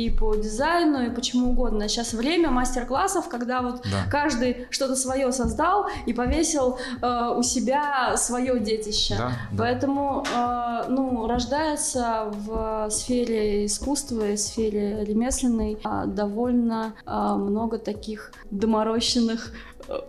и 0.05 0.09
по 0.11 0.35
дизайну, 0.35 1.05
и 1.05 1.09
почему 1.09 1.51
угодно. 1.51 1.87
Сейчас 1.89 2.13
время 2.13 2.51
мастер-классов, 2.51 3.27
когда 3.29 3.61
вот 3.61 3.81
Да. 3.83 4.09
каждый 4.11 4.67
что-то 4.69 4.95
свое 4.95 5.31
создал 5.31 5.87
и 6.05 6.13
повесил 6.13 6.77
э, 7.01 7.33
у 7.35 7.41
себя 7.43 8.15
свое 8.17 8.59
детище. 8.59 9.15
Да, 9.17 9.31
да. 9.51 9.57
Поэтому, 9.57 10.23
э, 10.31 10.83
ну, 10.89 11.27
рождается 11.31 12.31
в 12.31 12.89
сфере 12.89 13.65
искусства 13.65 14.31
и 14.31 14.37
сфере 14.37 15.03
ремесленной 15.05 15.77
а, 15.83 16.05
довольно 16.05 16.93
а, 17.05 17.37
много 17.37 17.77
таких 17.77 18.33
доморощенных 18.49 19.53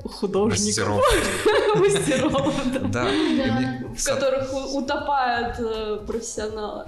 художников. 0.04 1.02
Мастеров. 1.76 2.54
Да. 2.92 3.08
В 3.96 4.04
которых 4.04 4.74
утопают 4.74 5.56
э, 5.58 6.04
профессионалы. 6.06 6.84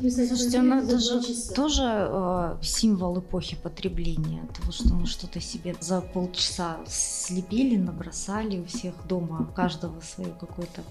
Слушайте, 0.00 0.60
ну 0.60 0.82
это 0.82 0.98
же 0.98 1.20
тоже 1.54 1.82
э, 1.84 2.56
символ 2.62 3.18
эпохи 3.20 3.56
потребления. 3.56 4.46
Того, 4.58 4.72
что 4.72 4.94
мы 4.94 5.06
что-то 5.06 5.40
себе 5.40 5.74
за 5.80 6.00
полчаса 6.00 6.78
слепили, 6.86 7.76
набросали 7.76 8.60
у 8.60 8.66
всех 8.66 8.94
дома, 9.08 9.48
у 9.50 9.54
каждого 9.54 10.00
свое 10.00 10.32
какое-то 10.38 10.82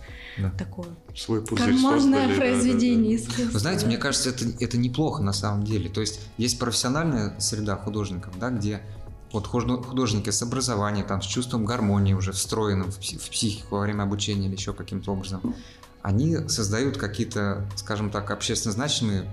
такое. 0.58 0.90
Свой 1.16 1.42
пузырь 1.42 1.68
Карманное 1.68 2.36
произведение 2.36 3.16
искусства. 3.18 3.52
Вы 3.52 3.60
знаете, 3.60 3.86
мне 3.86 3.98
кажется, 3.98 4.30
это, 4.30 4.46
это 4.60 4.78
неплохо 4.78 5.24
на 5.24 5.34
самом 5.34 5.64
деле. 5.64 5.90
То 5.90 6.02
есть 6.02 6.20
есть 6.38 6.60
профессиональная 6.60 7.40
среда 7.40 7.76
художников, 7.76 8.38
да, 8.40 8.50
где 8.50 8.82
вот 9.34 9.48
художники 9.48 10.30
с 10.30 10.42
образованием, 10.42 11.06
там, 11.06 11.22
с 11.22 11.26
чувством 11.26 11.66
гармонии 11.66 12.14
уже 12.14 12.32
встроенным 12.32 12.92
в, 12.92 12.98
в 12.98 13.30
психику 13.30 13.76
во 13.76 13.82
время 13.82 14.04
обучения 14.04 14.48
или 14.48 14.56
еще 14.56 14.74
каким-то 14.74 15.12
образом, 15.12 15.56
они 16.02 16.48
создают 16.48 16.98
какие-то, 16.98 17.70
скажем 17.76 18.10
так, 18.10 18.32
общественно 18.32 18.74
значимые 18.74 19.30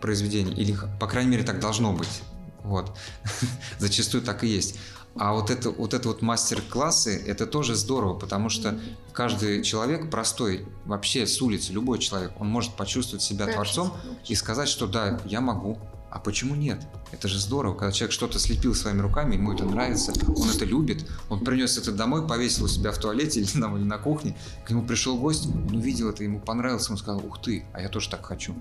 произведения, 0.00 0.52
или, 0.52 0.76
по 1.00 1.06
крайней 1.06 1.30
мере, 1.30 1.44
так 1.44 1.60
должно 1.60 1.92
быть. 1.92 2.22
Вот. 2.62 2.96
Зачастую 3.78 4.22
так 4.22 4.44
и 4.44 4.48
есть. 4.48 4.78
А 5.16 5.32
вот 5.32 5.50
это 5.50 5.70
вот, 5.70 5.94
это 5.94 6.08
вот 6.08 6.22
мастер-классы, 6.22 7.22
это 7.24 7.46
тоже 7.46 7.76
здорово, 7.76 8.14
потому 8.18 8.48
что 8.48 8.78
каждый 9.12 9.62
человек 9.62 10.10
простой, 10.10 10.66
вообще 10.84 11.26
с 11.26 11.40
улицы, 11.40 11.72
любой 11.72 12.00
человек, 12.00 12.32
он 12.40 12.48
может 12.48 12.74
почувствовать 12.74 13.22
себя 13.22 13.46
творцом 13.46 13.92
и 14.26 14.34
сказать, 14.34 14.68
что 14.68 14.88
да, 14.88 15.20
я 15.24 15.40
могу, 15.40 15.78
а 16.14 16.20
почему 16.20 16.54
нет? 16.54 16.80
Это 17.10 17.26
же 17.26 17.40
здорово, 17.40 17.74
когда 17.74 17.90
человек 17.90 18.12
что-то 18.12 18.38
слепил 18.38 18.72
своими 18.72 19.00
руками, 19.00 19.34
ему 19.34 19.52
это 19.52 19.64
нравится, 19.64 20.12
он 20.28 20.48
это 20.48 20.64
любит, 20.64 21.04
он 21.28 21.44
принес 21.44 21.76
это 21.76 21.90
домой, 21.90 22.24
повесил 22.24 22.66
у 22.66 22.68
себя 22.68 22.92
в 22.92 22.98
туалете 22.98 23.40
или, 23.40 23.48
там, 23.48 23.76
или 23.76 23.82
на 23.82 23.98
кухне, 23.98 24.36
к 24.64 24.70
нему 24.70 24.86
пришел 24.86 25.18
гость, 25.18 25.46
он 25.46 25.74
увидел 25.74 26.08
это, 26.08 26.22
ему 26.22 26.38
понравилось, 26.38 26.88
он 26.88 26.98
сказал, 26.98 27.20
ух 27.26 27.42
ты, 27.42 27.64
а 27.72 27.80
я 27.80 27.88
тоже 27.88 28.08
так 28.08 28.24
хочу. 28.24 28.54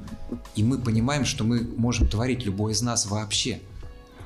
И 0.56 0.64
мы 0.64 0.80
понимаем, 0.80 1.26
что 1.26 1.44
мы 1.44 1.62
можем 1.78 2.08
творить 2.08 2.44
любой 2.44 2.72
из 2.72 2.82
нас 2.82 3.06
вообще. 3.06 3.62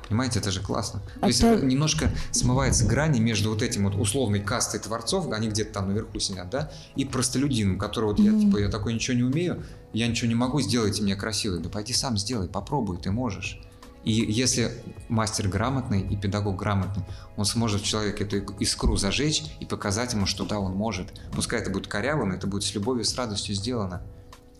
Понимаете, 0.08 0.38
это 0.38 0.50
же 0.50 0.60
классно. 0.60 1.02
То 1.20 1.26
есть 1.26 1.42
это... 1.42 1.64
немножко 1.64 2.10
смывается 2.30 2.86
грани 2.86 3.20
между 3.20 3.50
вот 3.50 3.62
этим 3.62 3.84
вот 3.84 3.94
условной 3.94 4.40
кастой 4.40 4.80
творцов, 4.80 5.30
они 5.32 5.48
где-то 5.48 5.74
там 5.74 5.88
наверху 5.88 6.18
сидят, 6.18 6.48
да, 6.50 6.72
и 6.96 7.04
простолюдином, 7.04 7.78
который 7.78 8.06
вот 8.06 8.18
я, 8.18 8.32
типа, 8.32 8.56
я 8.58 8.68
такой 8.68 8.94
ничего 8.94 9.16
не 9.16 9.22
умею, 9.22 9.62
я 9.92 10.06
ничего 10.08 10.28
не 10.28 10.34
могу, 10.34 10.60
сделайте 10.60 11.02
меня 11.02 11.16
красивой. 11.16 11.60
Да 11.60 11.68
пойди 11.68 11.92
сам 11.92 12.16
сделай, 12.16 12.48
попробуй, 12.48 12.98
ты 12.98 13.10
можешь. 13.10 13.60
И 14.04 14.12
если 14.12 14.72
мастер 15.08 15.48
грамотный 15.48 16.00
и 16.00 16.16
педагог 16.16 16.56
грамотный, 16.56 17.04
он 17.36 17.44
сможет 17.44 17.82
в 17.82 17.84
человеке 17.84 18.24
эту 18.24 18.38
искру 18.58 18.96
зажечь 18.96 19.44
и 19.60 19.66
показать 19.66 20.14
ему, 20.14 20.24
что 20.24 20.46
да, 20.46 20.58
он 20.58 20.72
может. 20.72 21.08
Пускай 21.32 21.60
это 21.60 21.70
будет 21.70 21.88
коряво, 21.88 22.24
но 22.24 22.34
это 22.34 22.46
будет 22.46 22.62
с 22.62 22.74
любовью, 22.74 23.04
с 23.04 23.14
радостью 23.16 23.54
сделано. 23.54 24.02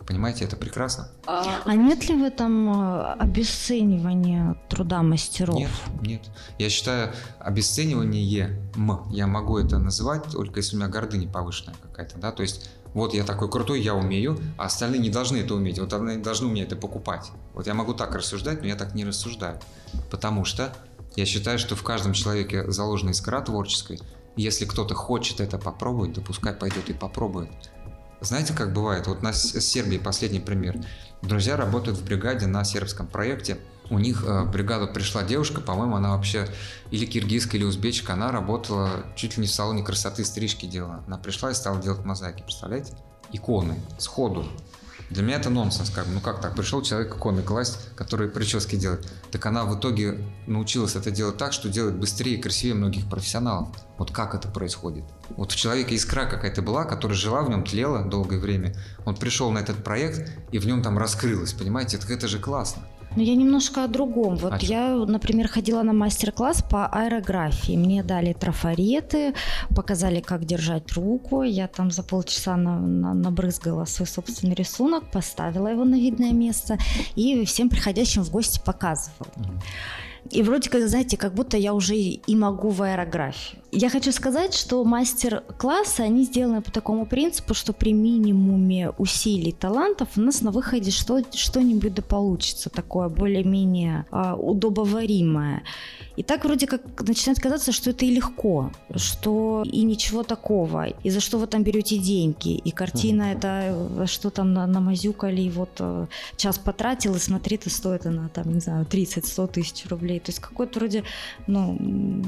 Понимаете, 0.09 0.43
это 0.43 0.55
прекрасно. 0.55 1.07
А, 1.27 1.61
а 1.65 1.75
нет 1.75 2.09
ли 2.09 2.15
в 2.15 2.23
этом 2.23 2.67
э, 2.71 3.13
обесценивания 3.19 4.59
труда 4.67 5.03
мастеров? 5.03 5.59
Нет, 5.59 5.69
нет. 6.01 6.21
Я 6.57 6.69
считаю, 6.71 7.13
обесценивание 7.39 8.59
м, 8.75 9.07
я 9.11 9.27
могу 9.27 9.59
это 9.59 9.77
называть 9.77 10.23
только 10.23 10.61
если 10.61 10.75
у 10.75 10.79
меня 10.79 10.89
гордыня 10.89 11.29
повышенная 11.29 11.75
какая-то, 11.79 12.17
да, 12.17 12.31
то 12.31 12.41
есть 12.41 12.71
вот 12.95 13.13
я 13.13 13.23
такой 13.23 13.51
крутой, 13.51 13.81
я 13.81 13.93
умею, 13.93 14.39
а 14.57 14.65
остальные 14.65 14.99
не 14.99 15.11
должны 15.11 15.37
это 15.37 15.53
уметь, 15.53 15.77
вот 15.77 15.93
они 15.93 16.17
должны 16.23 16.47
у 16.47 16.49
меня 16.49 16.63
это 16.63 16.75
покупать. 16.75 17.29
Вот 17.53 17.67
я 17.67 17.75
могу 17.75 17.93
так 17.93 18.15
рассуждать, 18.15 18.61
но 18.61 18.67
я 18.67 18.75
так 18.75 18.95
не 18.95 19.05
рассуждаю, 19.05 19.59
потому 20.09 20.43
что 20.43 20.73
я 21.17 21.25
считаю, 21.27 21.59
что 21.59 21.75
в 21.75 21.83
каждом 21.83 22.13
человеке 22.13 22.71
заложена 22.71 23.11
искра 23.11 23.41
творческой, 23.41 23.99
если 24.35 24.65
кто-то 24.65 24.95
хочет 24.95 25.39
это 25.39 25.59
попробовать, 25.59 26.15
то 26.15 26.21
пускай 26.21 26.53
пойдет 26.53 26.89
и 26.89 26.93
попробует. 26.93 27.49
Знаете, 28.21 28.53
как 28.53 28.73
бывает? 28.73 29.07
Вот 29.07 29.21
на 29.21 29.31
Сербии 29.33 29.97
последний 29.97 30.39
пример. 30.39 30.77
Друзья 31.21 31.55
работают 31.55 31.97
в 31.97 32.03
бригаде 32.03 32.47
на 32.47 32.63
сербском 32.63 33.07
проекте. 33.07 33.59
У 33.89 33.97
них 33.97 34.23
э, 34.23 34.43
в 34.43 34.51
бригаду 34.51 34.87
пришла 34.87 35.23
девушка, 35.23 35.61
по-моему, 35.61 35.95
она 35.95 36.15
вообще 36.15 36.47
или 36.91 37.05
киргизская, 37.05 37.59
или 37.59 37.65
узбечка. 37.65 38.13
Она 38.13 38.31
работала 38.31 39.05
чуть 39.15 39.37
ли 39.37 39.41
не 39.41 39.47
в 39.47 39.51
салоне 39.51 39.83
красоты, 39.83 40.23
стрижки 40.25 40.65
делала. 40.65 41.03
Она 41.07 41.17
пришла 41.17 41.51
и 41.51 41.53
стала 41.53 41.81
делать 41.81 42.05
мозаики, 42.05 42.43
представляете? 42.43 42.93
Иконы, 43.31 43.79
сходу. 43.97 44.45
Для 45.09 45.23
меня 45.23 45.37
это 45.37 45.49
нонсенс, 45.49 45.89
как 45.89 46.05
бы, 46.05 46.13
ну 46.13 46.19
как 46.19 46.39
так, 46.39 46.55
пришел 46.55 46.83
человек 46.83 47.15
иконы 47.15 47.41
класть, 47.41 47.79
который 47.95 48.29
прически 48.29 48.75
делает. 48.75 49.07
Так 49.31 49.43
она 49.47 49.65
в 49.65 49.77
итоге 49.77 50.19
научилась 50.45 50.95
это 50.95 51.09
делать 51.09 51.37
так, 51.37 51.51
что 51.51 51.67
делает 51.67 51.95
быстрее 51.95 52.35
и 52.35 52.41
красивее 52.41 52.75
многих 52.75 53.09
профессионалов. 53.09 53.69
Вот 53.97 54.11
как 54.11 54.35
это 54.35 54.47
происходит? 54.47 55.03
Вот 55.29 55.51
в 55.51 55.55
человеке 55.55 55.95
искра 55.95 56.25
какая-то 56.25 56.61
была, 56.61 56.85
которая 56.85 57.17
жила 57.17 57.41
в 57.41 57.49
нем, 57.49 57.63
тлела 57.63 58.03
долгое 58.03 58.39
время. 58.39 58.75
Он 59.05 59.15
пришел 59.15 59.49
на 59.51 59.59
этот 59.59 59.83
проект, 59.83 60.31
и 60.51 60.59
в 60.59 60.67
нем 60.67 60.83
там 60.83 60.97
раскрылось, 60.97 61.53
понимаете? 61.53 61.97
Так 61.97 62.11
это 62.11 62.27
же 62.27 62.37
классно. 62.37 62.83
Но 63.19 63.25
я 63.25 63.35
немножко 63.35 63.83
о 63.83 63.87
другом. 63.89 64.37
Вот 64.37 64.53
а 64.53 64.57
я, 64.61 64.95
например, 64.95 65.49
ходила 65.49 65.83
на 65.83 65.91
мастер-класс 65.91 66.61
по 66.61 66.87
аэрографии. 66.87 67.75
Мне 67.75 68.01
дали 68.01 68.31
трафареты, 68.31 69.33
показали, 69.75 70.21
как 70.21 70.45
держать 70.45 70.93
руку. 70.93 71.43
Я 71.43 71.67
там 71.67 71.91
за 71.91 72.01
полчаса 72.01 72.55
на, 72.55 72.79
на, 72.79 73.13
набрызгала 73.13 73.83
свой 73.83 74.07
собственный 74.07 74.55
рисунок, 74.55 75.11
поставила 75.11 75.67
его 75.67 75.83
на 75.83 75.95
видное 75.95 76.31
место 76.31 76.77
и 77.15 77.43
всем 77.43 77.69
приходящим 77.69 78.23
в 78.23 78.31
гости 78.31 78.61
показывала. 78.65 79.27
И 80.31 80.41
вроде 80.41 80.69
как, 80.69 80.87
знаете, 80.87 81.17
как 81.17 81.33
будто 81.33 81.57
я 81.57 81.73
уже 81.73 81.95
и 81.97 82.35
могу 82.35 82.69
в 82.69 82.81
аэрографию. 82.83 83.61
Я 83.71 83.89
хочу 83.89 84.11
сказать, 84.11 84.55
что 84.55 84.83
мастер-классы, 84.83 86.01
они 86.01 86.23
сделаны 86.23 86.61
по 86.61 86.71
такому 86.71 87.05
принципу, 87.05 87.53
что 87.53 87.71
при 87.71 87.93
минимуме 87.93 88.89
усилий 88.97 89.51
талантов 89.51 90.09
у 90.17 90.21
нас 90.21 90.41
на 90.41 90.49
выходе 90.51 90.89
что, 90.89 91.21
что-нибудь 91.31 91.93
да 91.93 92.01
получится 92.01 92.69
такое 92.69 93.09
более-менее 93.09 94.05
а, 94.09 94.35
удобоваримое. 94.35 95.63
И 96.15 96.23
так 96.23 96.43
вроде 96.43 96.67
как 96.67 96.81
начинает 97.07 97.39
казаться, 97.39 97.71
что 97.71 97.91
это 97.91 98.05
и 98.05 98.09
легко, 98.09 98.71
что 98.95 99.63
и 99.65 99.83
ничего 99.83 100.23
такого, 100.23 100.87
и 100.87 101.09
за 101.09 101.19
что 101.19 101.37
вы 101.37 101.47
там 101.47 101.63
берете 101.63 101.97
деньги, 101.97 102.57
и 102.57 102.71
картина 102.71 103.31
это 103.31 104.05
что 104.05 104.29
там 104.29 104.53
на, 104.53 104.67
намазюкали, 104.67 105.41
и 105.41 105.49
вот 105.49 105.69
э, 105.79 106.07
час 106.35 106.57
потратил, 106.57 107.15
и 107.15 107.19
смотри, 107.19 107.55
это 107.55 107.69
стоит 107.69 108.05
она 108.05 108.29
там, 108.29 108.51
не 108.53 108.59
знаю, 108.59 108.85
30-100 108.85 109.47
тысяч 109.51 109.85
рублей. 109.89 110.19
То 110.19 110.31
есть 110.31 110.39
какой-то 110.39 110.79
вроде, 110.79 111.03
ну, 111.47 111.77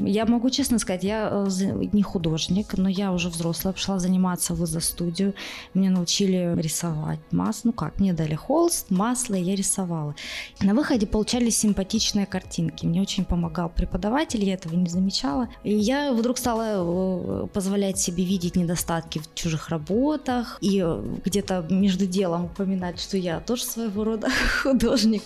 я 0.05 0.25
могу 0.25 0.49
честно 0.49 0.79
сказать, 0.79 1.03
я 1.03 1.30
э, 1.31 1.85
не 1.91 2.03
художник, 2.03 2.77
но 2.77 2.89
я 2.89 3.11
уже 3.11 3.29
взрослая, 3.29 3.73
пошла 3.73 3.99
заниматься 3.99 4.53
в 4.53 4.65
студию, 4.81 5.33
меня 5.73 5.89
научили 5.89 6.53
рисовать 6.57 7.19
масло, 7.31 7.69
ну 7.69 7.73
как, 7.73 7.99
мне 7.99 8.13
дали 8.13 8.35
холст, 8.35 8.89
масло, 8.89 9.35
и 9.35 9.41
я 9.41 9.55
рисовала. 9.55 10.15
На 10.61 10.73
выходе 10.73 11.07
получались 11.07 11.57
симпатичные 11.57 12.25
картинки, 12.25 12.85
мне 12.85 13.01
очень 13.01 13.25
помогал 13.25 13.69
преподаватель, 13.69 14.43
я 14.43 14.53
этого 14.53 14.75
не 14.75 14.89
замечала. 14.89 15.47
И 15.63 15.73
я 15.73 16.11
вдруг 16.13 16.37
стала 16.37 17.43
э, 17.43 17.47
позволять 17.47 17.97
себе 17.97 18.23
видеть 18.23 18.55
недостатки 18.55 19.19
в 19.19 19.33
чужих 19.33 19.69
работах 19.69 20.57
и 20.61 20.81
э, 20.83 21.17
где-то 21.25 21.65
между 21.69 22.05
делом 22.05 22.45
упоминать, 22.45 22.99
что 22.99 23.17
я 23.17 23.39
тоже 23.39 23.63
своего 23.63 24.03
рода 24.03 24.29
художник. 24.63 25.23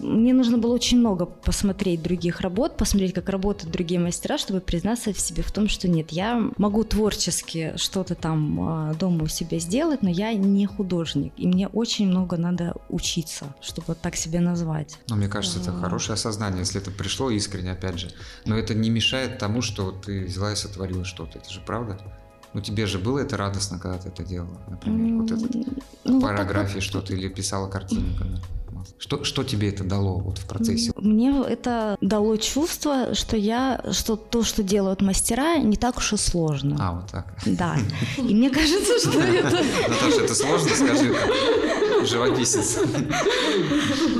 Мне 0.00 0.32
нужно 0.32 0.58
было 0.58 0.74
очень 0.74 0.98
много 0.98 1.26
посмотреть 1.26 2.02
других 2.02 2.40
работ, 2.40 2.76
посмотреть, 2.76 3.14
как 3.14 3.28
работают 3.28 3.72
другие 3.72 4.00
мастера, 4.00 4.38
чтобы 4.38 4.60
признаться 4.60 5.12
в 5.12 5.18
себе 5.18 5.42
в 5.42 5.52
том, 5.52 5.68
что 5.68 5.88
нет, 5.88 6.10
я 6.10 6.50
могу 6.56 6.84
творчески 6.84 7.72
что-то 7.76 8.14
там 8.14 8.60
а, 8.60 8.94
дома 8.94 9.24
у 9.24 9.26
себя 9.26 9.58
сделать, 9.58 10.02
но 10.02 10.10
я 10.10 10.32
не 10.34 10.66
художник, 10.66 11.32
и 11.36 11.46
мне 11.46 11.68
очень 11.68 12.08
много 12.08 12.36
надо 12.36 12.74
учиться, 12.88 13.46
чтобы 13.60 13.94
так 13.94 14.16
себя 14.16 14.40
назвать. 14.40 14.98
Но 15.08 15.16
мне 15.16 15.28
кажется, 15.28 15.60
это 15.60 15.72
хорошее 15.72 16.14
осознание, 16.14 16.60
если 16.60 16.80
это 16.80 16.90
пришло 16.90 17.30
искренне, 17.30 17.72
опять 17.72 17.98
же. 17.98 18.10
Но 18.44 18.56
это 18.56 18.74
не 18.74 18.90
мешает 18.90 19.38
тому, 19.38 19.62
что 19.62 19.90
ты 19.92 20.24
взяла 20.24 20.52
и 20.52 20.56
сотворила 20.56 21.04
что-то. 21.04 21.38
Это 21.38 21.50
же 21.50 21.60
правда? 21.60 21.98
Ну, 22.52 22.60
тебе 22.60 22.86
же 22.86 22.98
было 22.98 23.18
это 23.18 23.36
радостно, 23.36 23.78
когда 23.78 23.98
ты 23.98 24.08
это 24.08 24.24
делала, 24.24 24.58
например, 24.68 25.20
вот 25.20 25.30
это 25.30 25.70
ну, 26.04 26.20
параграфии 26.22 26.76
вот 26.76 26.82
что-то 26.82 27.12
или 27.12 27.28
писала 27.28 27.68
картинку. 27.68 28.24
Что, 28.98 29.24
что 29.24 29.44
тебе 29.44 29.68
это 29.68 29.84
дало 29.84 30.18
вот 30.18 30.38
в 30.38 30.46
процессе? 30.46 30.92
Мне 30.96 31.30
это 31.46 31.96
дало 32.00 32.36
чувство, 32.36 33.14
что 33.14 33.36
я, 33.36 33.84
что 33.92 34.16
то, 34.16 34.42
что 34.42 34.62
делают 34.62 35.02
мастера, 35.02 35.58
не 35.58 35.76
так 35.76 35.98
уж 35.98 36.12
и 36.14 36.16
сложно. 36.16 36.76
А, 36.80 36.92
вот 36.92 37.10
так. 37.10 37.36
Да. 37.44 37.76
И 38.16 38.34
мне 38.34 38.50
кажется, 38.50 38.98
что 38.98 39.20
это... 39.20 39.62
Наташа, 39.88 40.22
это 40.22 40.34
сложно, 40.34 40.70
скажи. 40.70 41.14
живописец. 42.04 42.78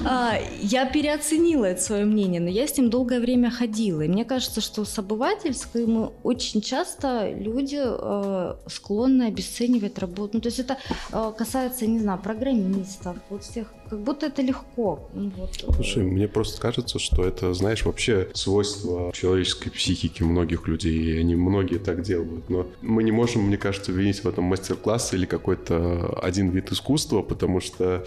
А, 0.05 0.39
я 0.61 0.87
переоценила 0.87 1.65
это 1.67 1.83
свое 1.83 2.05
мнение, 2.05 2.41
но 2.41 2.49
я 2.49 2.67
с 2.67 2.77
ним 2.77 2.91
долгое 2.91 3.21
время 3.21 3.51
ходила. 3.51 4.03
И 4.03 4.09
мне 4.09 4.25
кажется, 4.25 4.61
что 4.61 4.85
с 4.85 4.99
обывательской 4.99 5.87
мы 5.87 6.11
очень 6.23 6.61
часто 6.61 7.31
люди 7.31 7.81
э, 7.81 8.57
склонны 8.69 9.25
обесценивать 9.25 9.99
работу. 9.99 10.31
Ну, 10.35 10.41
то 10.41 10.49
есть 10.49 10.59
это 10.59 10.79
э, 11.12 11.33
касается, 11.37 11.87
не 11.87 11.99
знаю, 11.99 12.21
программистов, 12.23 13.17
вот 13.31 13.43
всех 13.43 13.69
как 13.89 14.01
будто 14.01 14.27
это 14.27 14.43
легко. 14.43 15.09
Ну, 15.15 15.33
вот. 15.37 15.51
Слушай, 15.75 16.03
мне 16.03 16.29
просто 16.29 16.61
кажется, 16.61 16.99
что 16.99 17.25
это, 17.25 17.55
знаешь, 17.55 17.85
вообще 17.85 18.29
свойство 18.35 19.12
человеческой 19.12 19.71
психики 19.71 20.23
многих 20.23 20.67
людей, 20.67 20.97
и 20.97 21.19
они 21.19 21.37
многие 21.37 21.79
так 21.79 22.03
делают. 22.03 22.49
Но 22.51 22.67
мы 22.83 23.03
не 23.05 23.12
можем, 23.12 23.43
мне 23.43 23.57
кажется, 23.57 23.93
винить 23.93 24.25
в 24.25 24.29
этом 24.29 24.45
мастер-класс 24.45 25.15
или 25.15 25.27
какой-то 25.27 26.19
один 26.21 26.51
вид 26.51 26.73
искусства, 26.73 27.23
потому 27.23 27.61
что 27.67 28.05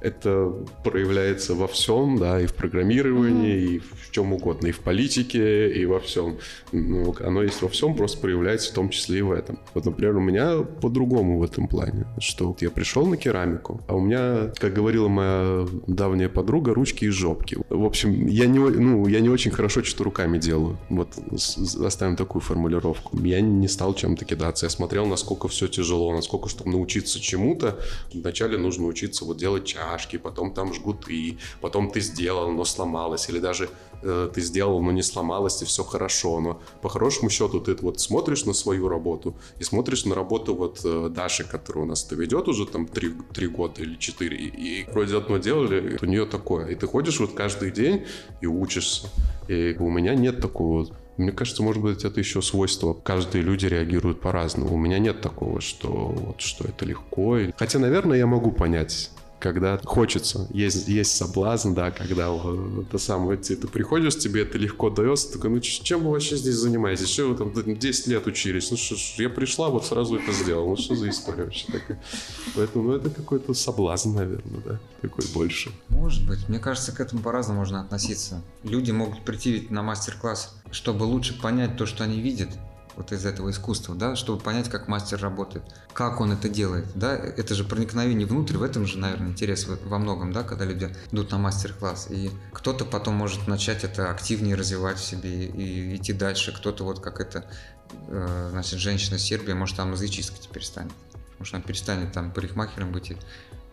это 0.00 0.52
проявляется 0.84 1.54
во 1.54 1.66
всем, 1.66 2.18
да, 2.18 2.40
и 2.40 2.46
в 2.46 2.54
программировании, 2.54 3.56
mm-hmm. 3.56 3.76
и 3.76 3.78
в 3.78 4.10
чем 4.10 4.32
угодно, 4.32 4.68
и 4.68 4.72
в 4.72 4.80
политике, 4.80 5.70
и 5.70 5.84
во 5.86 6.00
всем. 6.00 6.38
Ну, 6.72 7.14
оно 7.20 7.42
есть 7.42 7.62
во 7.62 7.68
всем, 7.68 7.94
просто 7.94 8.20
проявляется 8.20 8.70
в 8.70 8.74
том 8.74 8.88
числе 8.90 9.18
и 9.18 9.22
в 9.22 9.32
этом. 9.32 9.58
Вот, 9.74 9.84
например, 9.84 10.16
у 10.16 10.20
меня 10.20 10.58
по-другому 10.80 11.38
в 11.38 11.42
этом 11.42 11.68
плане, 11.68 12.06
что 12.18 12.48
вот 12.48 12.62
я 12.62 12.70
пришел 12.70 13.06
на 13.06 13.16
керамику, 13.16 13.80
а 13.88 13.94
у 13.94 14.00
меня, 14.00 14.52
как 14.56 14.72
говорила 14.72 15.08
моя 15.08 15.66
давняя 15.86 16.28
подруга, 16.28 16.74
ручки 16.74 17.04
и 17.04 17.08
жопки. 17.08 17.58
В 17.68 17.84
общем, 17.84 18.26
я 18.26 18.46
не, 18.46 18.58
ну, 18.58 19.06
я 19.06 19.20
не 19.20 19.28
очень 19.28 19.50
хорошо 19.50 19.82
что-то 19.82 20.04
руками 20.04 20.38
делаю. 20.38 20.78
Вот 20.88 21.18
оставим 21.84 22.16
такую 22.16 22.42
формулировку. 22.42 23.18
Я 23.18 23.40
не 23.40 23.68
стал 23.68 23.94
чем-то 23.94 24.24
кидаться. 24.24 24.66
Я 24.66 24.70
смотрел, 24.70 25.06
насколько 25.06 25.48
все 25.48 25.68
тяжело, 25.68 26.14
насколько, 26.14 26.48
чтобы 26.48 26.70
научиться 26.70 27.20
чему-то, 27.20 27.78
вначале 28.12 28.58
нужно 28.58 28.86
учиться 28.86 29.24
вот 29.24 29.36
делать 29.36 29.64
чай, 29.64 29.89
чашки, 29.90 30.18
потом 30.18 30.52
там 30.52 30.72
жгуты, 30.72 31.38
потом 31.60 31.90
ты 31.90 32.00
сделал, 32.00 32.50
но 32.52 32.64
сломалось, 32.64 33.28
или 33.30 33.40
даже 33.40 33.68
э, 34.02 34.30
ты 34.34 34.40
сделал, 34.40 34.82
но 34.82 34.92
не 34.92 35.02
сломалось, 35.02 35.62
и 35.62 35.64
все 35.64 35.82
хорошо. 35.82 36.40
Но 36.40 36.60
по 36.82 36.88
хорошему 36.88 37.30
счету 37.30 37.60
ты 37.60 37.74
вот 37.82 38.00
смотришь 38.00 38.46
на 38.46 38.52
свою 38.52 38.88
работу 38.88 39.34
и 39.60 39.64
смотришь 39.64 40.04
на 40.04 40.14
работу 40.14 40.54
вот 40.54 40.80
э, 40.84 41.08
Даши, 41.10 41.44
которая 41.44 41.84
у 41.84 41.88
нас-то 41.88 42.16
ведет 42.16 42.48
уже 42.48 42.66
там 42.66 42.86
три, 42.86 43.12
три 43.34 43.48
года 43.48 43.82
или 43.82 43.96
четыре, 43.98 44.36
и, 44.36 44.80
и 44.82 44.90
вроде 44.92 45.16
одно 45.16 45.38
делали, 45.38 45.98
у 46.02 46.06
нее 46.06 46.26
такое. 46.26 46.66
И 46.66 46.74
ты 46.74 46.86
ходишь 46.86 47.20
вот 47.20 47.32
каждый 47.34 47.70
день 47.70 48.04
и 48.42 48.46
учишься. 48.46 49.08
И 49.48 49.76
у 49.78 49.90
меня 49.90 50.14
нет 50.14 50.40
такого 50.40 50.86
мне 51.20 51.32
кажется, 51.32 51.62
может 51.62 51.82
быть, 51.82 52.04
это 52.04 52.18
еще 52.18 52.40
свойство. 52.40 52.94
Каждые 52.94 53.42
люди 53.42 53.66
реагируют 53.66 54.20
по-разному. 54.20 54.74
У 54.74 54.78
меня 54.78 54.98
нет 54.98 55.20
такого, 55.20 55.60
что 55.60 55.88
вот 55.88 56.40
что 56.40 56.64
это 56.64 56.86
легко. 56.86 57.38
Хотя, 57.58 57.78
наверное, 57.78 58.16
я 58.16 58.26
могу 58.26 58.52
понять 58.52 59.10
когда 59.40 59.80
хочется. 59.82 60.46
Есть, 60.50 60.86
есть 60.86 61.16
соблазн, 61.16 61.72
да, 61.72 61.90
когда 61.90 62.28
это 62.82 62.98
самое, 62.98 63.38
ты, 63.38 63.56
ты 63.56 63.66
приходишь, 63.66 64.18
тебе 64.18 64.42
это 64.42 64.58
легко 64.58 64.90
дается, 64.90 65.32
такой, 65.32 65.50
ну 65.50 65.60
чем 65.60 66.04
вы 66.04 66.10
вообще 66.12 66.36
здесь 66.36 66.54
занимаетесь? 66.54 67.08
Что 67.08 67.28
вы 67.28 67.36
там 67.36 67.78
10 67.78 68.06
лет 68.06 68.26
учились? 68.26 68.70
Ну 68.70 68.76
что 68.76 68.96
ж, 68.96 69.14
я 69.16 69.30
пришла, 69.30 69.70
вот 69.70 69.86
сразу 69.86 70.16
это 70.16 70.32
сделал. 70.32 70.68
Ну 70.68 70.76
что 70.76 70.94
за 70.94 71.08
история 71.08 71.44
вообще 71.44 71.66
такая? 71.72 72.00
Поэтому, 72.54 72.88
ну 72.88 72.92
это 72.94 73.10
какой-то 73.10 73.54
соблазн, 73.54 74.14
наверное, 74.14 74.60
да, 74.64 74.80
такой 75.00 75.24
больше. 75.32 75.72
Может 75.88 76.26
быть. 76.26 76.48
Мне 76.48 76.58
кажется, 76.58 76.92
к 76.92 77.00
этому 77.00 77.22
по-разному 77.22 77.60
можно 77.60 77.80
относиться. 77.80 78.42
Люди 78.62 78.90
могут 78.90 79.24
прийти 79.24 79.52
ведь 79.52 79.70
на 79.70 79.82
мастер-класс, 79.82 80.54
чтобы 80.70 81.04
лучше 81.04 81.40
понять 81.40 81.76
то, 81.76 81.86
что 81.86 82.04
они 82.04 82.20
видят, 82.20 82.50
вот 83.00 83.12
из 83.12 83.24
этого 83.24 83.50
искусства, 83.50 83.94
да, 83.94 84.14
чтобы 84.14 84.42
понять, 84.42 84.68
как 84.68 84.86
мастер 84.86 85.18
работает, 85.20 85.64
как 85.94 86.20
он 86.20 86.32
это 86.32 86.50
делает, 86.50 86.86
да, 86.94 87.14
это 87.14 87.54
же 87.54 87.64
проникновение 87.64 88.26
внутрь, 88.26 88.58
в 88.58 88.62
этом 88.62 88.86
же, 88.86 88.98
наверное, 88.98 89.28
интерес 89.28 89.66
во 89.66 89.98
многом, 89.98 90.34
да, 90.34 90.42
когда 90.42 90.66
люди 90.66 90.94
идут 91.10 91.30
на 91.30 91.38
мастер-класс, 91.38 92.08
и 92.10 92.30
кто-то 92.52 92.84
потом 92.84 93.14
может 93.14 93.48
начать 93.48 93.84
это 93.84 94.10
активнее 94.10 94.54
развивать 94.54 94.98
в 94.98 95.04
себе 95.04 95.46
и 95.46 95.96
идти 95.96 96.12
дальше, 96.12 96.52
кто-то 96.54 96.84
вот 96.84 97.00
как 97.00 97.20
это, 97.20 97.46
э, 98.08 98.48
значит, 98.50 98.78
женщина 98.78 99.18
Сербия, 99.18 99.54
может, 99.54 99.76
там 99.76 99.92
языческой 99.92 100.38
теперь 100.38 100.62
станет, 100.62 100.92
может, 101.38 101.54
она 101.54 101.62
перестанет 101.62 102.12
там 102.12 102.30
парикмахером 102.32 102.92
быть, 102.92 103.16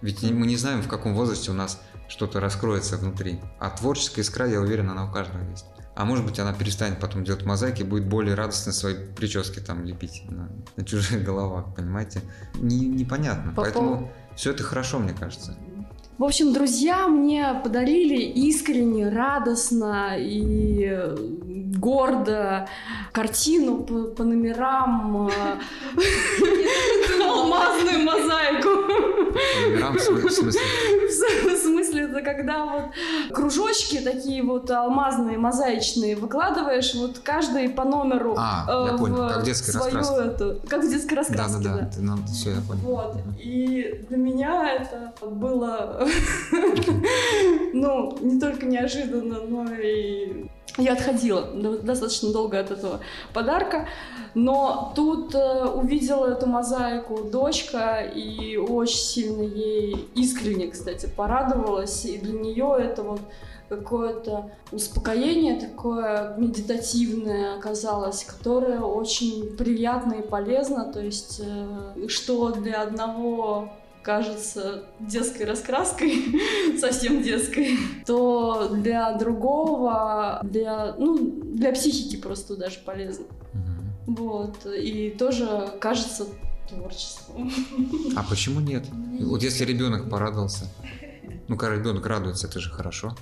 ведь 0.01 0.23
мы 0.23 0.47
не 0.47 0.55
знаем, 0.55 0.81
в 0.81 0.87
каком 0.87 1.13
возрасте 1.13 1.51
у 1.51 1.53
нас 1.53 1.81
что-то 2.07 2.39
раскроется 2.39 2.95
внутри, 2.95 3.41
а 3.59 3.71
творческая 3.71 4.21
искра, 4.21 4.47
я 4.47 4.61
уверен, 4.61 4.89
она 4.89 5.03
у 5.03 5.11
каждого 5.11 5.43
есть. 5.49 5.65
А 5.97 6.05
может 6.05 6.23
быть, 6.23 6.37
она 6.37 6.53
перестанет 6.53 6.99
потом 6.99 7.23
делать 7.23 7.43
мозаики 7.43 7.81
и 7.81 7.83
будет 7.83 8.05
более 8.05 8.35
радостно 8.35 8.71
свои 8.71 8.93
прически 8.93 9.59
там 9.59 9.83
лепить 9.83 10.21
на, 10.29 10.47
на 10.75 10.85
чужих 10.85 11.23
головах, 11.25 11.73
понимаете? 11.75 12.21
Не, 12.53 12.85
непонятно. 12.85 13.51
По 13.53 13.63
Поэтому 13.63 13.97
пол... 13.97 14.11
все 14.35 14.51
это 14.51 14.61
хорошо, 14.61 14.99
мне 14.99 15.13
кажется. 15.13 15.57
В 16.17 16.23
общем, 16.23 16.51
друзья 16.51 17.07
мне 17.07 17.61
подарили 17.63 18.15
искренне, 18.15 19.07
радостно 19.07 20.15
и 20.17 21.13
гордо 21.77 22.67
картину 23.11 23.83
по, 23.83 24.03
по 24.05 24.23
номерам, 24.23 25.27
э, 25.27 25.31
алмазную 27.23 28.03
мозаику. 28.03 28.69
По 29.33 29.69
номерам 29.69 29.95
в 29.97 29.99
смысле? 30.01 30.61
В 31.11 31.57
смысле, 31.57 32.03
это 32.03 32.21
когда 32.21 32.65
вот 32.65 32.83
кружочки 33.33 33.99
такие 33.99 34.43
вот 34.43 34.69
алмазные, 34.71 35.37
мозаичные 35.37 36.15
выкладываешь, 36.15 36.95
вот 36.95 37.19
каждый 37.19 37.69
по 37.69 37.83
номеру. 37.83 38.35
А, 38.37 38.87
я 38.91 38.97
понял, 38.97 39.29
как 39.29 39.41
в 39.41 39.45
детской 39.45 39.71
раскраске. 39.71 40.59
Как 40.67 40.83
в 40.83 40.89
детской 40.89 41.13
раскраске, 41.15 41.63
да. 41.63 41.73
Да, 41.73 41.89
да, 41.97 42.15
да, 42.15 42.27
все, 42.27 42.51
я 42.51 42.61
понял. 42.67 42.81
Вот, 42.83 43.17
и 43.39 44.05
для 44.09 44.17
меня 44.17 44.73
это 44.73 45.13
было 45.25 46.06
ну, 47.73 48.17
не 48.21 48.39
только 48.39 48.65
неожиданно, 48.65 49.41
но 49.41 49.65
и 49.73 50.47
я 50.77 50.93
отходила 50.93 51.41
достаточно 51.81 52.31
долго 52.31 52.59
от 52.59 52.71
этого 52.71 52.99
подарка, 53.33 53.87
но 54.35 54.93
тут 54.95 55.33
э, 55.33 55.65
увидела 55.65 56.27
эту 56.27 56.45
мозаику 56.45 57.23
дочка 57.23 58.01
и 58.01 58.57
очень 58.57 58.99
сильно 58.99 59.41
ей 59.41 60.07
искренне, 60.13 60.67
кстати, 60.67 61.07
порадовалась, 61.07 62.05
и 62.05 62.19
для 62.19 62.39
нее 62.39 62.75
это 62.79 63.01
вот 63.01 63.21
какое-то 63.69 64.51
успокоение 64.71 65.59
такое 65.59 66.35
медитативное 66.37 67.57
оказалось, 67.57 68.23
которое 68.23 68.79
очень 68.79 69.57
приятно 69.57 70.13
и 70.13 70.21
полезно, 70.21 70.85
то 70.85 71.01
есть 71.01 71.41
э, 71.43 72.07
что 72.07 72.51
для 72.51 72.83
одного 72.83 73.69
кажется 74.07 74.85
детской 75.01 75.43
раскраской, 75.43 76.39
совсем 76.79 77.21
детской, 77.21 77.77
то 78.05 78.69
для 78.73 79.11
другого, 79.17 80.39
для, 80.43 80.95
ну, 80.97 81.17
для 81.43 81.73
психики 81.73 82.15
просто 82.15 82.55
даже 82.55 82.79
полезно. 82.85 83.25
Вот. 84.05 84.65
И 84.65 85.09
тоже 85.09 85.73
кажется 85.81 86.25
творчеством. 86.69 87.51
А 88.15 88.23
почему 88.23 88.61
нет? 88.61 88.85
Вот 89.19 89.43
если 89.43 89.65
ребенок 89.65 90.09
порадовался, 90.09 90.71
ну, 91.49 91.57
когда 91.57 91.75
ребенок 91.75 92.05
радуется, 92.05 92.47
это 92.47 92.61
же 92.61 92.69
хорошо. 92.69 93.13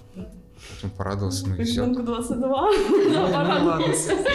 Он 0.83 0.91
порадовался, 0.91 1.47
ну 1.47 1.55
и 1.55 1.63
все. 1.63 1.81
Ребенку 1.81 2.03
22, 2.03 2.47
ну, 2.47 3.09
ну, 3.09 3.21
ладно. 3.31 3.81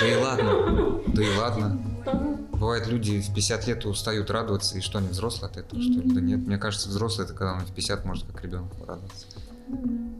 Да 0.00 0.08
и 0.08 0.16
ладно. 0.16 1.00
Да 1.06 1.22
и 1.22 1.38
ладно. 1.38 2.39
Бывает, 2.60 2.86
люди 2.86 3.22
в 3.22 3.32
50 3.32 3.66
лет 3.68 3.86
устают 3.86 4.30
радоваться, 4.30 4.76
и 4.76 4.82
что, 4.82 4.98
они 4.98 5.08
взрослые 5.08 5.50
от 5.50 5.56
этого, 5.56 5.80
что 5.80 5.94
ли? 5.94 6.12
Да 6.12 6.20
нет, 6.20 6.40
мне 6.40 6.58
кажется, 6.58 6.90
взрослый 6.90 7.24
это 7.24 7.32
когда 7.32 7.54
он 7.54 7.60
в 7.60 7.72
50 7.72 8.04
может 8.04 8.26
как 8.26 8.44
ребенок 8.44 8.70
порадоваться. 8.76 9.26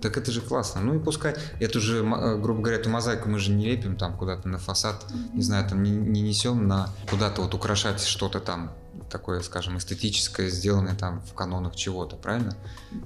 Так 0.01 0.17
это 0.17 0.33
же 0.33 0.41
классно. 0.41 0.81
Ну 0.81 0.95
и 0.95 0.99
пускай 0.99 1.35
эту 1.61 1.81
же, 1.81 1.99
э, 1.99 2.37
грубо 2.39 2.63
говоря, 2.63 2.79
эту 2.79 2.89
мозаику 2.89 3.29
мы 3.29 3.39
же 3.39 3.51
не 3.51 3.67
лепим 3.67 3.95
там 3.97 4.17
куда-то 4.17 4.49
на 4.49 4.57
фасад, 4.57 5.05
не 5.35 5.43
знаю, 5.43 5.69
там 5.69 5.83
не, 5.83 5.91
не 5.91 6.23
несем 6.23 6.67
на 6.67 6.89
куда-то 7.11 7.43
вот 7.43 7.53
украшать 7.53 8.03
что-то 8.03 8.41
там 8.41 8.73
такое, 9.11 9.41
скажем, 9.41 9.77
эстетическое, 9.77 10.49
сделанное 10.49 10.95
там 10.95 11.21
в 11.21 11.35
канонах 11.35 11.77
чего-то, 11.77 12.17
правильно? 12.17 12.57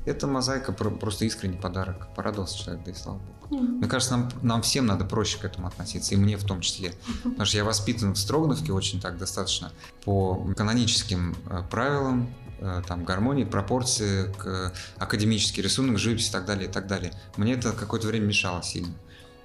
Это 0.05 0.29
мозаика 0.29 0.73
просто 0.73 1.25
искренний 1.25 1.59
подарок. 1.59 2.07
Порадовался 2.15 2.57
человек, 2.57 2.85
да 2.85 2.93
и 2.93 2.95
слава 2.95 3.19
богу. 3.19 3.34
Mm-hmm. 3.55 3.79
Мне 3.79 3.89
кажется, 3.89 4.17
нам, 4.17 4.31
нам 4.43 4.63
всем 4.63 4.87
надо 4.87 5.05
проще 5.05 5.39
к 5.39 5.45
этому 5.45 5.67
относиться, 5.67 6.15
и 6.15 6.17
мне 6.17 6.37
в 6.37 6.45
том 6.45 6.61
числе. 6.61 6.95
Потому 7.23 7.45
что 7.45 7.57
я 7.57 7.65
воспитан 7.65 8.15
в 8.15 8.19
Строгановке 8.19 8.73
очень 8.73 9.01
так 9.01 9.19
достаточно 9.19 9.73
по 10.05 10.47
каноническим 10.57 11.37
э, 11.47 11.63
правилам, 11.71 12.33
э, 12.61 12.83
там 12.87 13.05
гармонии, 13.05 13.45
пропорции, 13.45 14.33
к, 14.39 14.73
академический 14.99 15.63
рисунок, 15.63 15.99
живопись 15.99 16.29
и 16.29 16.33
так 16.33 16.47
далее, 16.47 16.69
и 16.69 16.73
так 16.73 16.87
далее. 16.87 17.13
Мне 17.37 17.55
это 17.55 17.73
какое-то 17.73 18.07
время 18.07 18.27
мешало 18.27 18.63
сильно. 18.63 18.95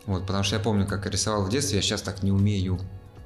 Вот, 0.05 0.25
потому 0.25 0.43
что 0.43 0.55
я 0.55 0.61
помню, 0.61 0.87
как 0.87 1.05
я 1.05 1.11
рисовал 1.11 1.43
в 1.43 1.49
детстве, 1.49 1.77
я 1.77 1.81
сейчас 1.81 2.01
так 2.01 2.23
не 2.23 2.31
умею 2.31 2.79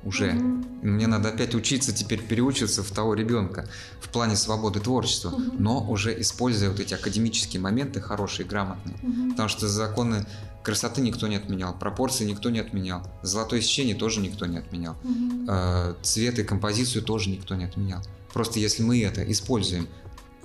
уже. 0.04 0.34
Угу. 0.34 0.66
Мне 0.84 1.08
надо 1.08 1.30
опять 1.30 1.56
учиться 1.56 1.94
теперь 1.94 2.22
переучиваться 2.22 2.84
в 2.84 2.92
того 2.92 3.14
ребенка 3.14 3.68
в 4.02 4.10
плане 4.10 4.36
свободы 4.36 4.80
творчества, 4.80 5.30
угу. 5.30 5.42
но 5.58 5.82
уже 5.82 6.20
используя 6.20 6.70
вот 6.70 6.80
эти 6.80 6.94
академические 6.94 7.62
моменты 7.62 8.02
хорошие, 8.02 8.46
грамотные. 8.46 8.98
Угу. 9.02 9.32
Потому 9.32 9.50
что 9.50 9.68
законы 9.68 10.26
красоты 10.64 11.02
никто 11.02 11.28
не 11.28 11.36
отменял, 11.36 11.78
пропорции 11.78 12.26
никто 12.26 12.50
не 12.50 12.60
отменял, 12.60 13.06
золотое 13.22 13.62
сечение 13.62 13.96
тоже 13.96 14.22
никто 14.22 14.46
не 14.46 14.58
отменял, 14.58 14.96
угу. 15.04 15.96
цвет 16.02 16.40
и 16.40 16.44
композицию 16.44 17.04
тоже 17.04 17.30
никто 17.30 17.56
не 17.56 17.66
отменял. 17.66 18.02
Просто 18.34 18.60
если 18.60 18.82
мы 18.82 19.02
это 19.04 19.22
используем 19.32 19.88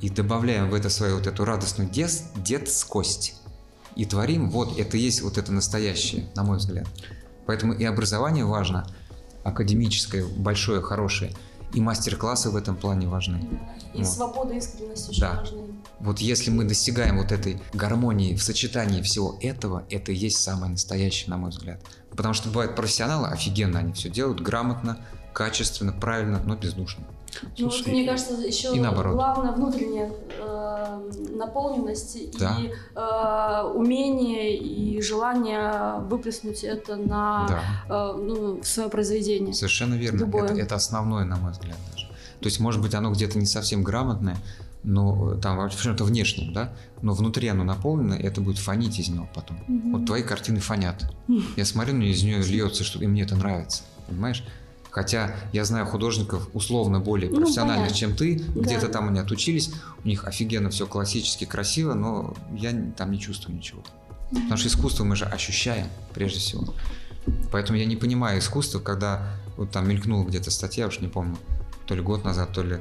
и 0.01 0.11
добавляем 0.11 0.69
в 0.69 0.75
это 0.75 0.91
свою 0.91 1.17
вот 1.17 1.27
эту 1.27 1.45
радостную 1.45 1.89
дет, 1.89 2.11
детскость 2.37 3.37
и 3.97 4.05
творим, 4.05 4.51
вот 4.51 4.79
это 4.79 4.97
и 4.97 5.01
есть 5.01 5.23
вот 5.23 5.39
это 5.39 5.53
настоящее, 5.53 6.29
на 6.35 6.45
мой 6.45 6.59
взгляд. 6.59 6.87
Поэтому 7.47 7.73
и 7.73 7.85
образование 7.85 8.45
важно, 8.45 8.87
академическое, 9.43 10.27
большое, 10.27 10.83
хорошее, 10.83 11.35
и 11.73 11.81
мастер-классы 11.81 12.51
в 12.51 12.57
этом 12.57 12.77
плане 12.77 13.07
важны. 13.09 13.47
И 13.95 13.99
Вот. 13.99 14.07
свобода 14.07 14.55
и 14.55 14.59
искренность 14.59 15.09
очень 15.09 15.21
Да. 15.21 15.41
важны. 15.41 15.63
Вот 16.01 16.21
если 16.21 16.51
мы 16.51 16.65
достигаем 16.65 17.19
вот 17.19 17.33
этой 17.33 17.61
гармонии 17.73 18.35
в 18.37 18.43
сочетании 18.43 19.03
всего 19.03 19.37
этого, 19.41 19.85
это 19.91 20.13
и 20.13 20.15
есть 20.15 20.39
самое 20.39 20.73
настоящее, 20.73 21.31
на 21.31 21.37
мой 21.37 21.51
взгляд. 21.51 21.81
Потому 22.11 22.35
что 22.35 22.49
бывают 22.49 22.77
профессионалы, 22.77 23.29
офигенно 23.29 23.81
они 23.81 23.93
все 23.93 24.09
делают, 24.09 24.41
грамотно, 24.41 24.99
качественно, 25.33 25.93
правильно, 25.93 26.41
но 26.45 26.57
бездушно. 26.57 27.05
Ну, 27.59 27.65
вот, 27.67 27.75
Слушай, 27.75 27.93
мне 27.93 28.07
кажется, 28.07 28.35
еще 28.35 28.75
и 28.75 28.81
наоборот. 28.81 29.15
главное 29.15 29.53
внутренняя 29.53 30.11
э, 30.39 31.11
наполненность 31.37 32.39
Да. 32.39 32.57
и 32.59 32.73
э, 32.95 33.63
умение 33.75 34.57
и 34.57 35.01
желание 35.03 36.01
выплеснуть 36.09 36.65
это 36.65 36.97
на 36.97 37.47
Да, 37.49 37.63
э, 37.89 38.17
ну, 38.21 38.63
свое 38.63 38.89
произведение. 38.89 39.55
совершенно 39.55 39.95
верно. 39.95 40.19
Любое. 40.21 40.45
Это, 40.47 40.55
это 40.55 40.75
основное, 40.75 41.25
на 41.25 41.37
мой 41.37 41.53
взгляд, 41.53 41.77
даже. 41.93 42.07
То 42.41 42.47
есть, 42.47 42.61
может 42.61 42.81
быть, 42.81 42.95
оно 42.95 43.11
где-то 43.13 43.39
не 43.39 43.47
совсем 43.47 43.83
грамотное, 43.83 44.37
но 44.85 45.35
э, 45.35 45.41
там 45.41 45.59
в 45.69 45.81
чем-то 45.83 46.05
внешнем, 46.05 46.53
да, 46.53 46.73
но 47.03 47.13
внутри 47.13 47.49
оно 47.49 47.65
наполнено, 47.65 48.15
и 48.15 48.23
это 48.23 48.41
будет 48.41 48.59
фонить 48.59 48.99
из 48.99 49.09
него 49.09 49.29
потом. 49.35 49.59
Мгм. 49.69 49.93
Вот 49.93 50.07
твои 50.07 50.23
картины 50.23 50.61
фонят. 50.61 51.05
Я 51.57 51.65
смотрю, 51.65 51.95
мне 51.95 52.09
из 52.11 52.23
нее 52.23 52.39
льется, 52.43 52.85
что 52.85 53.01
и 53.01 53.07
мне 53.07 53.23
это 53.23 53.37
нравится, 53.37 53.83
понимаешь? 54.09 54.45
Хотя 54.99 55.33
я 55.53 55.65
знаю 55.65 55.87
художников 55.87 56.49
условно 56.55 56.99
более 56.99 57.31
Ну, 57.31 57.37
профессиональных, 57.37 57.91
понятно. 57.93 57.97
чем 57.97 58.17
ты, 58.17 58.41
Да. 58.49 58.61
где-то 58.63 58.89
там 58.89 59.07
они 59.07 59.21
отучились, 59.21 59.71
у 60.05 60.09
них 60.09 60.25
офигенно 60.25 60.71
все 60.71 60.89
классически 60.89 61.45
красиво, 61.45 61.95
но 61.95 62.35
я 62.53 62.73
там 62.97 63.13
не 63.13 63.21
чувствую 63.21 63.55
ничего. 63.57 63.85
Потому 64.31 64.57
что 64.57 64.67
искусство 64.67 65.05
мы 65.05 65.15
же 65.15 65.25
ощущаем 65.25 65.87
прежде 66.15 66.41
всего. 66.41 66.75
Поэтому 67.53 67.79
я 67.79 67.87
не 67.87 67.95
понимаю 67.95 68.41
искусства, 68.41 68.81
когда 68.81 69.37
вот 69.57 69.71
там 69.71 69.89
мелькнула 69.89 70.25
где-то 70.25 70.51
статья, 70.51 70.89
уж 70.89 70.99
не 70.99 71.07
помню, 71.07 71.37
то 71.87 71.95
ли 71.95 72.01
год 72.03 72.25
назад, 72.25 72.53
то 72.53 72.63
ли 72.65 72.79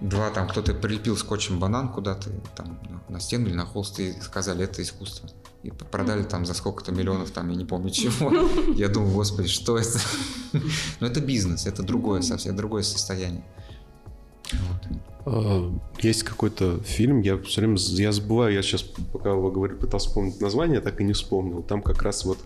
два, 0.00 0.30
там 0.30 0.46
кто-то 0.46 0.74
прилепил 0.74 1.16
скотчем 1.16 1.58
банан 1.58 1.88
куда-то 1.88 2.30
там 2.54 2.78
на- 2.88 3.14
на 3.14 3.18
стену 3.20 3.48
или 3.48 3.54
на 3.54 3.66
холст 3.66 3.98
и 3.98 4.12
сказали, 4.22 4.62
это 4.62 4.80
искусство. 4.80 5.28
И 5.64 5.70
продали 5.70 6.22
там 6.22 6.46
за 6.46 6.54
сколько-то 6.54 6.92
миллионов, 6.92 7.30
там, 7.30 7.48
я 7.48 7.56
не 7.56 7.64
помню 7.64 7.90
чего. 7.92 8.32
Я 8.74 8.88
думаю, 8.88 9.12
господи, 9.12 9.48
что 9.48 9.76
это? 9.76 9.98
Но 11.00 11.06
это 11.06 11.20
бизнес, 11.20 11.66
это 11.66 11.82
другое 11.82 12.22
совсем, 12.22 12.56
другое 12.56 12.82
состояние. 12.82 13.44
Вот. 14.52 14.98
А, 15.26 15.74
Есть 16.00 16.22
какой-то 16.22 16.80
фильм, 16.84 17.20
я 17.20 17.36
все 17.38 17.60
время 17.60 17.76
я 17.76 18.12
забываю, 18.12 18.54
я 18.54 18.62
сейчас, 18.62 18.82
пока 18.82 19.34
вы 19.34 19.50
говорили, 19.50 19.76
пытался 19.76 20.08
вспомнить 20.08 20.40
название, 20.40 20.80
так 20.80 21.00
и 21.00 21.04
не 21.04 21.12
вспомнил. 21.12 21.62
Там 21.62 21.82
как 21.82 22.02
раз 22.02 22.24
вот 22.24 22.38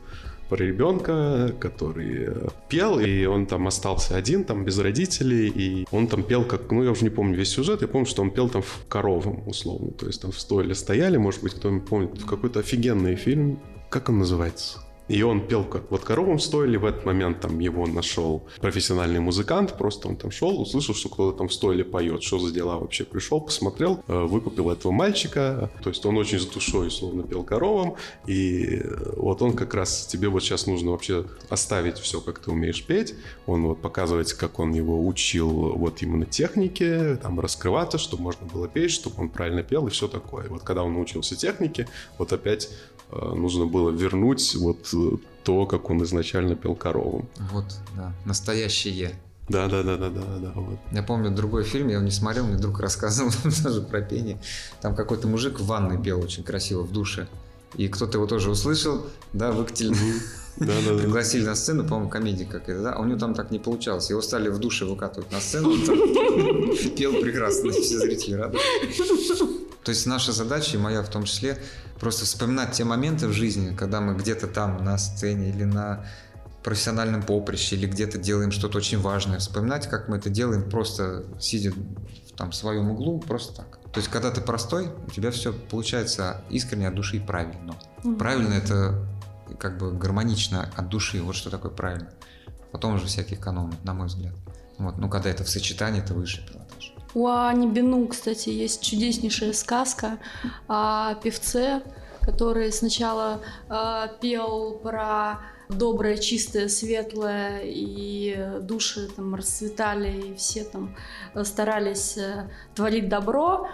про 0.52 0.62
ребенка, 0.66 1.54
который 1.58 2.28
пел, 2.68 3.00
и 3.00 3.24
он 3.24 3.46
там 3.46 3.66
остался 3.68 4.16
один, 4.16 4.44
там 4.44 4.66
без 4.66 4.78
родителей, 4.78 5.48
и 5.48 5.86
он 5.90 6.08
там 6.08 6.22
пел 6.22 6.44
как, 6.44 6.70
ну 6.70 6.84
я 6.84 6.90
уже 6.90 7.04
не 7.04 7.10
помню 7.10 7.34
весь 7.34 7.48
сюжет, 7.48 7.80
я 7.80 7.88
помню, 7.88 8.06
что 8.06 8.20
он 8.20 8.30
пел 8.30 8.50
там 8.50 8.60
в 8.60 8.84
коровом, 8.86 9.48
условно, 9.48 9.92
то 9.92 10.06
есть 10.06 10.20
там 10.20 10.30
в 10.30 10.38
стойле 10.38 10.74
стояли, 10.74 11.16
может 11.16 11.42
быть, 11.42 11.54
кто-нибудь 11.54 11.88
помнит, 11.88 12.22
какой-то 12.24 12.60
офигенный 12.60 13.16
фильм, 13.16 13.60
как 13.88 14.10
он 14.10 14.18
называется? 14.18 14.80
И 15.12 15.22
он 15.22 15.46
пел 15.46 15.64
как 15.64 15.90
вот 15.90 16.04
коровам 16.04 16.38
стойле, 16.38 16.78
в 16.78 16.86
этот 16.86 17.04
момент 17.04 17.40
там 17.40 17.58
его 17.58 17.86
нашел 17.86 18.48
профессиональный 18.62 19.20
музыкант, 19.20 19.76
просто 19.76 20.08
он 20.08 20.16
там 20.16 20.30
шел, 20.30 20.58
услышал, 20.58 20.94
что 20.94 21.10
кто-то 21.10 21.36
там 21.36 21.48
в 21.48 21.52
стойле 21.52 21.84
поет, 21.84 22.22
что 22.22 22.38
за 22.38 22.50
дела 22.50 22.78
вообще, 22.78 23.04
пришел, 23.04 23.38
посмотрел, 23.42 24.02
э, 24.08 24.24
выкупил 24.24 24.70
этого 24.70 24.90
мальчика, 24.90 25.70
то 25.82 25.90
есть 25.90 26.06
он 26.06 26.16
очень 26.16 26.40
с 26.40 26.46
душой, 26.46 26.88
условно, 26.88 27.24
пел 27.24 27.44
коровам, 27.44 27.96
и 28.26 28.80
э, 28.82 29.12
вот 29.16 29.42
он 29.42 29.52
как 29.52 29.74
раз, 29.74 30.06
тебе 30.06 30.28
вот 30.28 30.42
сейчас 30.42 30.66
нужно 30.66 30.92
вообще 30.92 31.26
оставить 31.50 31.98
все, 31.98 32.22
как 32.22 32.38
ты 32.38 32.50
умеешь 32.50 32.82
петь, 32.82 33.14
он 33.44 33.66
вот 33.66 33.82
показывает, 33.82 34.32
как 34.32 34.58
он 34.60 34.72
его 34.72 35.06
учил 35.06 35.74
вот 35.76 36.00
именно 36.00 36.24
технике, 36.24 37.16
там 37.16 37.38
раскрываться, 37.38 37.98
чтобы 37.98 38.22
можно 38.22 38.46
было 38.46 38.66
петь, 38.66 38.92
чтобы 38.92 39.16
он 39.20 39.28
правильно 39.28 39.62
пел 39.62 39.86
и 39.88 39.90
все 39.90 40.08
такое. 40.08 40.48
Вот 40.48 40.62
когда 40.62 40.82
он 40.82 40.94
научился 40.94 41.36
технике, 41.36 41.86
вот 42.16 42.32
опять 42.32 42.70
нужно 43.12 43.66
было 43.66 43.90
вернуть 43.90 44.54
вот 44.56 44.88
э, 44.94 45.16
то, 45.44 45.66
как 45.66 45.90
он 45.90 46.02
изначально 46.04 46.54
пел 46.54 46.74
коровам. 46.74 47.28
Вот, 47.50 47.64
да, 47.96 48.12
настоящее. 48.24 49.12
Да, 49.48 49.66
да, 49.68 49.82
да, 49.82 49.96
да, 49.96 50.08
да, 50.08 50.22
да, 50.38 50.52
вот. 50.54 50.78
Я 50.92 51.02
помню 51.02 51.30
другой 51.30 51.64
фильм, 51.64 51.88
я 51.88 51.94
его 51.94 52.04
не 52.04 52.10
смотрел, 52.10 52.46
мне 52.46 52.56
друг 52.56 52.80
рассказывал 52.80 53.32
тоже 53.62 53.82
про 53.82 54.00
пение. 54.00 54.40
Там 54.80 54.94
какой-то 54.94 55.28
мужик 55.28 55.60
в 55.60 55.66
ванной 55.66 56.02
пел 56.02 56.20
очень 56.20 56.44
красиво 56.44 56.82
в 56.82 56.92
душе. 56.92 57.28
И 57.76 57.88
кто-то 57.88 58.18
его 58.18 58.26
тоже 58.26 58.50
услышал, 58.50 59.06
да, 59.32 59.50
выкатили, 59.50 59.94
Да, 60.58 60.66
да, 60.86 60.92
да. 60.92 60.98
пригласили 60.98 61.44
на 61.46 61.54
сцену, 61.54 61.82
по-моему, 61.84 62.10
комедия 62.10 62.44
какая-то, 62.44 62.82
да, 62.82 62.92
а 62.92 63.00
у 63.00 63.04
него 63.06 63.18
там 63.18 63.34
так 63.34 63.50
не 63.50 63.58
получалось. 63.58 64.10
Его 64.10 64.20
стали 64.20 64.50
в 64.50 64.58
душе 64.58 64.84
выкатывать 64.84 65.32
на 65.32 65.40
сцену, 65.40 65.70
он 65.70 65.82
там 65.84 65.96
пел 66.96 67.12
прекрасно, 67.20 67.72
все 67.72 67.98
зрители 67.98 68.34
рады. 68.34 68.58
То 69.84 69.90
есть 69.90 70.06
наша 70.06 70.32
задача, 70.32 70.76
и 70.76 70.80
моя 70.80 71.02
в 71.02 71.08
том 71.08 71.24
числе, 71.24 71.58
просто 71.98 72.24
вспоминать 72.24 72.72
те 72.72 72.84
моменты 72.84 73.26
в 73.26 73.32
жизни, 73.32 73.74
когда 73.74 74.00
мы 74.00 74.14
где-то 74.14 74.46
там 74.46 74.84
на 74.84 74.96
сцене 74.98 75.50
или 75.50 75.64
на 75.64 76.04
профессиональном 76.62 77.22
поприще, 77.22 77.76
или 77.76 77.86
где-то 77.86 78.18
делаем 78.18 78.52
что-то 78.52 78.78
очень 78.78 79.00
важное. 79.00 79.38
Вспоминать, 79.38 79.88
как 79.88 80.08
мы 80.08 80.18
это 80.18 80.30
делаем, 80.30 80.68
просто 80.68 81.24
сидя 81.40 81.72
в 81.72 82.36
там, 82.36 82.52
своем 82.52 82.90
углу, 82.90 83.18
просто 83.20 83.56
так. 83.56 83.78
То 83.92 83.98
есть, 83.98 84.08
когда 84.08 84.30
ты 84.30 84.40
простой, 84.40 84.88
у 85.06 85.10
тебя 85.10 85.30
все 85.30 85.52
получается 85.52 86.42
искренне 86.50 86.88
от 86.88 86.94
души 86.94 87.16
и 87.16 87.20
правильно. 87.20 87.74
Мгм. 88.04 88.16
Правильно 88.16 88.54
это 88.54 89.06
как 89.58 89.78
бы 89.78 89.92
гармонично 89.92 90.70
от 90.76 90.88
души, 90.88 91.20
вот 91.20 91.34
что 91.34 91.50
такое 91.50 91.70
правильно. 91.70 92.08
Потом 92.70 92.94
уже 92.94 93.06
всякие 93.06 93.38
каноны, 93.38 93.74
на 93.82 93.92
мой 93.92 94.06
взгляд. 94.06 94.34
Вот, 94.78 94.96
ну, 94.96 95.10
когда 95.10 95.28
это 95.28 95.44
в 95.44 95.48
сочетании, 95.50 96.02
это 96.02 96.14
высший 96.14 96.42
пилотаж. 96.46 96.61
У 97.14 97.26
Ани 97.26 97.66
Бену, 97.66 98.06
кстати, 98.06 98.48
есть 98.48 98.82
чудеснейшая 98.82 99.52
сказка 99.52 100.18
о 100.68 101.14
певце, 101.16 101.82
который 102.22 102.72
сначала 102.72 103.40
э, 103.68 104.08
пел 104.20 104.78
про 104.82 105.40
доброе, 105.68 106.16
чистое, 106.16 106.68
светлое, 106.68 107.60
и 107.64 108.58
души 108.60 109.08
там 109.08 109.34
расцветали, 109.34 110.28
и 110.28 110.34
все 110.36 110.64
там 110.64 110.96
э, 111.34 111.44
старались 111.44 112.16
э, 112.16 112.48
творить 112.74 113.08
добро. 113.08 113.68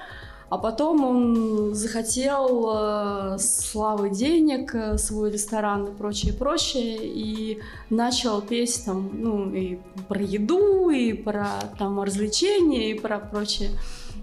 А 0.51 0.57
потом 0.57 1.05
он 1.05 1.75
захотел 1.75 2.73
э, 2.75 3.39
славы 3.39 4.09
денег, 4.09 4.75
э, 4.75 4.97
свой 4.97 5.31
ресторан 5.31 5.89
и 5.89 5.91
прочее, 5.95 6.33
прочее, 6.33 6.97
и 7.03 7.59
начал 7.91 8.41
петь 8.41 8.83
там, 8.87 9.11
ну, 9.13 9.53
и 9.53 9.79
про 10.09 10.23
еду, 10.23 10.89
и 10.89 11.13
про 11.13 11.49
там 11.79 12.01
развлечения, 12.01 12.93
и 12.93 12.99
про 12.99 13.19
прочее 13.19 13.73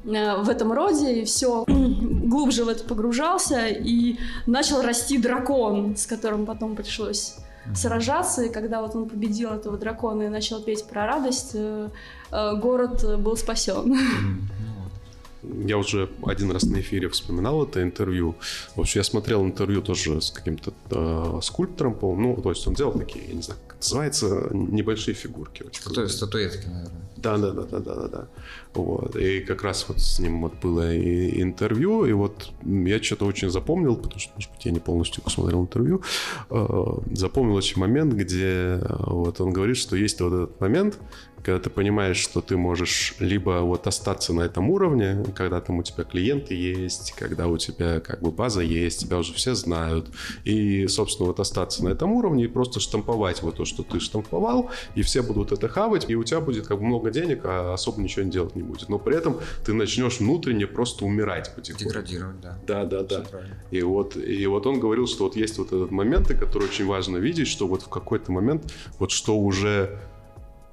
э, 0.04 0.42
в 0.42 0.50
этом 0.50 0.72
роде, 0.72 1.22
и 1.22 1.26
все 1.26 1.64
глубже 1.68 2.66
в 2.66 2.70
это 2.70 2.84
погружался, 2.86 3.68
и 3.68 4.18
начал 4.48 4.82
расти 4.82 5.20
дракон, 5.20 5.96
с 5.96 6.08
которым 6.08 6.48
потом 6.48 6.76
пришлось 6.76 7.36
сражаться, 7.76 8.44
и 8.44 8.50
когда 8.50 8.82
вот 8.82 8.96
он 8.96 9.10
победил 9.10 9.52
этого 9.52 9.78
дракона 9.78 10.24
и 10.24 10.30
начал 10.30 10.60
петь 10.62 10.86
про 10.86 11.06
радость, 11.06 11.56
город 12.32 13.20
был 13.20 13.38
спасен. 13.38 13.98
Я 15.66 15.78
уже 15.78 16.10
один 16.26 16.52
раз 16.52 16.64
на 16.64 16.80
эфире 16.80 17.10
вспоминал 17.10 17.64
это 17.66 17.82
интервью. 17.82 18.36
В 18.76 18.82
общем, 18.82 19.00
я 19.00 19.04
смотрел 19.04 19.44
интервью 19.46 19.82
тоже 19.82 20.22
с 20.22 20.32
каким-то 20.32 20.74
э, 20.92 21.40
скульптором, 21.42 21.94
по-моему. 21.96 22.36
Ну, 22.36 22.42
то 22.42 22.50
есть 22.50 22.66
он 22.68 22.74
делал 22.74 22.94
такие, 22.94 23.26
я 23.28 23.34
не 23.34 23.42
знаю, 23.42 23.60
как 23.68 23.78
это 23.78 23.86
называется, 23.86 24.50
небольшие 24.52 25.16
фигурки. 25.16 25.64
Очень 25.64 25.82
Стату- 25.82 25.96
крутые. 25.96 26.10
Статуэтки, 26.10 26.68
наверное. 26.68 27.02
Да, 27.18 27.38
да, 27.38 27.52
да, 27.52 27.64
да, 27.64 27.80
да, 27.80 28.08
да. 28.08 28.28
Вот. 28.76 29.16
И 29.16 29.40
как 29.40 29.64
раз 29.64 29.86
вот 29.88 30.00
с 30.00 30.20
ним 30.20 30.42
вот 30.42 30.56
было 30.62 30.94
и 30.94 31.42
интервью, 31.42 32.06
и 32.06 32.14
вот 32.14 32.52
я 32.64 33.02
что-то 33.02 33.26
очень 33.26 33.50
запомнил, 33.50 33.96
потому 33.96 34.20
что, 34.20 34.34
может 34.36 34.52
быть, 34.52 34.66
я 34.66 34.72
не 34.72 34.80
полностью 34.80 35.24
посмотрел 35.24 35.62
интервью, 35.62 36.02
э, 36.50 36.86
запомнил 37.14 37.56
очень 37.56 37.80
момент, 37.80 38.14
где 38.14 38.80
э, 38.80 38.80
вот 39.08 39.40
он 39.40 39.54
говорит, 39.54 39.78
что 39.78 39.96
есть 39.96 40.20
вот 40.22 40.34
этот 40.34 40.60
момент, 40.60 41.00
когда 41.46 41.60
ты 41.60 41.70
понимаешь, 41.70 42.18
что 42.18 42.42
ты 42.42 42.58
можешь 42.58 43.14
либо 43.20 43.62
вот 43.62 43.86
остаться 43.86 44.34
на 44.34 44.42
этом 44.42 44.72
уровне, 44.72 45.24
когда 45.36 45.62
там 45.62 45.78
у 45.78 45.84
тебя 45.84 46.04
клиенты 46.04 46.56
есть, 46.56 47.12
когда 47.12 47.48
у 47.48 47.60
тебя 47.60 48.00
как 48.00 48.20
бы 48.22 48.32
база 48.32 48.62
есть, 48.62 49.02
тебя 49.02 49.20
уже 49.20 49.32
все 49.34 49.54
знают, 49.54 50.10
и, 50.44 50.88
собственно, 50.88 51.28
вот 51.28 51.40
остаться 51.40 51.86
на 51.86 51.90
этом 51.90 52.14
уровне 52.14 52.46
и 52.46 52.48
просто 52.48 52.80
штамповать 52.80 53.44
вот 53.44 53.58
то, 53.58 53.66
что 53.66 53.84
ты 53.84 54.00
штамповал, 54.00 54.72
и 54.96 55.04
все 55.04 55.22
будут 55.22 55.52
это 55.52 55.70
хавать, 55.70 56.10
и 56.10 56.16
у 56.16 56.24
тебя 56.24 56.42
будет 56.42 56.66
как 56.66 56.80
бы 56.80 56.86
много 56.86 57.12
денег, 57.12 57.42
а 57.44 57.76
особо 57.76 58.02
ничего 58.02 58.26
не 58.26 58.32
делать 58.32 58.56
не 58.56 58.64
будет. 58.66 58.90
Но 58.90 59.00
при 59.00 59.16
этом 59.16 59.40
ты 59.66 59.74
начнешь 59.74 60.20
внутренне 60.20 60.68
просто 60.68 61.06
умирать 61.06 61.56
потихоньку. 61.56 61.86
Деградировать, 61.86 62.42
да. 62.42 62.58
Да, 62.68 62.86
да, 62.86 63.04
да. 63.04 63.26
И 63.72 63.82
вот, 63.82 64.16
и 64.16 64.46
вот 64.48 64.66
он 64.66 64.80
говорил, 64.80 65.08
что 65.08 65.26
вот 65.26 65.36
есть 65.36 65.58
вот 65.58 65.68
этот 65.68 65.92
момент, 65.92 66.28
который 66.28 66.66
очень 66.66 66.86
важно 66.86 67.18
видеть, 67.18 67.48
что 67.48 67.68
вот 67.68 67.84
в 67.84 67.90
какой-то 67.90 68.32
момент, 68.32 68.74
вот 69.00 69.12
что 69.12 69.38
уже 69.38 70.00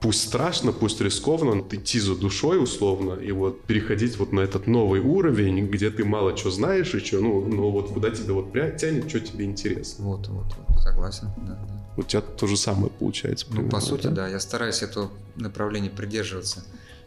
пусть 0.03 0.29
страшно, 0.29 0.73
пусть 0.73 1.01
рискованно, 1.01 1.55
но 1.55 1.67
идти 1.71 2.01
за 2.01 2.17
душой 2.17 2.63
условно 2.63 3.15
и 3.15 3.31
вот 3.31 3.63
переходить 3.63 4.19
вот 4.19 4.33
на 4.33 4.41
этот 4.41 4.67
новый 4.67 5.01
уровень, 5.01 5.67
где 5.69 5.91
ты 5.91 6.05
мало 6.05 6.37
что 6.37 6.51
знаешь 6.51 6.93
и 6.95 6.99
что, 6.99 7.21
ну, 7.21 7.47
ну 7.47 7.71
вот 7.71 7.93
куда 7.93 8.11
тебя 8.11 8.35
вот 8.35 8.53
тянет, 8.53 9.09
что 9.09 9.21
тебе 9.21 9.45
интересно. 9.45 10.05
Вот, 10.05 10.27
вот, 10.29 10.47
вот, 10.69 10.79
согласен, 10.81 11.29
да, 11.47 11.55
да. 11.55 11.83
У 11.97 12.03
тебя 12.03 12.23
то 12.23 12.47
же 12.47 12.57
самое 12.57 12.91
получается. 12.91 13.47
Ну, 13.51 13.69
по 13.69 13.81
сути, 13.81 14.09
да, 14.09 14.27
я 14.27 14.41
стараюсь 14.41 14.83
этого 14.83 15.11
направления 15.37 15.91
придерживаться. 15.91 16.65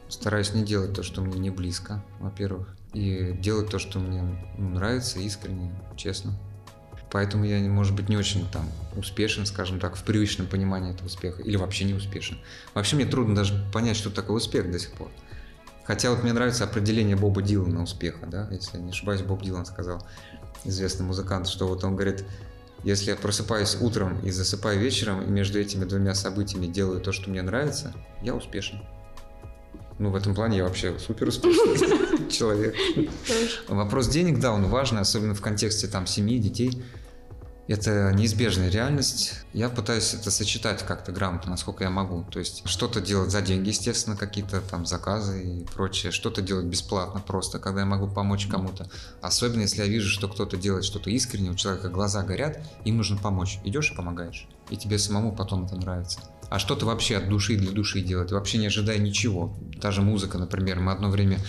Стараюсь 0.10 0.54
не 0.54 0.64
делать 0.64 0.94
то, 0.94 1.04
что 1.04 1.22
мне 1.22 1.40
не 1.40 1.50
близко, 1.50 2.04
во-первых, 2.20 2.76
и 2.94 3.36
делать 3.40 3.70
то, 3.70 3.80
что 3.80 4.00
мне 4.00 4.24
нравится 4.58 5.20
искренне, 5.20 5.72
честно. 5.98 6.38
Поэтому 7.12 7.46
я, 7.46 7.60
может 7.70 7.96
быть, 7.96 8.10
не 8.10 8.18
очень 8.18 8.48
там 8.52 8.70
успешен, 8.96 9.46
скажем 9.46 9.80
так, 9.80 9.96
в 9.96 10.04
привычном 10.04 10.48
понимании 10.48 10.92
этого 10.94 11.08
успеха, 11.08 11.42
или 11.42 11.56
вообще 11.56 11.86
не 11.86 11.94
успешен. 11.94 12.38
Вообще 12.74 12.98
мне 12.98 13.06
трудно 13.06 13.36
даже 13.36 13.66
понять, 13.74 13.96
что 13.96 14.10
такое 14.10 14.38
успех 14.38 14.70
до 14.70 14.80
сих 14.80 14.92
пор. 14.92 15.10
Хотя 15.86 16.10
вот 16.10 16.24
мне 16.24 16.34
нравится 16.34 16.64
определение 16.64 17.16
Боба 17.16 17.42
Дилана 17.42 17.84
успеха, 17.84 18.26
да, 18.26 18.48
если 18.52 18.78
я 18.78 18.84
не 18.84 18.90
ошибаюсь, 18.90 19.22
Боб 19.22 19.44
Дилан 19.44 19.66
сказал, 19.66 20.06
известный 20.64 21.06
музыкант, 21.06 21.48
что 21.48 21.68
вот 21.68 21.84
он 21.84 21.96
говорит, 21.96 22.26
если 22.84 23.12
я 23.12 23.16
просыпаюсь 23.16 23.78
утром 23.80 24.20
и 24.22 24.32
засыпаю 24.32 24.80
вечером, 24.80 25.22
и 25.24 25.28
между 25.28 25.60
этими 25.60 25.86
двумя 25.86 26.16
событиями 26.16 26.68
делаю 26.68 27.02
то, 27.02 27.12
что 27.12 27.30
мне 27.30 27.42
нравится, 27.42 27.94
я 28.22 28.36
успешен. 28.36 28.82
Ну, 29.98 30.10
в 30.10 30.16
этом 30.16 30.36
плане 30.36 30.58
я 30.58 30.64
вообще 30.64 30.98
супер 31.00 31.30
успешный 31.30 32.30
человек. 32.32 32.76
Вопрос 33.68 34.10
денег, 34.10 34.40
да, 34.40 34.52
он 34.52 34.66
важный, 34.66 35.02
особенно 35.02 35.36
в 35.36 35.42
контексте 35.42 35.88
там 35.88 36.06
семьи, 36.06 36.38
детей. 36.38 36.84
Это 37.68 38.12
неизбежная 38.14 38.70
реальность. 38.70 39.34
Я 39.52 39.70
пытаюсь 39.70 40.14
это 40.14 40.30
сочетать 40.30 40.86
как-то 40.86 41.12
грамотно, 41.12 41.52
насколько 41.52 41.84
я 41.84 41.90
могу. 41.90 42.24
То 42.30 42.38
есть 42.38 42.62
что-то 42.68 43.02
делать 43.02 43.32
за 43.32 43.42
деньги, 43.42 43.70
естественно, 43.70 44.16
какие-то 44.16 44.62
там 44.62 44.86
заказы 44.86 45.44
и 45.44 45.66
прочее. 45.66 46.12
Что-то 46.12 46.44
делать 46.44 46.66
бесплатно 46.66 47.22
просто, 47.26 47.58
когда 47.58 47.80
я 47.80 47.86
могу 47.88 48.08
помочь 48.08 48.46
кому-то. 48.46 48.88
Особенно 49.20 49.62
если 49.62 49.82
я 49.82 49.88
вижу, 49.88 50.10
что 50.10 50.28
кто-то 50.28 50.58
делает 50.58 50.86
что-то 50.86 51.10
искренне, 51.10 51.50
у 51.50 51.56
человека 51.56 51.90
глаза 51.90 52.22
горят, 52.22 52.60
им 52.84 52.98
нужно 52.98 53.18
помочь. 53.18 53.58
Идешь 53.64 53.92
и 53.92 53.96
помогаешь. 53.96 54.48
И 54.70 54.78
тебе 54.78 55.00
самому 55.00 55.36
потом 55.36 55.66
это 55.66 55.76
нравится. 55.76 56.20
А 56.50 56.60
что-то 56.60 56.86
вообще 56.86 57.18
от 57.18 57.30
души 57.30 57.58
для 57.58 57.72
души 57.72 58.02
делать, 58.02 58.32
вообще 58.32 58.58
не 58.58 58.68
ожидая 58.68 58.98
ничего. 58.98 59.56
Даже 59.82 60.02
музыка, 60.02 60.38
например. 60.38 60.80
Мы 60.80 60.92
одно 60.92 61.10
время 61.10 61.40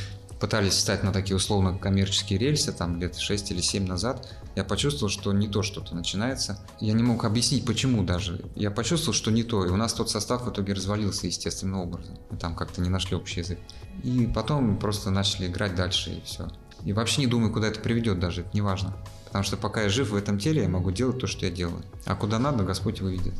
пытались 0.40 0.74
встать 0.74 1.02
на 1.02 1.12
такие 1.12 1.36
условно 1.36 1.78
коммерческие 1.78 2.38
рельсы, 2.38 2.72
там 2.72 3.00
лет 3.00 3.16
6 3.16 3.52
или 3.52 3.60
7 3.60 3.86
назад, 3.86 4.28
я 4.54 4.64
почувствовал, 4.64 5.10
что 5.10 5.32
не 5.32 5.48
то 5.48 5.62
что-то 5.62 5.94
начинается. 5.94 6.58
Я 6.80 6.94
не 6.94 7.02
мог 7.02 7.24
объяснить, 7.24 7.64
почему 7.64 8.02
даже. 8.02 8.40
Я 8.54 8.70
почувствовал, 8.70 9.14
что 9.14 9.30
не 9.30 9.42
то, 9.42 9.64
и 9.66 9.68
у 9.68 9.76
нас 9.76 9.92
тот 9.92 10.10
состав 10.10 10.46
в 10.46 10.50
итоге 10.50 10.72
развалился 10.72 11.26
естественным 11.26 11.80
образом. 11.80 12.16
Мы 12.30 12.38
там 12.38 12.54
как-то 12.54 12.80
не 12.80 12.88
нашли 12.88 13.16
общий 13.16 13.40
язык. 13.40 13.58
И 14.02 14.30
потом 14.34 14.78
просто 14.78 15.10
начали 15.10 15.46
играть 15.46 15.74
дальше, 15.74 16.10
и 16.10 16.22
все. 16.22 16.48
И 16.84 16.92
вообще 16.92 17.20
не 17.20 17.26
думаю, 17.26 17.52
куда 17.52 17.68
это 17.68 17.80
приведет 17.80 18.18
даже, 18.18 18.42
это 18.42 18.50
не 18.54 18.60
важно. 18.62 18.96
Потому 19.26 19.44
что 19.44 19.56
пока 19.56 19.82
я 19.82 19.88
жив 19.88 20.10
в 20.10 20.16
этом 20.16 20.38
теле, 20.38 20.62
я 20.62 20.68
могу 20.68 20.90
делать 20.90 21.18
то, 21.18 21.26
что 21.26 21.44
я 21.44 21.52
делаю. 21.52 21.82
А 22.06 22.14
куда 22.14 22.38
надо, 22.38 22.64
Господь 22.64 23.00
выведет. 23.00 23.34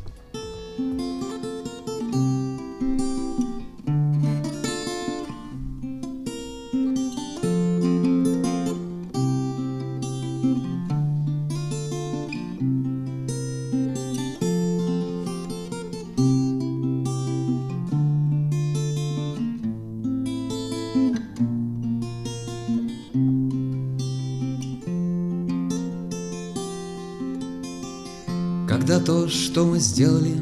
Сделали, 29.97 30.35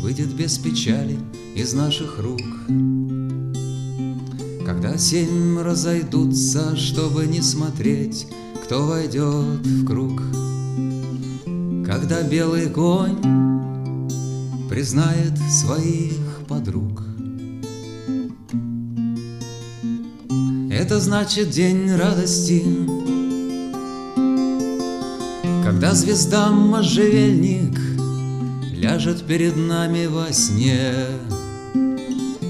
выйдет 0.00 0.34
без 0.34 0.56
печали 0.56 1.18
из 1.54 1.74
наших 1.74 2.18
рук. 2.18 2.40
Когда 4.64 4.96
семь 4.96 5.60
разойдутся, 5.60 6.74
чтобы 6.78 7.26
не 7.26 7.42
смотреть, 7.42 8.26
кто 8.64 8.86
войдет 8.86 9.66
в 9.66 9.84
круг. 9.84 10.22
Когда 11.84 12.22
белый 12.22 12.70
конь 12.70 13.18
признает 14.70 15.36
своих 15.60 16.14
подруг. 16.48 17.02
Это 20.70 20.98
значит 21.00 21.50
день 21.50 21.94
радости, 21.94 22.64
когда 25.62 25.92
звезда 25.92 26.50
можжевельник 26.50 27.71
перед 29.26 29.56
нами 29.56 30.06
во 30.06 30.32
сне, 30.32 30.92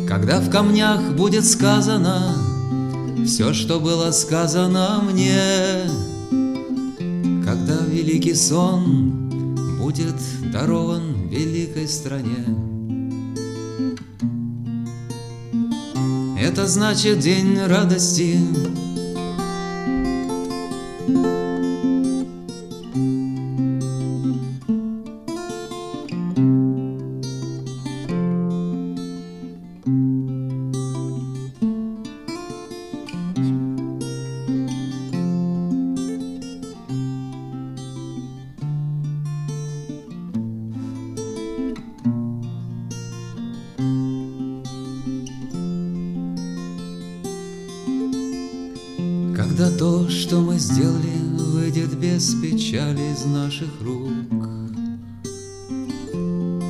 Когда 0.08 0.40
в 0.40 0.50
камнях 0.50 1.14
будет 1.14 1.44
сказано 1.44 2.34
все, 3.24 3.52
что 3.52 3.80
было 3.80 4.10
сказано 4.10 5.02
мне, 5.02 5.40
Когда 7.44 7.78
великий 7.86 8.34
сон 8.34 9.30
будет 9.78 10.16
дарован 10.52 11.28
великой 11.28 11.88
стране. 11.88 12.44
Это 16.40 16.66
значит 16.66 17.20
день 17.20 17.58
радости, 17.66 18.38
Когда 49.54 49.70
то, 49.76 50.08
что 50.08 50.40
мы 50.40 50.58
сделали, 50.58 51.12
выйдет 51.36 51.94
без 51.98 52.34
печали 52.36 53.12
из 53.12 53.26
наших 53.26 53.68
рук. 53.82 54.10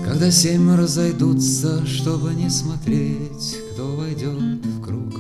Когда 0.05 0.33
семь 0.33 0.75
разойдутся, 0.75 1.87
чтобы 1.87 2.35
не 2.35 2.51
смотреть, 2.51 3.57
кто 3.73 3.95
войдет 3.95 4.67
в 4.67 4.83
круг. 4.83 5.15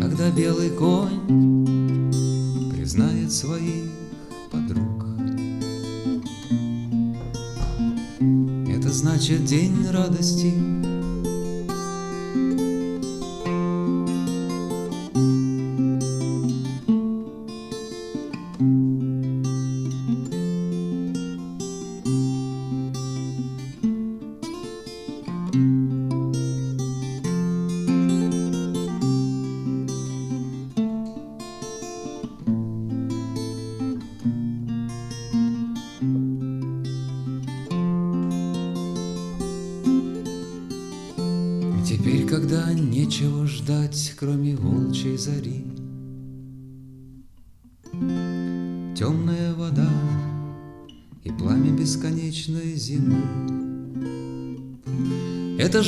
Когда 0.00 0.28
белый 0.32 0.70
конь 0.70 2.10
признает 2.72 3.30
своих 3.30 3.84
подруг. 4.50 5.04
Это 8.68 8.90
значит 8.90 9.44
день 9.44 9.88
радости, 9.88 10.52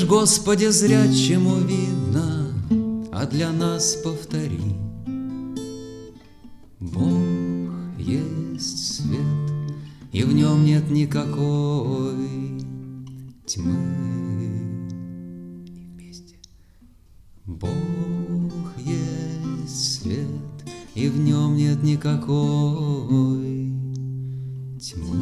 Господи, 0.09 0.71
зря 0.71 1.07
чему 1.13 1.57
видно, 1.57 2.49
а 3.13 3.27
для 3.27 3.53
нас 3.53 3.95
повтори. 3.97 4.75
Бог 6.81 7.99
есть 7.99 8.97
свет, 8.97 9.75
и 10.11 10.23
в 10.23 10.33
нем 10.33 10.65
нет 10.65 10.91
никакой 10.91 12.59
тьмы. 13.45 13.77
И 15.67 15.85
вместе. 15.93 16.37
Бог 17.45 17.71
есть 18.79 20.01
свет, 20.01 20.27
и 20.95 21.09
в 21.09 21.19
нем 21.19 21.55
нет 21.55 21.83
никакой 21.83 23.75
тьмы. 24.81 25.19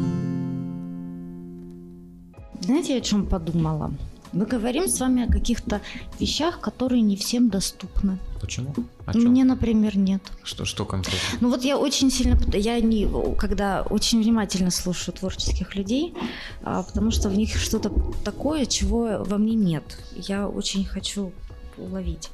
Знаете, 2.61 2.93
я 2.93 2.99
о 2.99 3.01
чем 3.01 3.25
подумала? 3.25 3.91
Мы 4.33 4.45
говорим 4.45 4.87
с 4.87 4.99
вами 4.99 5.23
о 5.23 5.31
каких-то 5.31 5.81
вещах, 6.19 6.59
которые 6.59 7.01
не 7.01 7.15
всем 7.15 7.49
доступны. 7.49 8.19
Почему? 8.41 8.73
О 9.05 9.13
чем? 9.13 9.23
Мне, 9.23 9.43
например, 9.43 9.97
нет. 9.97 10.21
Что, 10.43 10.65
что 10.65 10.85
конкретно? 10.85 11.19
Ну 11.41 11.49
вот 11.49 11.63
я 11.63 11.77
очень 11.77 12.11
сильно, 12.11 12.37
я 12.53 12.79
не, 12.79 13.07
когда 13.37 13.83
очень 13.89 14.21
внимательно 14.21 14.71
слушаю 14.71 15.15
творческих 15.15 15.75
людей, 15.75 16.13
а, 16.63 16.83
потому 16.83 17.11
что 17.11 17.29
в 17.29 17.37
них 17.37 17.55
что-то 17.55 17.91
такое, 18.23 18.65
чего 18.65 19.23
во 19.25 19.37
мне 19.37 19.55
нет. 19.55 19.97
Я 20.15 20.47
очень 20.47 20.85
хочу 20.85 21.31
уловить. 21.77 22.29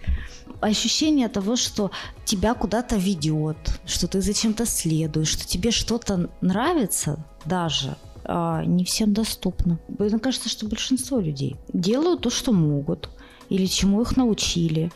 Ощущение 0.61 1.27
того, 1.27 1.55
что 1.55 1.91
тебя 2.25 2.53
куда-то 2.53 2.95
ведет, 2.95 3.57
что 3.85 4.07
ты 4.07 4.21
зачем-то 4.21 4.65
следуешь, 4.65 5.29
что 5.29 5.45
тебе 5.45 5.71
что-то 5.71 6.29
нравится 6.41 7.23
даже, 7.45 7.97
а, 8.25 8.63
не 8.65 8.85
всем 8.85 9.13
доступно. 9.13 9.79
Мне 9.87 10.19
кажется, 10.19 10.49
что 10.49 10.67
большинство 10.67 11.19
людей 11.19 11.55
делают 11.71 12.21
то, 12.21 12.29
что 12.29 12.51
могут, 12.51 13.09
или 13.49 13.65
чему 13.65 14.01
их 14.01 14.17
научили, 14.17 14.91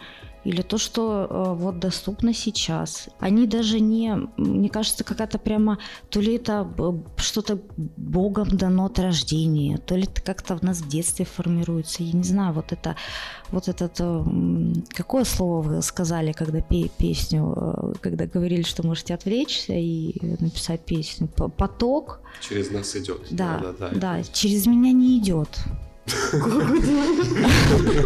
или 0.47 0.61
то, 0.61 0.77
что 0.77 1.27
э, 1.29 1.53
вот 1.55 1.79
доступно 1.79 2.33
сейчас. 2.33 3.09
Они 3.19 3.47
даже 3.47 3.81
не, 3.81 4.15
мне 4.37 4.69
кажется, 4.69 5.03
какая-то 5.03 5.39
прямо, 5.39 5.77
то 6.09 6.21
ли 6.21 6.35
это 6.35 6.65
что-то 7.17 7.59
Богом 7.97 8.47
дано 8.57 8.85
от 8.85 8.97
рождения, 8.99 9.77
то 9.77 9.95
ли 9.95 10.03
это 10.03 10.21
как-то 10.21 10.55
в 10.55 10.63
нас 10.63 10.77
в 10.77 10.87
детстве 10.87 11.25
формируется. 11.25 12.03
Я 12.03 12.13
не 12.13 12.23
знаю, 12.23 12.53
вот 12.53 12.71
это, 12.71 12.95
вот 13.51 13.67
этот, 13.67 13.99
э, 13.99 14.23
какое 14.95 15.25
слово 15.25 15.61
вы 15.61 15.81
сказали, 15.81 16.31
когда 16.31 16.61
пе- 16.61 16.89
песню, 16.97 17.53
э, 17.55 17.93
когда 17.99 18.25
говорили, 18.25 18.61
что 18.63 18.87
можете 18.87 19.15
отвлечься 19.15 19.73
и 19.73 20.15
написать 20.39 20.79
песню? 20.85 21.27
Поток. 21.57 22.21
Через 22.39 22.71
нас 22.71 22.95
идет. 22.95 23.27
Да, 23.31 23.73
да, 23.79 23.89
да, 23.89 24.23
через 24.23 24.65
меня 24.65 24.93
не 24.93 25.17
идет. 25.19 25.49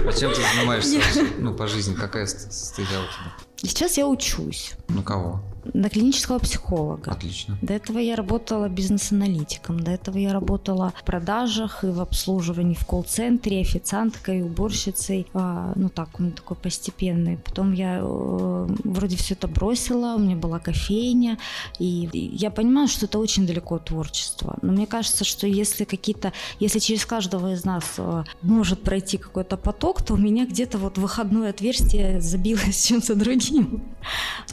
А 0.07 0.13
чем 0.13 0.31
ты 0.33 0.41
занимаешься 0.55 0.99
ну, 1.37 1.53
по 1.55 1.67
жизни? 1.67 1.95
Какая 1.95 2.25
ст- 2.25 2.51
стезя 2.51 2.99
у 2.99 3.03
тебя? 3.03 3.33
Сейчас 3.69 3.97
я 3.97 4.07
учусь 4.07 4.73
Ну, 4.87 5.03
кого? 5.03 5.43
На 5.73 5.89
клинического 5.89 6.39
психолога. 6.39 7.11
Отлично. 7.11 7.57
До 7.61 7.73
этого 7.73 7.99
я 7.99 8.15
работала 8.15 8.67
бизнес-аналитиком, 8.69 9.79
до 9.79 9.91
этого 9.91 10.17
я 10.17 10.33
работала 10.33 10.93
в 10.97 11.03
продажах 11.03 11.83
и 11.83 11.87
в 11.87 12.01
обслуживании 12.01 12.75
в 12.75 12.85
колл-центре, 12.85 13.61
официанткой, 13.61 14.41
уборщицей, 14.41 15.27
а, 15.33 15.73
ну 15.75 15.89
так, 15.89 16.19
он 16.19 16.31
такой 16.31 16.57
постепенный. 16.57 17.37
Потом 17.37 17.73
я 17.73 17.99
э, 18.01 18.67
вроде 18.83 19.15
все 19.17 19.33
это 19.33 19.47
бросила, 19.47 20.15
у 20.15 20.19
меня 20.19 20.35
была 20.35 20.59
кофейня, 20.59 21.37
и 21.79 22.09
я 22.13 22.51
понимаю, 22.51 22.87
что 22.87 23.05
это 23.05 23.19
очень 23.19 23.45
далеко 23.45 23.75
от 23.75 23.85
творчества. 23.85 24.57
Но 24.61 24.71
мне 24.71 24.87
кажется, 24.87 25.23
что 25.23 25.47
если 25.47 25.83
какие-то, 25.85 26.33
если 26.59 26.79
через 26.79 27.05
каждого 27.05 27.53
из 27.53 27.65
нас 27.65 27.83
э, 27.97 28.23
может 28.41 28.83
пройти 28.83 29.17
какой-то 29.17 29.57
поток, 29.57 30.01
то 30.01 30.13
у 30.13 30.17
меня 30.17 30.45
где-то 30.45 30.77
вот 30.77 30.97
выходное 30.97 31.49
отверстие 31.51 32.21
забилось 32.21 32.85
чем-то 32.87 33.15
другим. 33.15 33.83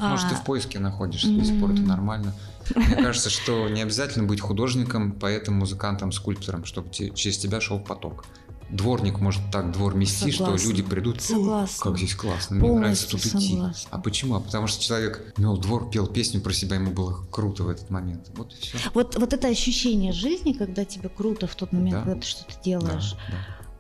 Может, 0.00 0.28
ты 0.28 0.34
А, 0.34 0.38
в 0.38 0.44
поиске 0.44 0.78
находишься 0.78 0.97
сих 1.06 1.60
пор, 1.60 1.70
это 1.72 1.80
м. 1.82 1.86
нормально. 1.86 2.34
Мне 2.74 2.96
кажется, 2.96 3.30
что 3.30 3.68
не 3.68 3.80
обязательно 3.82 4.26
быть 4.26 4.40
художником, 4.40 5.12
поэтом, 5.12 5.54
музыкантом, 5.54 6.12
скульптором, 6.12 6.64
чтобы 6.64 6.90
те- 6.90 7.10
через 7.14 7.38
тебя 7.38 7.60
шел 7.60 7.78
поток. 7.80 8.26
Дворник 8.70 9.18
может 9.20 9.40
так 9.50 9.72
двор 9.72 9.94
мести, 9.94 10.30
что 10.30 10.44
Согласна. 10.44 10.68
люди 10.68 10.82
придут, 10.82 11.16
«О, 11.16 11.20
Согласна. 11.22 11.82
как 11.84 11.96
здесь 11.96 12.14
классно, 12.14 12.56
мне 12.56 12.70
нравится 12.70 13.08
Полностью 13.08 13.32
тут 13.32 13.40
идти. 13.42 13.52
согласна. 13.54 13.88
А 13.90 13.98
почему? 13.98 14.34
А 14.34 14.40
потому 14.40 14.66
что 14.66 14.84
человек 14.84 15.32
мел 15.38 15.56
двор, 15.56 15.88
пел 15.88 16.06
песню 16.06 16.42
про 16.42 16.52
себя, 16.52 16.76
ему 16.76 16.90
было 16.90 17.16
круто 17.30 17.62
в 17.62 17.70
этот 17.70 17.88
момент. 17.88 18.30
Вот 18.36 18.52
и 18.52 18.56
все. 18.60 18.76
Вот, 18.92 19.16
вот 19.16 19.32
это 19.32 19.48
ощущение 19.48 20.12
жизни, 20.12 20.52
когда 20.52 20.84
тебе 20.84 21.08
круто 21.08 21.46
в 21.46 21.54
тот 21.54 21.72
момент, 21.72 21.92
Да. 21.96 22.02
когда 22.02 22.20
ты 22.20 22.26
что-то 22.26 22.52
делаешь, 22.62 23.14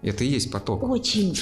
Это 0.00 0.22
и 0.22 0.28
есть 0.28 0.52
поток. 0.52 0.82
очень 0.84 1.36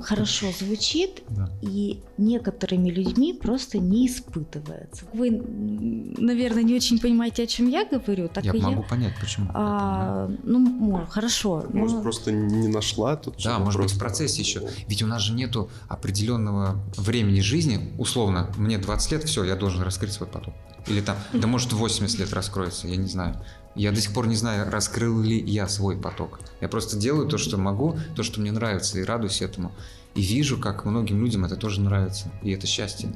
хорошо 0.00 0.46
звучит 0.58 1.22
Да. 1.28 1.50
и 1.60 2.00
некоторыми 2.16 2.88
людьми 2.90 3.34
просто 3.34 3.78
не 3.78 4.06
испытывается. 4.06 5.04
Вы, 5.12 5.30
наверное, 5.30 6.62
не 6.62 6.74
очень 6.74 6.98
понимаете, 6.98 7.42
о 7.42 7.46
чем 7.46 7.68
я 7.68 7.84
говорю, 7.84 8.28
так 8.28 8.44
Я 8.44 8.52
и 8.52 8.60
могу 8.60 8.82
я. 8.82 8.88
понять, 8.88 9.12
почему. 9.20 9.50
А, 9.52 10.30
ну, 10.42 11.04
хорошо. 11.10 11.64
Может, 11.72 11.96
но- 11.96 12.02
просто 12.02 12.32
не 12.32 12.68
нашла 12.68 13.16
тут 13.16 13.42
Да, 13.44 13.58
может 13.58 13.80
быть, 13.80 13.90
вопрос. 13.90 13.92
в 13.92 13.98
процессе 13.98 14.40
еще. 14.40 14.62
Ведь 14.86 15.02
у 15.02 15.06
нас 15.06 15.20
же 15.22 15.34
нету 15.34 15.68
определенного 15.88 16.80
времени 16.96 17.40
жизни. 17.40 17.92
Условно, 17.98 18.50
мне 18.56 18.78
20 18.78 19.12
лет, 19.12 19.24
все, 19.24 19.44
я 19.44 19.54
должен 19.56 19.82
раскрыть 19.82 20.12
свой 20.12 20.28
поток. 20.28 20.54
Или 20.86 21.00
там, 21.02 21.16
да 21.34 21.46
может, 21.46 21.72
в 21.72 21.76
80 21.76 22.18
лет 22.20 22.32
раскроется, 22.32 22.88
я 22.88 22.96
не 22.96 23.08
знаю. 23.08 23.36
Я 23.78 23.92
до 23.92 24.00
сих 24.00 24.12
пор 24.12 24.26
не 24.26 24.34
знаю, 24.34 24.70
раскрыл 24.70 25.20
ли 25.20 25.38
я 25.38 25.68
свой 25.68 25.96
поток. 25.96 26.40
Я 26.60 26.68
просто 26.68 26.96
делаю 26.96 27.28
то, 27.28 27.38
что 27.38 27.56
могу, 27.56 27.96
то, 28.16 28.24
что 28.24 28.40
мне 28.40 28.50
нравится, 28.50 28.98
и 28.98 29.04
радуюсь 29.04 29.40
этому. 29.40 29.72
И 30.16 30.20
вижу, 30.20 30.58
как 30.58 30.84
многим 30.84 31.24
людям 31.24 31.44
это 31.44 31.54
тоже 31.54 31.80
нравится. 31.80 32.30
И 32.42 32.50
это 32.50 32.66
счастье. 32.66 33.08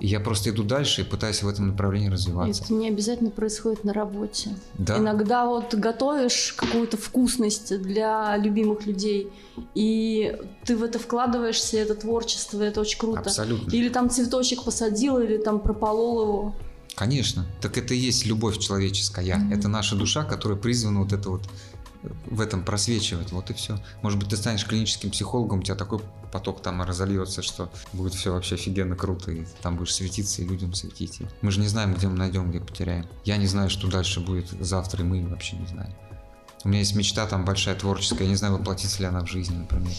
И 0.00 0.06
я 0.06 0.20
просто 0.20 0.50
иду 0.50 0.62
дальше 0.62 1.00
и 1.00 1.04
пытаюсь 1.04 1.42
в 1.42 1.48
этом 1.48 1.68
направлении 1.68 2.08
развиваться. 2.08 2.62
Это 2.62 2.74
не 2.74 2.88
обязательно 2.88 3.30
происходит 3.30 3.82
на 3.82 3.92
работе. 3.92 4.50
Да. 4.74 4.98
Иногда 4.98 5.46
вот 5.46 5.74
готовишь 5.74 6.54
какую-то 6.56 6.96
вкусность 6.96 7.80
для 7.80 8.36
любимых 8.36 8.86
людей, 8.86 9.32
и 9.74 10.36
ты 10.64 10.76
в 10.76 10.84
это 10.84 10.98
вкладываешься, 10.98 11.78
это 11.78 11.94
творчество, 11.94 12.62
это 12.62 12.80
очень 12.80 12.98
круто. 12.98 13.20
Абсолютно. 13.20 13.74
Или 13.74 13.88
там 13.88 14.08
цветочек 14.10 14.62
посадил, 14.62 15.18
или 15.18 15.38
там 15.38 15.58
прополол 15.58 16.22
его. 16.22 16.54
Конечно. 16.98 17.46
Так 17.60 17.78
это 17.78 17.94
и 17.94 17.96
есть 17.96 18.26
любовь 18.26 18.58
человеческая. 18.58 19.40
Это 19.52 19.68
наша 19.68 19.94
душа, 19.94 20.24
которая 20.24 20.58
призвана 20.58 20.98
вот 20.98 21.12
это 21.12 21.30
вот 21.30 21.48
э, 22.02 22.08
в 22.26 22.40
этом 22.40 22.64
просвечивать. 22.64 23.30
Вот 23.30 23.50
и 23.50 23.54
все. 23.54 23.78
Может 24.02 24.18
быть, 24.18 24.30
ты 24.30 24.36
станешь 24.36 24.66
клиническим 24.66 25.10
психологом, 25.10 25.60
у 25.60 25.62
тебя 25.62 25.76
такой 25.76 26.00
поток 26.32 26.60
там 26.60 26.82
разольется, 26.82 27.40
что 27.40 27.70
будет 27.92 28.14
все 28.14 28.32
вообще 28.32 28.56
офигенно 28.56 28.96
круто, 28.96 29.30
и 29.30 29.46
там 29.62 29.76
будешь 29.76 29.94
светиться 29.94 30.42
и 30.42 30.44
людям 30.44 30.74
светить. 30.74 31.20
И 31.20 31.26
Мы 31.40 31.52
же 31.52 31.60
не 31.60 31.68
знаем, 31.68 31.94
где 31.94 32.08
мы 32.08 32.16
найдем, 32.16 32.50
где 32.50 32.58
потеряем. 32.58 33.06
Я 33.24 33.36
не 33.36 33.46
знаю, 33.46 33.70
что 33.70 33.86
дальше 33.86 34.18
будет 34.18 34.48
завтра, 34.58 35.04
и 35.04 35.06
мы 35.06 35.24
вообще 35.24 35.56
не 35.56 35.68
знаем. 35.68 35.94
У 36.64 36.68
меня 36.68 36.80
есть 36.80 36.96
мечта 36.96 37.28
там 37.28 37.44
большая 37.44 37.76
творческая, 37.76 38.24
я 38.24 38.30
не 38.30 38.36
знаю, 38.36 38.56
воплотится 38.56 38.98
ли 39.02 39.04
она 39.04 39.20
в 39.20 39.28
жизни, 39.28 39.56
например. 39.56 39.94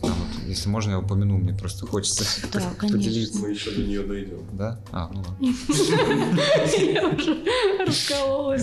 Там 0.00 0.12
вот, 0.12 0.46
если 0.46 0.68
можно, 0.68 0.90
я 0.92 0.98
упомяну, 0.98 1.38
мне 1.38 1.54
просто 1.54 1.86
хочется 1.86 2.24
Да, 2.52 2.60
поделиться. 2.80 3.38
Мы 3.38 3.50
еще 3.50 3.70
до 3.70 3.82
нее 3.82 4.02
дойдем. 4.02 4.44
Да? 4.52 4.80
А, 4.92 5.08
ну 5.12 5.24
ладно. 5.26 5.54
Я 6.78 7.08
уже 7.08 7.44
раскололась. 7.86 8.62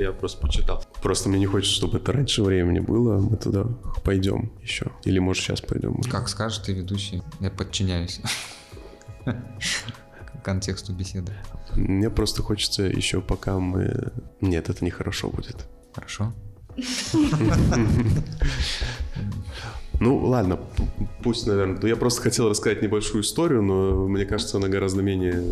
Я, 0.00 0.12
просто 0.12 0.40
почитал. 0.40 0.84
Просто 1.02 1.28
мне 1.28 1.38
не 1.38 1.46
хочется, 1.46 1.74
чтобы 1.74 1.98
это 1.98 2.12
раньше 2.12 2.42
времени 2.42 2.80
было. 2.80 3.18
Мы 3.18 3.36
туда 3.36 3.64
пойдем 4.04 4.52
еще. 4.62 4.92
Или, 5.04 5.18
может, 5.18 5.42
сейчас 5.42 5.60
пойдем. 5.60 6.00
Как 6.10 6.28
скажешь 6.28 6.58
ты, 6.58 6.72
ведущий, 6.72 7.22
я 7.40 7.50
подчиняюсь 7.50 8.20
контексту 10.44 10.92
беседы. 10.92 11.32
Мне 11.74 12.10
просто 12.10 12.42
хочется 12.42 12.82
еще 12.84 13.20
пока 13.20 13.58
мы... 13.58 14.12
Нет, 14.40 14.68
это 14.68 14.84
нехорошо 14.84 15.30
будет. 15.30 15.66
Хорошо? 15.94 16.32
Ну, 20.00 20.16
ладно, 20.18 20.58
пусть, 21.22 21.46
наверное. 21.46 21.78
Ну, 21.80 21.88
Я 21.88 21.96
просто 21.96 22.22
хотел 22.22 22.48
рассказать 22.48 22.82
небольшую 22.82 23.22
историю, 23.22 23.62
но 23.62 24.08
мне 24.08 24.24
кажется, 24.24 24.56
она 24.56 24.68
гораздо 24.68 25.02
менее 25.02 25.42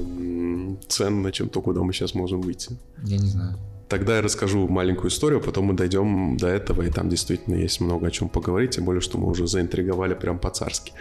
ценна, 0.88 1.32
чем 1.32 1.49
то, 1.49 1.61
куда 1.61 1.82
мы 1.82 1.93
сейчас 1.93 2.14
можем 2.14 2.40
выйти. 2.40 2.76
Я 3.05 3.18
не 3.18 3.26
знаю. 3.26 3.57
Тогда 3.88 4.16
я 4.16 4.22
расскажу 4.22 4.68
маленькую 4.68 5.11
историю, 5.11 5.40
потом 5.40 5.66
мы 5.66 5.74
дойдем 5.74 6.36
до 6.38 6.49
этого, 6.49 6.82
и 6.82 6.90
там 6.90 7.11
действительно 7.11 7.57
есть 7.57 7.80
много 7.80 8.07
о 8.07 8.11
чем 8.11 8.30
поговорить, 8.30 8.70
тем 8.70 8.84
более, 8.86 9.03
что 9.03 9.18
мы 9.18 9.28
уже 9.28 9.47
заинтриговали 9.47 10.14
прям 10.14 10.38
по-царски. 10.38 10.93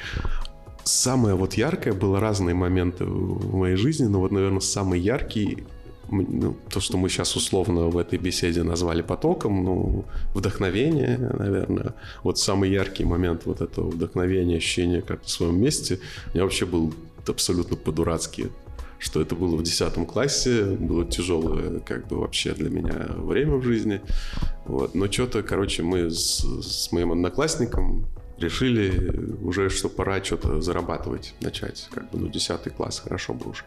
Самое 0.84 1.36
вот 1.36 1.54
яркое, 1.54 1.94
было 1.94 2.20
разные 2.20 2.54
моменты 2.54 3.06
в 3.06 3.56
моей 3.56 3.78
жизни, 3.78 4.08
но 4.08 4.20
вот, 4.20 4.32
наверное, 4.32 4.60
самый 4.60 5.00
яркий, 5.00 5.64
то, 6.70 6.80
что 6.80 6.98
мы 6.98 7.10
сейчас 7.10 7.36
условно 7.36 7.88
в 7.88 7.98
этой 7.98 8.20
беседе 8.20 8.64
назвали 8.64 9.02
потоком, 9.02 9.64
ну, 9.64 10.06
вдохновение, 10.34 11.18
наверное. 11.18 11.94
Вот 12.24 12.38
самый 12.38 12.70
яркий 12.70 13.06
момент 13.06 13.46
вот 13.46 13.62
этого 13.62 13.90
вдохновения, 13.90 14.58
ощущения 14.58 15.02
как 15.02 15.24
в 15.24 15.30
своем 15.30 15.60
месте, 15.62 16.00
у 16.28 16.30
меня 16.36 16.44
вообще 16.44 16.66
был 16.66 16.94
абсолютно 17.28 17.78
по-дурацки 17.78 18.50
что 19.02 19.20
это 19.20 19.36
было 19.36 19.56
в 19.56 19.64
10 19.64 20.08
классе, 20.08 20.64
было 20.64 21.04
тяжелое, 21.06 21.80
как 21.80 22.08
бы, 22.08 22.20
вообще 22.20 22.54
для 22.54 22.70
меня 22.70 23.08
время 23.18 23.56
в 23.56 23.64
жизни. 23.64 24.00
Вот. 24.66 24.94
Но 24.94 25.12
что-то, 25.12 25.42
короче, 25.42 25.82
мы 25.82 26.12
с, 26.12 26.46
с 26.62 26.92
моим 26.92 27.12
одноклассником 27.12 28.06
решили 28.42 29.36
уже, 29.42 29.70
что 29.70 29.88
пора 29.90 30.24
что-то 30.24 30.62
зарабатывать, 30.62 31.34
начать. 31.42 31.88
Как 31.92 32.10
бы, 32.12 32.20
ну, 32.20 32.28
10 32.28 32.70
класс, 32.76 33.00
хорошо 33.00 33.34
бы 33.34 33.50
уже. 33.52 33.64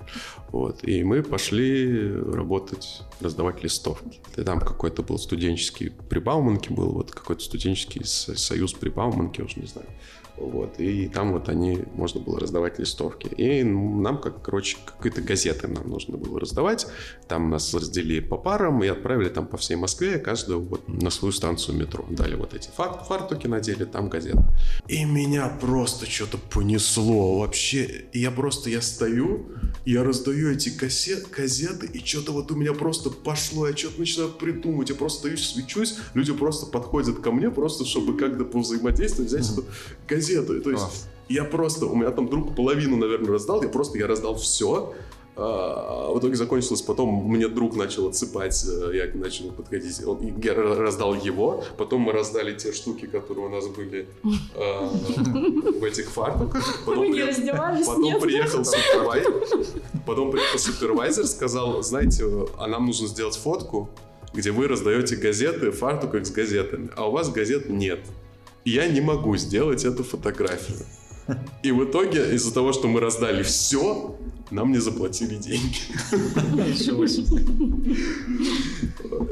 Вот. 0.53 0.87
И 0.87 1.03
мы 1.05 1.23
пошли 1.23 2.13
работать, 2.13 3.03
раздавать 3.21 3.63
листовки. 3.63 4.21
И 4.37 4.43
там 4.43 4.61
какой-то 4.61 5.03
был 5.03 5.19
студенческий 5.19 5.91
при 6.09 6.19
Бауманке 6.19 6.73
был, 6.75 6.93
вот 6.93 7.11
какой-то 7.11 7.43
студенческий 7.43 8.05
со- 8.05 8.37
союз 8.39 8.73
при 8.75 8.91
Бауманке, 8.91 9.43
уже 9.43 9.61
не 9.61 9.67
знаю. 9.67 9.89
Вот, 10.37 10.81
и 10.81 11.09
там 11.09 11.33
вот 11.33 11.49
они, 11.49 11.85
можно 11.95 12.21
было 12.21 12.41
раздавать 12.41 12.79
листовки. 12.81 13.29
И 13.29 13.63
нам, 13.63 14.21
как, 14.21 14.43
короче, 14.43 14.77
какие-то 14.85 15.23
газеты 15.23 15.69
нам 15.69 15.89
нужно 15.89 16.17
было 16.17 16.41
раздавать. 16.41 16.87
Там 17.29 17.51
нас 17.51 17.73
разделили 17.73 18.21
по 18.21 18.37
парам 18.37 18.83
и 18.83 18.89
отправили 18.89 19.29
там 19.29 19.47
по 19.47 19.57
всей 19.57 19.77
Москве, 19.77 20.19
каждую 20.19 20.61
вот 20.61 20.89
на 20.89 21.11
свою 21.11 21.31
станцию 21.31 21.79
метро. 21.79 22.05
Дали 22.11 22.35
вот 22.35 22.53
эти 22.53 22.69
фар 22.69 23.05
фартуки, 23.07 23.47
надели, 23.47 23.85
там 23.85 24.09
газеты. 24.09 24.43
И 24.89 25.05
меня 25.05 25.49
просто 25.61 26.07
что-то 26.07 26.39
понесло 26.39 27.39
вообще. 27.39 28.07
Я 28.13 28.33
просто, 28.33 28.71
я 28.71 28.83
стою, 28.83 29.47
я 29.85 30.03
раздаю 30.03 30.51
эти 30.51 30.71
кассет, 30.71 31.31
газеты, 31.31 31.87
и 31.87 32.05
что-то 32.05 32.33
вот 32.33 32.51
у 32.51 32.57
меня 32.57 32.73
просто 32.73 33.11
пошло, 33.11 33.69
я 33.69 33.77
что-то 33.77 34.01
начинаю 34.01 34.31
придумывать, 34.31 34.91
я 34.91 34.97
просто 34.97 35.21
стою, 35.21 35.37
свечусь, 35.37 35.99
люди 36.15 36.33
просто 36.33 36.67
подходят 36.67 37.21
ко 37.21 37.31
мне, 37.31 37.51
просто 37.51 37.85
чтобы 37.85 38.17
как-то 38.17 38.45
повзаимодействовать, 38.45 39.31
взять 39.31 39.49
эту 39.51 39.65
газету. 40.09 40.24
То 40.61 40.71
есть 40.71 41.09
я 41.29 41.45
просто, 41.45 41.87
у 41.87 41.97
меня 41.97 42.11
там 42.11 42.29
друг 42.29 42.55
половину, 42.55 42.97
наверное, 42.97 43.33
раздал, 43.33 43.63
я 43.63 43.69
просто, 43.69 43.99
я 43.99 44.07
раздал 44.07 44.37
все, 44.37 44.95
а, 45.37 46.13
в 46.13 46.19
итоге 46.21 46.37
закончилось 46.37 46.83
потом, 46.83 47.29
мне 47.29 47.49
друг 47.49 47.75
начал 47.75 48.07
отсыпать, 48.07 48.65
э, 48.69 48.91
я 48.95 49.19
начал 49.19 49.51
подходить, 49.51 50.01
он, 50.07 50.41
я 50.41 50.55
раздал 50.55 51.15
его, 51.15 51.65
потом 51.77 52.03
мы 52.03 52.13
раздали 52.13 52.55
те 52.55 52.73
штуки, 52.73 53.07
которые 53.07 53.47
у 53.47 53.49
нас 53.49 53.67
были 53.67 54.07
э, 54.23 54.89
в 55.81 55.83
этих 55.83 56.11
фартуках. 56.11 56.65
Потом, 56.87 57.13
раздевались, 57.13 57.87
потом 57.87 58.21
приехал 58.21 58.65
супервайзер, 58.65 59.35
потом 60.07 60.31
приехал 60.31 60.59
супервайзер, 60.59 61.27
сказал, 61.27 61.83
знаете, 61.83 62.25
а 62.57 62.69
нам 62.69 62.87
нужно 62.87 63.09
сделать 63.09 63.37
фотку, 63.37 63.91
где 64.35 64.53
вы 64.53 64.69
раздаете 64.69 65.17
газеты 65.17 65.73
в 65.73 65.79
фартуках 65.79 66.27
с 66.27 66.31
газетами, 66.31 66.91
а 66.97 67.09
у 67.09 67.11
вас 67.11 67.33
газет 67.33 67.69
нет. 67.69 67.99
Я 68.65 68.89
не 68.89 69.01
могу 69.01 69.37
сделать 69.37 69.85
эту 69.85 70.05
фотографию. 70.05 70.79
И 71.63 71.73
в 71.73 71.85
итоге, 71.85 72.35
из-за 72.35 72.53
того, 72.53 72.73
что 72.73 72.89
мы 72.89 73.01
раздали 73.01 73.43
все, 73.43 74.17
нам 74.51 74.73
не 74.73 74.79
заплатили 74.79 75.37
деньги. 75.37 75.79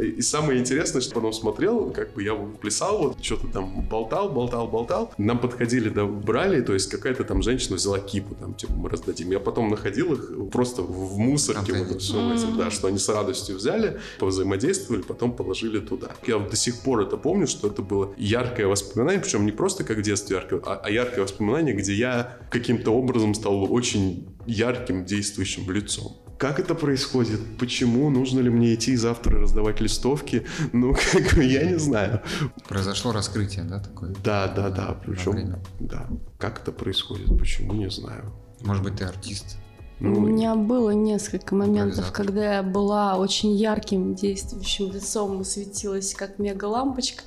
И 0.01 0.23
самое 0.23 0.61
интересное, 0.61 1.01
что 1.01 1.15
потом 1.15 1.33
смотрел, 1.33 1.91
как 1.91 2.13
бы 2.15 2.23
я 2.23 2.35
плясал, 2.35 2.99
вот 2.99 3.25
что-то 3.25 3.49
там 3.49 3.87
болтал, 3.89 4.29
болтал, 4.31 4.69
болтал. 4.69 5.13
Нам 5.19 5.39
подходили, 5.39 5.89
да, 5.89 6.05
брали, 6.05 6.61
то 6.61 6.75
есть 6.75 6.91
какая-то 6.91 7.25
там 7.25 7.43
женщина 7.43 7.77
взяла 7.77 7.99
кипу, 7.99 8.35
там, 8.35 8.55
типа, 8.55 8.73
мы 8.75 8.89
раздадим. 8.89 9.31
Я 9.31 9.41
потом 9.41 9.69
находил 9.69 10.13
их 10.13 10.51
просто 10.51 10.83
в 10.83 11.19
мусорке, 11.19 11.73
вот 11.73 12.01
все 12.03 12.35
этим, 12.35 12.57
да, 12.57 12.71
что 12.71 12.89
они 12.89 12.99
с 12.99 13.09
радостью 13.09 13.57
взяли, 13.57 14.01
повзаимодействовали, 14.19 15.03
потом 15.03 15.33
положили 15.33 15.81
туда. 15.81 16.09
Я 16.27 16.39
до 16.39 16.57
сих 16.57 16.81
пор 16.81 17.03
это 17.03 17.17
помню, 17.17 17.47
что 17.47 17.69
это 17.69 17.83
было 17.83 18.15
яркое 18.17 18.67
воспоминание, 18.67 19.21
причем 19.21 19.47
не 19.47 19.53
просто 19.53 19.85
как 19.85 19.99
в 19.99 20.03
детстве 20.03 20.37
яркое, 20.37 20.61
а, 20.65 20.81
а 20.83 20.91
яркое 20.91 21.25
воспоминание, 21.25 21.75
где 21.75 21.95
я 21.95 22.39
каким-то 22.51 22.91
образом 22.91 23.35
стал 23.35 23.73
очень 23.73 24.32
ярким 24.47 25.05
действующим 25.05 25.71
лицом. 25.71 26.23
Как 26.39 26.59
это 26.59 26.75
происходит? 26.75 27.41
Почему? 27.57 28.11
Нужно 28.11 28.41
ли 28.41 28.51
мне 28.51 28.75
идти 28.75 28.97
завтра 28.97 29.39
раздавать 29.41 29.81
листовки? 29.81 30.45
Ну, 30.73 30.93
как 30.95 31.35
бы, 31.37 31.45
я 31.45 31.65
не 31.65 31.79
знаю. 31.79 32.21
Произошло 32.69 33.13
раскрытие, 33.13 33.65
да, 33.65 33.79
такое? 33.79 34.13
Да, 34.25 34.49
да, 34.49 34.71
да. 34.71 35.01
Причем, 35.07 35.63
да. 35.79 36.09
Как 36.39 36.61
это 36.61 36.73
происходит? 36.73 37.39
Почему? 37.39 37.75
Не 37.75 37.91
знаю. 37.91 38.33
Может 38.61 38.83
быть, 38.83 38.97
ты 38.97 39.05
артист? 39.05 39.57
Ну, 40.01 40.19
У 40.19 40.21
меня 40.21 40.57
было 40.57 40.91
несколько 40.91 41.55
моментов, 41.55 42.11
когда 42.11 42.57
я 42.57 42.63
была 42.65 43.17
очень 43.17 43.53
ярким 43.53 44.17
действующим 44.17 44.91
лицом 44.91 45.41
и 45.43 45.45
светилась 45.45 46.13
как 46.13 46.41
мега-лампочка. 46.41 47.23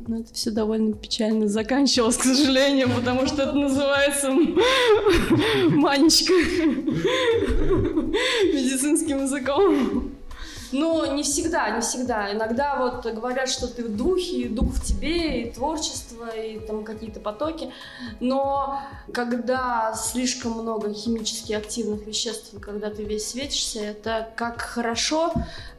Но 0.00 0.20
это 0.20 0.32
все 0.32 0.50
довольно 0.50 0.94
печально 0.94 1.48
заканчивалось, 1.48 2.16
к 2.16 2.22
сожалению, 2.22 2.88
потому 2.94 3.26
что 3.26 3.42
это 3.42 3.52
называется 3.52 4.30
манечка 5.70 6.32
медицинским 8.44 9.22
языком. 9.22 10.12
Но 10.70 11.06
не 11.06 11.22
всегда, 11.22 11.70
не 11.70 11.80
всегда. 11.80 12.32
Иногда 12.32 12.76
вот 12.76 13.06
говорят, 13.12 13.48
что 13.48 13.66
ты 13.66 13.84
в 13.84 13.96
духе, 13.96 14.42
и 14.42 14.48
дух 14.48 14.74
в 14.74 14.84
тебе, 14.84 15.42
и 15.42 15.50
творчество, 15.50 16.28
и 16.28 16.60
там 16.60 16.84
какие-то 16.84 17.20
потоки. 17.20 17.72
Но 18.20 18.80
когда 19.12 19.94
слишком 19.94 20.52
много 20.52 20.92
химически 20.92 21.54
активных 21.54 22.06
веществ, 22.06 22.52
когда 22.60 22.90
ты 22.90 23.04
весь 23.04 23.30
светишься, 23.30 23.80
это 23.80 24.28
как 24.36 24.60
хорошо, 24.60 25.32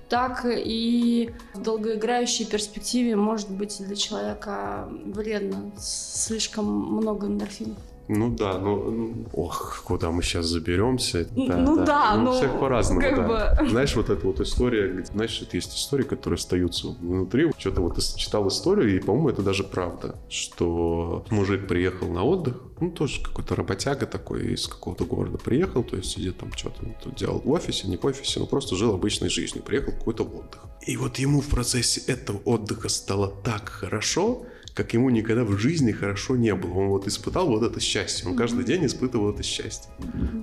так 0.10 0.45
и 0.45 1.32
в 1.53 1.62
долгоиграющей 1.62 2.45
перспективе 2.45 3.16
может 3.16 3.49
быть 3.51 3.78
для 3.80 3.95
человека 3.95 4.89
вредно. 5.05 5.72
Слишком 5.78 6.66
много 6.66 7.28
эндорфинов. 7.28 7.78
Ну 8.12 8.32
да, 8.32 8.57
ну, 8.57 8.89
ну 8.89 9.26
ох, 9.34 9.84
куда 9.86 10.10
мы 10.10 10.24
сейчас 10.24 10.47
заберемся. 10.47 11.28
Да, 11.36 11.57
ну 11.57 11.78
да, 11.78 11.86
да 11.86 12.16
ну, 12.16 12.24
ну 12.24 12.32
всех 12.34 12.60
по-разному, 12.60 13.01
как 13.01 13.16
да. 13.16 13.55
Бы... 13.62 13.70
Знаешь, 13.70 13.95
вот 13.95 14.10
эта 14.10 14.26
вот 14.26 14.39
история, 14.39 14.91
где, 14.91 15.05
знаешь, 15.05 15.39
это 15.43 15.55
есть 15.55 15.78
истории, 15.78 16.03
которые 16.03 16.38
остаются 16.38 16.88
внутри. 16.88 17.51
Что-то 17.60 17.82
вот 17.82 17.99
читал 18.16 18.47
историю, 18.47 18.95
и, 18.95 18.99
по-моему, 18.99 19.30
это 19.30 19.43
даже 19.43 19.64
правда, 19.64 20.16
что 20.28 21.24
мужик 21.30 21.68
приехал 21.68 22.07
на 22.07 22.24
отдых, 22.24 22.60
ну, 22.80 22.89
тоже 22.89 23.22
какой-то 23.22 23.55
работяга 23.55 24.07
такой 24.07 24.53
из 24.53 24.68
какого-то 24.68 25.05
города 25.05 25.38
приехал, 25.38 25.84
то 25.84 25.95
есть 25.95 26.10
сидит 26.10 26.38
там 26.39 26.51
что-то 26.53 26.84
делал 27.16 27.41
в 27.45 27.51
офисе, 27.51 27.88
не 27.88 27.97
в 27.97 28.05
офисе, 28.05 28.39
но 28.39 28.47
просто 28.47 28.76
жил 28.76 28.91
обычной 28.95 29.30
жизнью, 29.30 29.64
приехал 29.64 29.91
какой-то 29.91 30.24
отдых. 30.24 30.66
И 30.88 30.97
вот 30.97 31.20
ему 31.20 31.41
в 31.41 31.47
процессе 31.47 32.01
этого 32.12 32.39
отдыха 32.45 32.89
стало 32.89 33.28
так 33.43 33.70
хорошо, 33.70 34.45
как 34.80 34.93
ему 34.93 35.09
никогда 35.09 35.43
в 35.43 35.57
жизни 35.57 35.91
хорошо 35.91 36.38
не 36.38 36.55
было. 36.55 36.73
Он 36.75 36.88
вот 36.88 37.05
испытал 37.05 37.47
вот 37.47 37.63
это 37.63 37.82
счастье. 37.82 38.30
Он 38.30 38.38
каждый 38.38 38.63
день 38.63 38.86
испытывал 38.86 39.32
это 39.32 39.43
счастье. 39.43 39.91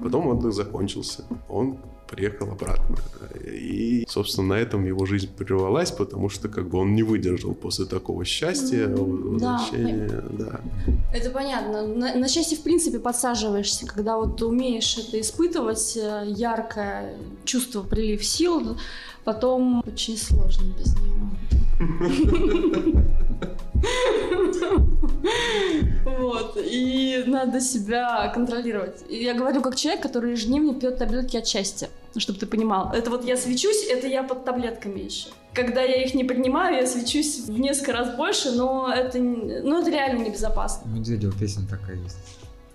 Потом 0.02 0.26
отдых 0.26 0.52
закончился. 0.52 1.24
Он 1.48 1.78
приехал 2.06 2.50
обратно. 2.50 2.96
И, 3.50 4.04
собственно, 4.06 4.48
на 4.48 4.58
этом 4.58 4.84
его 4.84 5.06
жизнь 5.06 5.30
прервалась, 5.34 5.90
потому 5.90 6.28
что 6.28 6.50
как 6.50 6.68
бы 6.68 6.78
он 6.78 6.94
не 6.94 7.02
выдержал 7.02 7.54
после 7.54 7.86
такого 7.86 8.26
счастья, 8.26 8.88
возвращения. 8.88 10.06
Да, 10.06 10.44
да. 10.44 10.60
Это 11.14 11.30
понятно. 11.30 11.86
На, 11.86 12.14
на 12.14 12.28
счастье, 12.28 12.58
в 12.58 12.62
принципе, 12.62 12.98
подсаживаешься, 12.98 13.86
когда 13.86 14.18
вот 14.18 14.36
ты 14.36 14.44
умеешь 14.44 14.98
это 14.98 15.18
испытывать, 15.18 15.96
э, 15.96 16.24
яркое 16.26 17.16
чувство, 17.46 17.82
прилив 17.82 18.22
сил, 18.22 18.76
потом 19.24 19.82
очень 19.86 20.18
сложно 20.18 20.74
без 20.78 20.94
него. 21.00 21.30
Вот, 26.04 26.56
и 26.56 27.24
надо 27.26 27.60
себя 27.60 28.28
контролировать. 28.32 29.04
И 29.08 29.22
я 29.22 29.34
говорю 29.34 29.60
как 29.60 29.76
человек, 29.76 30.02
который 30.02 30.32
ежедневно 30.32 30.74
пьет 30.74 30.98
таблетки 30.98 31.36
от 31.36 31.46
счастья, 31.46 31.88
чтобы 32.16 32.38
ты 32.38 32.46
понимал. 32.46 32.92
Это 32.92 33.10
вот 33.10 33.24
я 33.24 33.36
свечусь, 33.36 33.86
это 33.88 34.06
я 34.06 34.22
под 34.22 34.44
таблетками 34.44 35.00
еще. 35.00 35.28
Когда 35.52 35.82
я 35.82 36.02
их 36.04 36.14
не 36.14 36.24
поднимаю, 36.24 36.76
я 36.76 36.86
свечусь 36.86 37.40
в 37.46 37.58
несколько 37.58 37.92
раз 37.92 38.16
больше, 38.16 38.52
но 38.52 38.92
это, 38.92 39.18
ну, 39.18 39.80
это 39.80 39.90
реально 39.90 40.22
небезопасно. 40.22 40.88
Медведева 40.88 41.32
песня 41.38 41.66
такая 41.68 41.96
есть. 41.96 42.16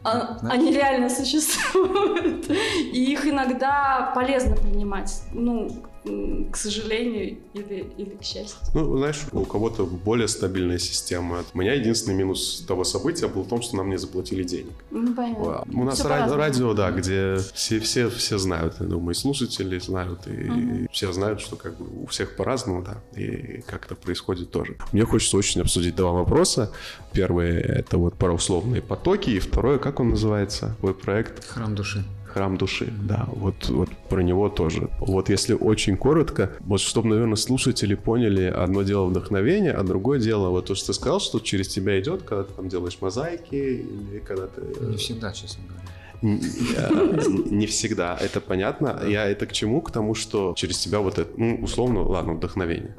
А, 0.04 0.38
они 0.50 0.72
реально 0.72 1.10
существуют. 1.10 2.50
И 2.94 3.12
их 3.12 3.26
иногда 3.28 4.12
полезно 4.16 4.56
принимать. 4.56 5.22
Ну, 5.32 5.70
к 6.04 6.56
сожалению 6.56 7.38
или, 7.54 7.92
или 7.98 8.16
к 8.16 8.24
счастью. 8.24 8.58
Ну, 8.74 8.98
знаешь, 8.98 9.22
у 9.32 9.46
кого-то 9.46 9.86
более 9.86 10.28
стабильная 10.28 10.80
система. 10.80 11.44
У 11.54 11.58
меня 11.60 11.74
единственный 11.74 12.16
минус 12.16 12.64
того 12.68 12.84
события 12.84 13.28
был 13.28 13.44
в 13.44 13.48
том, 13.48 13.62
что 13.62 13.78
нам 13.78 13.90
не 13.90 13.98
заплатили 13.98 14.44
денег. 14.44 14.74
Ну, 14.90 15.14
понятно. 15.14 15.64
У 15.74 15.84
нас 15.84 16.04
радио, 16.04 16.36
радио, 16.36 16.74
да, 16.74 16.92
где 16.92 17.38
все, 17.54 17.80
все, 17.80 18.10
все 18.10 18.38
знают, 18.38 18.76
я 18.80 18.88
думаю, 18.88 19.12
и 19.12 19.18
слушатели 19.18 19.78
знают, 19.80 20.28
и 20.28 20.50
угу. 20.50 20.88
все 20.92 21.12
знают, 21.14 21.40
что 21.42 21.56
как 21.56 21.78
бы 21.78 22.04
у 22.04 22.08
всех 22.08 22.36
по-разному, 22.36 22.84
да, 22.84 22.98
и 23.20 23.62
как 23.68 23.86
это 23.86 23.96
происходит 23.96 24.52
тоже. 24.52 24.78
Мне 24.92 25.06
хочется 25.06 25.38
очень 25.38 25.62
обсудить 25.62 25.96
два 25.96 26.12
вопроса. 26.12 26.72
Первый— 27.14 27.52
это 27.62 27.98
вот 27.98 28.16
пароусловные 28.16 28.82
потоки, 28.82 29.30
и 29.30 29.40
второе, 29.40 29.78
как 29.78 30.00
он 30.00 30.10
называется, 30.10 30.76
твой 30.80 30.94
проект? 30.94 31.46
Храм 31.46 31.76
души 31.76 32.04
храм 32.32 32.58
души, 32.58 32.92
да, 33.04 33.28
вот, 33.28 33.70
вот 33.70 33.90
про 34.10 34.22
него 34.22 34.50
тоже. 34.50 34.90
Вот 35.00 35.30
если 35.30 35.54
очень 35.54 35.98
коротко, 35.98 36.52
вот 36.62 36.80
чтобы, 36.80 37.10
наверное, 37.10 37.36
слушатели 37.36 37.96
поняли, 37.96 38.44
одно 38.44 38.84
дело 38.84 39.06
вдохновение, 39.06 39.74
а 39.74 39.84
другое 39.84 40.20
дело, 40.20 40.50
вот 40.50 40.66
то, 40.66 40.76
что 40.76 40.88
ты 40.88 40.94
сказал, 40.94 41.20
что 41.20 41.40
через 41.40 41.68
тебя 41.68 42.00
идет, 42.00 42.24
когда 42.24 42.44
ты 42.44 42.54
там 42.54 42.70
делаешь 42.70 42.98
мозаики 43.02 43.56
или 43.56 44.20
когда 44.20 44.48
ты... 44.48 44.62
Не 44.86 44.98
всегда, 44.98 45.32
честно 45.34 45.64
говоря. 45.68 45.82
Не 46.22 47.66
всегда, 47.66 48.18
это 48.22 48.42
понятно. 48.42 49.02
Я 49.08 49.26
это 49.26 49.46
к 49.48 49.52
чему? 49.54 49.82
К 49.82 49.92
тому, 49.92 50.14
что 50.14 50.54
через 50.56 50.78
тебя 50.78 51.00
вот 51.00 51.18
это, 51.18 51.30
ну, 51.36 51.60
условно, 51.64 52.04
ладно, 52.04 52.34
вдохновение. 52.34 52.96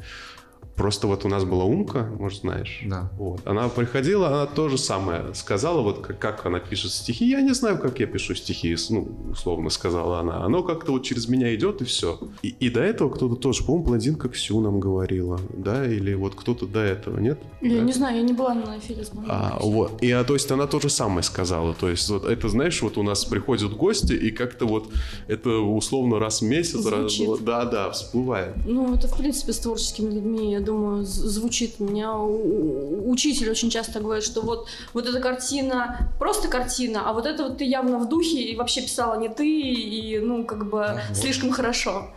Просто 0.76 1.06
вот 1.06 1.24
у 1.24 1.28
нас 1.28 1.44
была 1.44 1.64
Умка, 1.64 2.08
может, 2.18 2.40
знаешь? 2.40 2.80
Да. 2.86 3.10
Вот. 3.18 3.40
Она 3.46 3.68
приходила, 3.68 4.28
она 4.28 4.46
то 4.46 4.68
же 4.68 4.78
самое 4.78 5.34
сказала, 5.34 5.82
вот 5.82 6.00
как, 6.00 6.18
как 6.18 6.46
она 6.46 6.60
пишет 6.60 6.92
стихи. 6.92 7.28
Я 7.28 7.42
не 7.42 7.52
знаю, 7.52 7.78
как 7.78 8.00
я 8.00 8.06
пишу 8.06 8.34
стихи, 8.34 8.74
ну, 8.90 9.08
условно 9.32 9.68
сказала 9.70 10.20
она. 10.20 10.44
Оно 10.44 10.62
как-то 10.62 10.92
вот 10.92 11.02
через 11.02 11.28
меня 11.28 11.54
идет 11.54 11.82
и 11.82 11.84
все. 11.84 12.18
И, 12.42 12.48
и 12.48 12.70
до 12.70 12.80
этого 12.80 13.10
кто-то 13.10 13.36
тоже, 13.36 13.64
по-моему, 13.64 13.84
блондинка 13.84 14.28
Ксю 14.30 14.60
нам 14.60 14.80
говорила, 14.80 15.38
да, 15.56 15.86
или 15.86 16.14
вот 16.14 16.34
кто-то 16.34 16.66
до 16.66 16.80
этого, 16.80 17.18
нет? 17.18 17.38
Я 17.60 17.76
Да? 17.76 17.82
не 17.82 17.92
знаю, 17.92 18.16
я 18.16 18.22
не 18.22 18.32
была 18.32 18.54
на 18.54 18.78
эфире 18.78 19.04
с 19.04 19.12
А, 19.28 19.58
вот. 19.60 20.02
И, 20.02 20.10
а, 20.10 20.24
то 20.24 20.32
есть 20.34 20.50
она 20.50 20.66
то 20.66 20.80
же 20.80 20.88
самое 20.88 21.22
сказала. 21.22 21.74
То 21.74 21.90
есть 21.90 22.08
вот 22.08 22.24
это, 22.24 22.48
знаешь, 22.48 22.80
вот 22.80 22.96
у 22.96 23.02
нас 23.02 23.24
приходят 23.26 23.72
гости, 23.76 24.14
и 24.14 24.30
как-то 24.30 24.66
вот 24.66 24.88
это 25.28 25.50
условно 25.50 26.18
раз 26.18 26.40
в 26.40 26.44
месяц, 26.46 26.86
раз, 26.86 27.12
Звучит. 27.12 27.44
да, 27.44 27.66
да, 27.66 27.90
всплывает. 27.90 28.54
Ну, 28.66 28.94
это, 28.94 29.06
в 29.06 29.16
принципе, 29.18 29.52
с 29.52 29.58
творческими 29.58 30.10
людьми, 30.14 30.50
я 30.52 30.61
думаю, 30.62 31.04
звучит. 31.04 31.76
У 31.78 31.84
меня 31.84 32.16
учитель 32.16 33.50
очень 33.50 33.70
часто 33.70 34.00
говорит, 34.00 34.24
что 34.24 34.40
вот, 34.40 34.68
вот 34.94 35.06
эта 35.06 35.20
картина 35.20 36.10
просто 36.18 36.48
картина, 36.48 37.08
а 37.08 37.12
вот 37.12 37.26
это 37.26 37.44
вот 37.44 37.58
ты 37.58 37.64
явно 37.64 37.98
в 37.98 38.08
духе 38.08 38.42
и 38.42 38.56
вообще 38.56 38.82
писала 38.82 39.18
не 39.18 39.28
ты, 39.28 39.48
и, 39.48 40.18
ну, 40.18 40.44
как 40.44 40.70
бы 40.70 41.00
вот. 41.08 41.16
слишком 41.16 41.50
хорошо. 41.50 42.10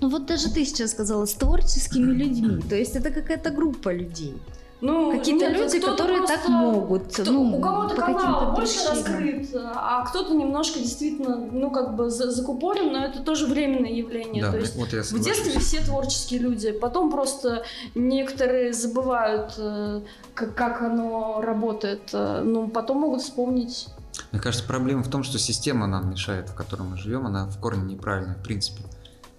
Ну 0.00 0.08
вот 0.08 0.26
даже 0.26 0.50
ты 0.52 0.64
сейчас 0.64 0.92
сказала, 0.92 1.26
с 1.26 1.34
творческими 1.34 2.12
людьми. 2.12 2.62
То 2.68 2.76
есть 2.76 2.96
это 2.96 3.10
какая-то 3.10 3.50
группа 3.50 3.92
людей. 3.92 4.34
Ну, 4.80 5.10
Какие-то 5.10 5.48
нет, 5.48 5.58
люди, 5.58 5.80
которые 5.80 6.18
так 6.20 6.26
просто- 6.28 6.50
могут. 6.50 7.12
кто- 7.12 7.24
ну, 7.32 7.56
у 7.56 7.60
кого-то 7.60 7.94
по 7.96 8.02
канал 8.02 8.52
больше 8.54 8.74
причинам. 8.74 8.94
раскрыт, 8.96 9.48
а 9.74 10.04
кто-то 10.04 10.34
немножко 10.34 10.78
действительно, 10.78 11.36
ну, 11.36 11.70
как 11.72 11.96
бы 11.96 12.10
за- 12.10 12.30
закупорен, 12.30 12.92
но 12.92 13.04
это 13.04 13.20
тоже 13.24 13.46
временное 13.46 13.90
явление. 13.90 14.42
Да, 14.44 14.52
То 14.52 14.58
есть 14.58 14.76
вот 14.76 14.92
я 14.92 15.02
В 15.02 15.18
детстве 15.20 15.58
все 15.58 15.80
творческие 15.84 16.40
люди, 16.40 16.70
потом 16.70 17.10
просто 17.10 17.64
некоторые 17.96 18.72
забывают, 18.72 19.54
э, 19.58 20.00
как, 20.34 20.54
как 20.54 20.82
оно 20.82 21.40
работает, 21.40 22.10
э, 22.12 22.42
ну, 22.44 22.68
потом 22.68 22.98
могут 22.98 23.22
вспомнить. 23.22 23.88
Мне 24.32 24.40
кажется, 24.40 24.66
проблема 24.66 25.02
в 25.02 25.08
том, 25.08 25.22
что 25.24 25.38
система 25.38 25.86
нам 25.88 26.10
мешает, 26.10 26.48
в 26.50 26.54
которой 26.54 26.82
мы 26.82 26.96
живем, 26.96 27.26
она 27.26 27.46
в 27.46 27.58
корне 27.60 27.94
неправильная, 27.94 28.34
в 28.36 28.42
принципе. 28.42 28.82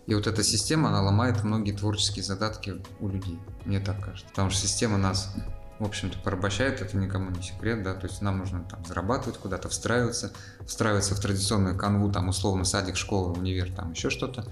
И 0.09 0.15
вот 0.15 0.25
эта 0.25 0.41
система, 0.41 0.89
она 0.89 1.03
ломает 1.03 1.43
многие 1.43 1.71
творческие 1.71 2.23
задатки 2.23 2.81
у 2.99 3.09
людей. 3.09 3.37
Мне 3.63 3.79
так 3.79 4.03
кажется. 4.03 4.25
Потому 4.29 4.49
что 4.49 4.59
система 4.61 4.97
нас, 4.97 5.31
в 5.77 5.85
общем-то, 5.85 6.17
порабощает, 6.17 6.81
это 6.81 6.97
никому 6.97 7.29
не 7.29 7.43
секрет, 7.43 7.83
да, 7.83 7.93
то 7.93 8.07
есть 8.07 8.19
нам 8.23 8.39
нужно 8.39 8.63
там 8.63 8.83
зарабатывать, 8.85 9.37
куда-то 9.37 9.69
встраиваться, 9.69 10.33
встраиваться 10.65 11.13
в 11.13 11.19
традиционную 11.19 11.77
канву, 11.77 12.11
там, 12.11 12.27
условно, 12.27 12.63
садик, 12.63 12.97
школа, 12.97 13.31
универ, 13.31 13.71
там, 13.71 13.91
еще 13.91 14.09
что-то. 14.09 14.51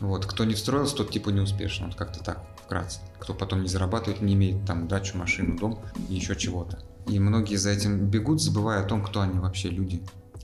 Вот, 0.00 0.26
кто 0.26 0.44
не 0.44 0.54
встроился, 0.54 0.96
тот 0.96 1.12
типа 1.12 1.28
не 1.28 1.38
успешен, 1.38 1.86
вот 1.86 1.94
как-то 1.94 2.18
так, 2.24 2.44
вкратце. 2.64 2.98
Кто 3.20 3.34
потом 3.34 3.62
не 3.62 3.68
зарабатывает, 3.68 4.20
не 4.20 4.34
имеет 4.34 4.66
там 4.66 4.88
дачу, 4.88 5.16
машину, 5.16 5.56
дом 5.56 5.84
и 6.08 6.14
еще 6.14 6.34
чего-то. 6.34 6.80
И 7.06 7.20
многие 7.20 7.54
за 7.54 7.70
этим 7.70 8.10
бегут, 8.10 8.42
забывая 8.42 8.82
о 8.82 8.88
том, 8.88 9.04
кто 9.04 9.20
они 9.20 9.38
вообще 9.38 9.68
люди. 9.68 10.02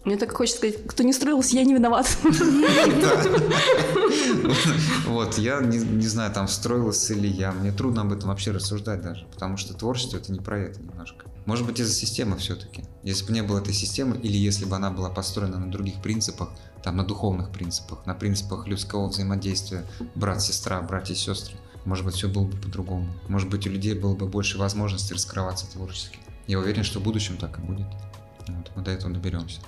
Мне 0.09 0.17
так 0.17 0.35
хочется 0.35 0.57
сказать, 0.57 0.87
кто 0.87 1.03
не 1.03 1.13
строился, 1.13 1.55
я 1.55 1.65
не 1.65 1.75
виноват. 1.75 2.09
Вот, 5.07 5.37
я 5.37 5.61
не, 5.61 6.07
знаю, 6.07 6.33
там 6.33 6.47
встроился 6.47 7.13
ли 7.13 7.29
я. 7.29 7.53
Мне 7.53 7.73
трудно 7.73 8.03
об 8.03 8.13
этом 8.13 8.31
вообще 8.31 8.53
рассуждать 8.53 9.03
даже, 9.03 9.27
потому 9.27 9.59
что 9.59 9.75
творчество 9.75 10.17
это 10.17 10.33
не 10.33 10.41
про 10.41 10.59
это 10.61 10.81
немножко. 10.81 11.27
Может 11.45 11.67
быть, 11.67 11.79
из-за 11.81 11.93
системы 11.93 12.39
все-таки. 12.39 12.85
Если 13.03 13.27
бы 13.27 13.33
не 13.33 13.43
было 13.43 13.59
этой 13.59 13.75
системы, 13.75 14.17
или 14.17 14.37
если 14.37 14.65
бы 14.65 14.77
она 14.77 14.91
была 14.91 15.11
построена 15.11 15.59
на 15.59 15.71
других 15.71 16.01
принципах, 16.01 16.49
там, 16.83 16.97
на 16.97 17.05
духовных 17.05 17.51
принципах, 17.51 18.07
на 18.07 18.15
принципах 18.15 18.67
людского 18.67 19.09
взаимодействия, 19.09 19.85
брат-сестра, 20.15 20.81
братья-сестры, 20.81 21.59
может 21.85 22.07
быть, 22.07 22.15
все 22.15 22.29
было 22.29 22.45
бы 22.45 22.57
по-другому. 22.57 23.09
Может 23.29 23.51
быть, 23.51 23.67
у 23.67 23.71
людей 23.71 23.93
было 23.93 24.15
бы 24.15 24.27
больше 24.27 24.57
возможностей 24.57 25.13
раскрываться 25.13 25.71
творчески. 25.71 26.19
Я 26.47 26.59
уверен, 26.61 26.83
что 26.83 26.99
в 26.99 27.03
будущем 27.03 27.37
так 27.37 27.59
и 27.59 27.61
будет. 27.61 27.89
Вот, 28.47 28.71
мы 28.75 28.83
до 28.83 28.91
этого 28.91 29.13
доберемся. 29.13 29.61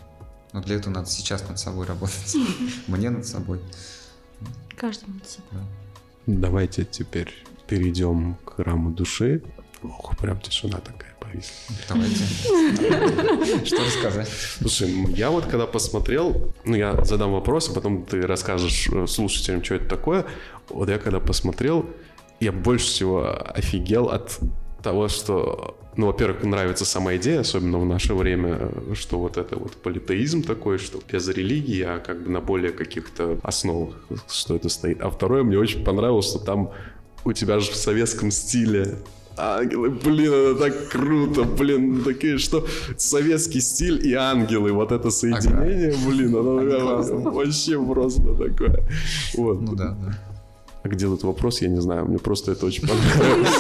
Но 0.53 0.61
для 0.63 0.77
этого 0.77 0.93
надо 0.93 1.09
сейчас 1.09 1.49
над 1.49 1.59
собой 1.59 1.87
работать. 1.87 2.37
Мне 2.87 3.11
над 3.11 3.27
собой. 3.27 3.61
Каждому 4.77 5.15
над 5.15 5.29
собой. 5.29 5.63
Давайте 6.27 6.85
теперь 6.85 7.33
перейдем 7.67 8.37
к 8.45 8.57
храму 8.57 8.91
души. 8.91 9.43
Ох, 9.83 10.17
прям 10.19 10.41
тишина 10.41 10.79
такая 10.79 11.15
повисла. 11.21 11.75
Давайте. 11.89 12.25
Что 13.65 13.85
рассказать? 13.85 14.29
Слушай, 14.29 14.91
я 15.15 15.31
вот 15.31 15.47
когда 15.47 15.67
посмотрел, 15.67 16.55
ну 16.65 16.77
я 16.77 17.03
задам 17.05 17.33
вопрос, 17.33 17.71
а 17.71 17.73
потом 17.73 18.05
ты 18.05 18.23
расскажешь 18.23 18.89
э, 18.93 19.07
слушателям, 19.07 19.65
что 19.65 19.77
это 19.77 19.89
такое. 19.89 20.27
Вот 20.69 20.89
я 20.89 20.99
когда 20.99 21.21
посмотрел, 21.21 21.87
я 22.41 22.53
больше 22.53 22.87
всего 22.87 23.37
офигел 23.55 24.09
от 24.09 24.39
того, 24.83 25.09
что, 25.09 25.77
ну, 25.97 26.07
во-первых, 26.07 26.43
нравится 26.45 26.85
сама 26.85 27.17
идея, 27.17 27.41
особенно 27.41 27.79
в 27.79 27.85
наше 27.85 28.15
время, 28.15 28.71
что 28.95 29.19
вот 29.19 29.37
это 29.37 29.57
вот 29.57 29.73
политеизм 29.73 30.43
такой, 30.43 30.79
что 30.79 31.01
без 31.11 31.29
религии, 31.29 31.83
а 31.83 31.99
как 31.99 32.23
бы 32.23 32.31
на 32.31 32.41
более 32.41 32.73
каких-то 32.73 33.39
основах, 33.43 33.95
что 34.29 34.57
это 34.57 34.69
стоит. 34.69 35.01
А 35.01 35.11
второе, 35.11 35.43
мне 35.43 35.59
очень 35.59 35.85
понравилось, 35.85 36.27
что 36.27 36.39
там 36.39 36.71
у 37.25 37.33
тебя 37.33 37.61
же 37.61 37.71
в 37.71 37.77
советском 37.77 38.31
стиле 38.31 38.99
ангелы, 39.37 39.91
блин, 39.91 40.33
это 40.33 40.55
так 40.57 40.89
круто, 40.89 41.45
блин, 41.45 42.03
такие, 42.03 42.39
что 42.39 42.67
советский 42.97 43.61
стиль 43.61 44.07
и 44.07 44.13
ангелы, 44.15 44.73
вот 44.73 44.93
это 44.93 45.11
соединение, 45.11 45.95
блин, 46.07 46.37
оно 46.37 47.31
вообще 47.31 47.83
просто 47.83 48.35
такое. 48.35 48.83
Вот. 49.35 49.61
Ну 49.61 49.75
да, 49.75 49.97
да. 50.01 50.19
А 50.83 50.89
где 50.89 51.07
тут 51.07 51.23
вопрос, 51.25 51.61
я 51.61 51.69
не 51.69 51.81
знаю, 51.81 52.07
мне 52.07 52.19
просто 52.19 52.53
это 52.53 52.65
очень 52.65 52.89
понравилось. 52.89 53.51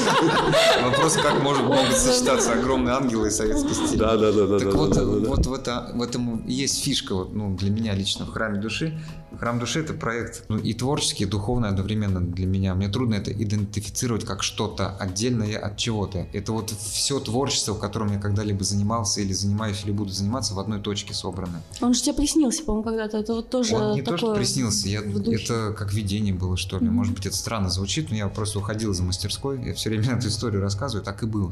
Вопрос, 0.82 1.16
как 1.16 1.42
может, 1.42 1.64
могут 1.64 1.94
сочетаться 1.94 2.54
огромные 2.54 2.94
ангелы 2.94 3.28
и 3.28 3.30
советский 3.30 3.74
стиль. 3.74 3.98
Да, 3.98 4.16
да, 4.16 4.32
да, 4.32 4.46
да. 4.46 4.58
Так 4.58 4.72
да, 4.72 4.78
вот, 4.78 4.96
вот 4.96 5.46
в, 5.46 5.52
это, 5.52 5.90
в 5.94 6.02
этом 6.02 6.38
и 6.46 6.52
есть 6.52 6.82
фишка 6.82 7.14
вот, 7.14 7.34
ну, 7.34 7.54
для 7.54 7.70
меня 7.70 7.94
лично 7.94 8.24
в 8.24 8.30
храме 8.30 8.58
души. 8.58 8.98
Храм 9.38 9.58
души 9.58 9.80
это 9.80 9.92
проект 9.92 10.44
ну, 10.48 10.58
и 10.58 10.72
творческий, 10.72 11.24
и 11.24 11.26
духовный 11.26 11.68
одновременно 11.68 12.20
для 12.20 12.46
меня. 12.46 12.74
Мне 12.74 12.88
трудно 12.88 13.14
это 13.14 13.32
идентифицировать 13.32 14.24
как 14.24 14.42
что-то 14.42 14.96
отдельное 14.96 15.58
от 15.58 15.76
чего-то. 15.76 16.26
Это 16.32 16.52
вот 16.52 16.70
все 16.70 17.20
творчество, 17.20 17.74
которым 17.74 18.12
я 18.12 18.18
когда-либо 18.18 18.64
занимался 18.64 19.20
или 19.20 19.32
занимаюсь, 19.32 19.82
или 19.84 19.92
буду 19.92 20.10
заниматься, 20.10 20.54
в 20.54 20.58
одной 20.58 20.80
точке 20.80 21.14
собрано. 21.14 21.62
Он 21.80 21.94
же 21.94 22.02
тебе 22.02 22.14
приснился, 22.14 22.64
по-моему, 22.64 22.84
когда-то. 22.84 23.18
Это 23.18 23.34
вот 23.34 23.50
тоже 23.50 23.76
Он 23.76 23.94
не 23.94 24.02
такое 24.02 24.18
то, 24.18 24.26
что 24.26 24.34
приснился, 24.34 24.88
я, 24.88 25.00
это 25.00 25.74
как 25.76 25.92
видение 25.92 26.34
было, 26.34 26.56
что 26.56 26.78
ли. 26.78 26.86
Мгм. 26.86 27.09
Может 27.10 27.24
быть, 27.24 27.26
это 27.26 27.36
странно 27.36 27.68
звучит, 27.70 28.10
но 28.10 28.16
я 28.16 28.28
просто 28.28 28.60
уходил 28.60 28.92
из 28.92 29.00
мастерской. 29.00 29.60
Я 29.64 29.74
все 29.74 29.90
время 29.90 30.12
эту 30.16 30.28
историю 30.28 30.62
рассказываю, 30.62 31.04
так 31.04 31.24
и 31.24 31.26
было. 31.26 31.50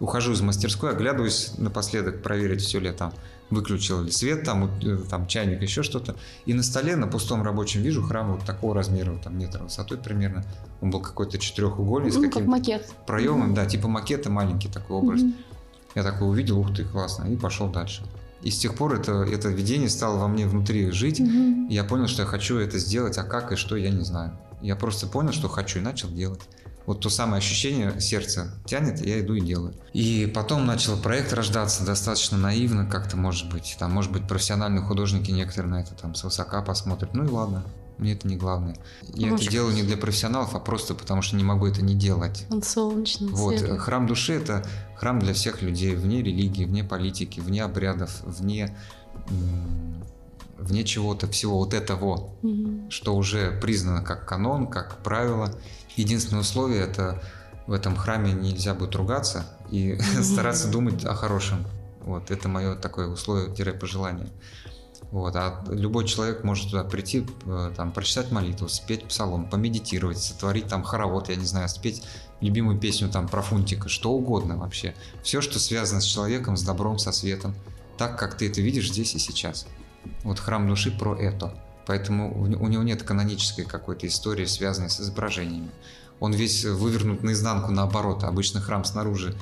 Ухожу 0.00 0.32
из 0.32 0.42
мастерской, 0.42 0.90
оглядываюсь 0.90 1.52
напоследок, 1.56 2.22
проверить, 2.22 2.60
все 2.60 2.78
ли 2.78 2.88
я 2.88 2.92
там 2.92 3.14
выключил 3.48 4.02
ли 4.02 4.10
свет, 4.10 4.44
там, 4.44 4.70
э, 4.82 4.98
там 5.08 5.26
чайник, 5.26 5.62
еще 5.62 5.82
что-то. 5.82 6.16
И 6.44 6.52
на 6.54 6.62
столе, 6.62 6.96
на 6.96 7.06
пустом 7.06 7.42
рабочем 7.42 7.80
вижу 7.82 8.02
храм 8.02 8.32
вот 8.32 8.44
такого 8.44 8.74
размера, 8.74 9.12
вот 9.12 9.22
там 9.22 9.38
метра 9.38 9.62
высотой 9.62 9.96
примерно. 9.96 10.44
Он 10.82 10.90
был 10.90 11.00
какой-то 11.00 11.38
четырехугольный, 11.38 12.10
с 12.10 12.16
Ну, 12.16 12.22
как 12.22 12.32
каким-то 12.32 12.50
макет. 12.50 12.92
проемом, 13.06 13.54
да, 13.54 13.64
типа 13.64 13.88
макета, 13.88 14.28
маленький 14.30 14.68
такой 14.68 14.96
образ. 14.96 15.22
Мгм. 15.22 15.34
Я 15.94 16.02
такой 16.02 16.28
увидел, 16.28 16.58
ух 16.58 16.74
ты, 16.74 16.84
классно, 16.84 17.24
и 17.24 17.36
пошел 17.36 17.68
дальше. 17.68 18.02
И 18.42 18.50
с 18.50 18.58
тех 18.58 18.74
пор 18.74 18.94
это, 18.94 19.12
это 19.22 19.48
видение 19.48 19.88
стало 19.88 20.18
во 20.18 20.28
мне 20.28 20.46
внутри 20.46 20.90
жить. 20.90 21.20
Мгм. 21.20 21.68
И 21.68 21.74
я 21.74 21.84
понял, 21.84 22.08
что 22.08 22.22
я 22.22 22.28
хочу 22.28 22.56
это 22.58 22.78
сделать, 22.78 23.16
а 23.18 23.22
как 23.22 23.52
и 23.52 23.56
что, 23.56 23.76
я 23.76 23.90
не 23.90 24.04
знаю. 24.04 24.32
Я 24.62 24.76
просто 24.76 25.06
понял, 25.06 25.32
что 25.32 25.48
хочу, 25.48 25.78
и 25.80 25.82
начал 25.82 26.08
делать. 26.08 26.40
Вот 26.86 27.00
то 27.00 27.10
самое 27.10 27.38
ощущение 27.38 28.00
сердца 28.00 28.54
тянет, 28.66 29.04
я 29.04 29.20
иду 29.20 29.34
и 29.34 29.40
делаю. 29.40 29.74
И 29.92 30.30
потом 30.34 30.66
начал 30.66 30.96
проект 30.96 31.32
рождаться 31.32 31.84
достаточно 31.84 32.36
наивно, 32.36 32.86
как-то 32.86 33.16
может 33.16 33.50
быть. 33.50 33.76
Там, 33.78 33.92
может 33.92 34.10
быть, 34.10 34.26
профессиональные 34.26 34.82
художники 34.82 35.30
некоторые 35.30 35.70
на 35.70 35.80
это 35.80 35.94
там 35.94 36.14
свысока 36.14 36.60
посмотрят. 36.62 37.14
Ну 37.14 37.24
и 37.24 37.28
ладно, 37.28 37.64
мне 37.98 38.14
это 38.14 38.26
не 38.26 38.36
главное. 38.36 38.76
Я 39.14 39.30
Может, 39.30 39.46
это 39.46 39.52
делаю 39.52 39.74
не 39.74 39.82
для 39.82 39.96
профессионалов, 39.96 40.54
а 40.54 40.58
просто 40.58 40.94
потому, 40.94 41.22
что 41.22 41.36
не 41.36 41.44
могу 41.44 41.66
это 41.66 41.82
не 41.82 41.94
делать. 41.94 42.46
Он 42.50 42.62
солнечный, 42.62 43.28
Вот, 43.28 43.62
э, 43.62 43.78
храм 43.78 44.06
души 44.06 44.34
это 44.34 44.64
храм 44.96 45.20
для 45.20 45.34
всех 45.34 45.62
людей, 45.62 45.94
вне 45.94 46.22
религии, 46.22 46.64
вне 46.64 46.82
политики, 46.82 47.38
вне 47.38 47.62
обрядов, 47.62 48.22
вне, 48.22 48.76
вне 50.58 50.84
чего-то 50.84 51.26
всего 51.28 51.58
вот 51.58 51.74
этого, 51.74 52.30
Мгм. 52.42 52.90
что 52.90 53.14
уже 53.14 53.58
признано 53.60 54.02
как 54.02 54.26
канон, 54.26 54.66
как 54.68 55.02
правило. 55.02 55.52
Единственное 55.96 56.42
условие 56.42 56.82
это 56.82 57.22
в 57.66 57.72
этом 57.72 57.96
храме 57.96 58.32
нельзя 58.32 58.74
будет 58.74 58.94
ругаться 58.94 59.44
и 59.70 59.98
стараться 60.22 60.68
думать 60.68 61.04
о 61.04 61.14
хорошем. 61.14 61.64
Вот, 62.00 62.30
это 62.30 62.48
мое 62.48 62.74
такое 62.74 63.08
условие-пожелание. 63.08 64.28
Вот, 65.10 65.36
а 65.36 65.62
любой 65.68 66.06
человек 66.06 66.42
может 66.42 66.70
туда 66.70 66.84
прийти, 66.84 67.26
э, 67.44 67.72
там, 67.76 67.92
прочитать 67.92 68.30
молитву, 68.32 68.68
спеть 68.68 69.04
псалом, 69.06 69.48
помедитировать, 69.48 70.18
сотворить 70.18 70.68
там 70.68 70.82
хоровод, 70.82 71.28
я 71.28 71.36
не 71.36 71.44
знаю, 71.44 71.68
спеть 71.68 72.02
любимую 72.40 72.78
песню 72.78 73.10
там 73.10 73.28
про 73.28 73.42
Фунтика, 73.42 73.88
что 73.90 74.12
угодно 74.12 74.56
вообще. 74.56 74.94
Все, 75.22 75.42
что 75.42 75.58
связано 75.58 76.00
с 76.00 76.04
человеком, 76.04 76.56
с 76.56 76.62
добром, 76.62 76.98
со 76.98 77.12
светом, 77.12 77.54
так, 77.98 78.18
как 78.18 78.38
ты 78.38 78.48
это 78.48 78.62
видишь 78.62 78.88
здесь 78.90 79.14
и 79.14 79.18
сейчас. 79.18 79.66
Вот 80.24 80.38
храм 80.38 80.66
души 80.68 80.90
про 80.96 81.14
это. 81.16 81.54
Поэтому 81.86 82.40
у 82.40 82.46
не- 82.46 82.56
у 82.56 82.66
него 82.68 82.82
нет 82.82 83.02
канонической 83.02 83.64
какой-то 83.64 84.06
истории, 84.06 84.44
связанной 84.44 84.90
с 84.90 85.00
изображениями. 85.00 85.70
он 86.20 86.32
весь 86.32 86.64
вывернут 86.64 87.24
наизнанку 87.24 87.72
наоборот. 87.72 88.22
Обычно 88.22 88.60
храм 88.60 88.84
снаружи 88.84 89.34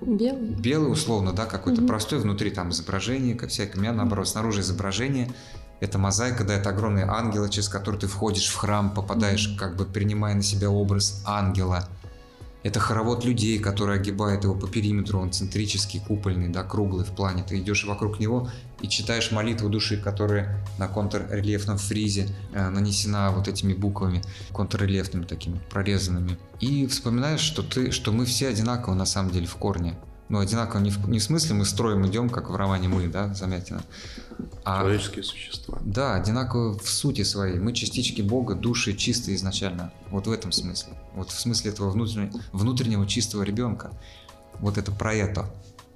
Белый. 0.00 0.50
белый 0.50 0.92
условно, 0.92 1.32
да, 1.32 1.46
какой-то 1.46 1.80
Мгм. 1.80 1.88
простой, 1.88 2.20
внутри 2.20 2.50
там 2.50 2.70
изображение, 2.70 3.34
как 3.34 3.50
всякое, 3.50 3.78
у 3.78 3.80
меня 3.82 3.92
наоборот, 3.92 4.28
снаружи 4.28 4.60
изображение, 4.60 5.32
это 5.80 5.98
мозаика, 5.98 6.44
да, 6.44 6.54
это 6.54 6.70
огромные 6.70 7.06
ангелы, 7.06 7.48
через 7.50 7.68
которые 7.68 8.00
ты 8.00 8.06
входишь 8.06 8.46
в 8.46 8.54
храм, 8.56 8.90
попадаешь, 8.94 9.56
как 9.58 9.74
бы 9.74 9.84
принимая 9.84 10.36
на 10.36 10.42
себя 10.42 10.70
образ 10.70 11.22
ангела. 11.26 11.88
Это 12.62 12.78
хоровод 12.78 13.24
людей, 13.24 13.58
которые 13.58 13.98
огибают 13.98 14.44
его 14.44 14.54
по 14.54 14.68
периметру, 14.68 15.18
он 15.20 15.32
центрический, 15.32 15.98
купольный, 16.00 16.48
да, 16.48 16.62
круглый 16.62 17.04
в 17.04 17.10
плане. 17.10 17.42
Ты 17.42 17.58
идешь 17.58 17.84
вокруг 17.84 18.20
него 18.20 18.48
и 18.80 18.88
читаешь 18.88 19.30
молитву 19.32 19.68
души, 19.68 19.96
которая 19.96 20.64
на 20.78 20.88
контррельефном 20.88 21.78
фризе 21.78 22.28
э, 22.52 22.68
нанесена 22.68 23.32
вот 23.32 23.48
этими 23.48 23.74
буквами, 23.74 24.22
контррельефными 24.52 25.24
такими, 25.24 25.60
прорезанными. 25.70 26.38
И 26.60 26.86
вспоминаешь, 26.86 27.40
что, 27.40 27.62
ты, 27.62 27.90
что 27.90 28.12
мы 28.12 28.24
все 28.24 28.48
одинаковы 28.48 28.96
на 28.96 29.06
самом 29.06 29.30
деле 29.30 29.46
в 29.46 29.56
корне. 29.56 29.98
Ну, 30.28 30.40
одинаково 30.40 30.80
не 30.80 30.90
в, 30.90 31.08
не 31.08 31.18
в 31.18 31.22
смысле 31.22 31.54
мы 31.54 31.64
строим 31.64 32.06
идем, 32.06 32.28
как 32.28 32.50
в 32.50 32.56
романе 32.56 32.88
«Мы», 32.88 33.08
да, 33.08 33.32
Замятина. 33.32 33.82
А, 34.62 34.80
Человеческие 34.80 35.24
существа. 35.24 35.78
да, 35.80 36.14
одинаково 36.16 36.78
в 36.78 36.88
сути 36.88 37.22
своей. 37.22 37.58
Мы 37.58 37.72
частички 37.72 38.20
Бога, 38.20 38.54
души 38.54 38.94
чистые 38.94 39.36
изначально. 39.36 39.90
Вот 40.10 40.26
в 40.26 40.30
этом 40.30 40.52
смысле. 40.52 40.92
Вот 41.14 41.30
в 41.30 41.40
смысле 41.40 41.70
этого 41.70 41.88
внутреннего, 41.90 42.38
внутреннего 42.52 43.06
чистого 43.06 43.42
ребенка. 43.42 43.90
Вот 44.60 44.76
это 44.76 44.92
про 44.92 45.14
это. 45.14 45.50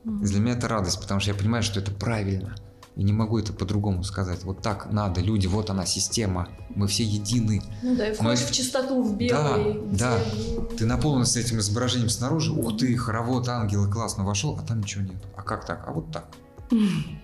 Для 0.05 0.41
меня 0.41 0.55
это 0.55 0.67
радость, 0.67 1.01
потому 1.01 1.21
что 1.21 1.31
я 1.31 1.37
понимаю, 1.37 1.63
что 1.63 1.79
это 1.79 1.93
правильно. 1.93 2.55
И 2.95 3.03
не 3.05 3.13
могу 3.13 3.39
это 3.39 3.53
по-другому 3.55 4.05
сказать. 4.05 4.45
Вот 4.45 4.61
так 4.61 4.93
надо, 4.93 5.23
люди, 5.23 5.47
вот 5.47 5.71
она, 5.71 5.87
система. 5.87 6.49
Мы 6.75 6.87
все 6.89 7.05
едины. 7.05 7.63
Ну 7.83 7.97
да, 7.97 8.09
и 8.09 8.15
входишь 8.15 8.41
Мы- 8.43 8.47
в 8.47 8.51
чистоту, 8.53 9.03
в 9.03 9.17
белый. 9.17 9.81
да. 9.93 10.19
где- 10.19 10.77
Ты 10.77 10.85
наполнен 10.87 11.25
с 11.25 11.37
этим 11.37 11.59
изображением 11.59 12.11
снаружи. 12.11 12.53
Ух 12.53 12.77
ты, 12.77 12.95
хоровод, 12.97 13.49
ангелы, 13.49 13.91
классно 13.91 14.25
вошел, 14.25 14.59
а 14.59 14.67
там 14.67 14.81
ничего 14.81 15.05
нет. 15.05 15.17
А 15.37 15.43
как 15.43 15.65
так? 15.65 15.85
А 15.87 15.93
вот 15.93 16.11
так. 16.13 16.27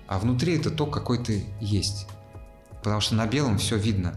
А 0.09 0.19
внутри 0.19 0.57
это 0.57 0.71
то, 0.71 0.87
какой 0.87 1.23
ты 1.23 1.45
есть. 1.61 2.07
Потому 2.83 3.01
что 3.03 3.15
на 3.15 3.27
белом 3.27 3.59
все 3.59 3.77
видно. 3.77 4.15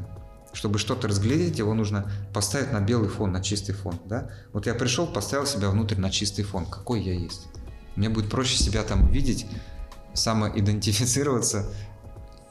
Чтобы 0.54 0.80
что-то 0.80 1.08
разглядеть, 1.08 1.60
его 1.60 1.74
нужно 1.74 2.10
поставить 2.34 2.72
на 2.72 2.80
белый 2.82 3.10
фон, 3.10 3.32
на 3.34 3.41
чистый 3.41 3.74
фон. 3.74 3.95
Да? 4.06 4.30
Вот 4.54 4.68
я 4.68 4.74
пришел, 4.74 5.06
поставил 5.08 5.45
себя 5.45 5.70
внутрь 5.70 5.95
на 5.97 6.10
чистый 6.12 6.43
фон. 6.43 6.66
Какой 6.66 7.02
я 7.02 7.14
есть. 7.14 7.47
Мне 7.97 8.08
будет 8.10 8.30
проще 8.30 8.58
себя 8.58 8.84
там 8.84 9.04
увидеть, 9.04 9.45
самоидентифицироваться 10.14 11.70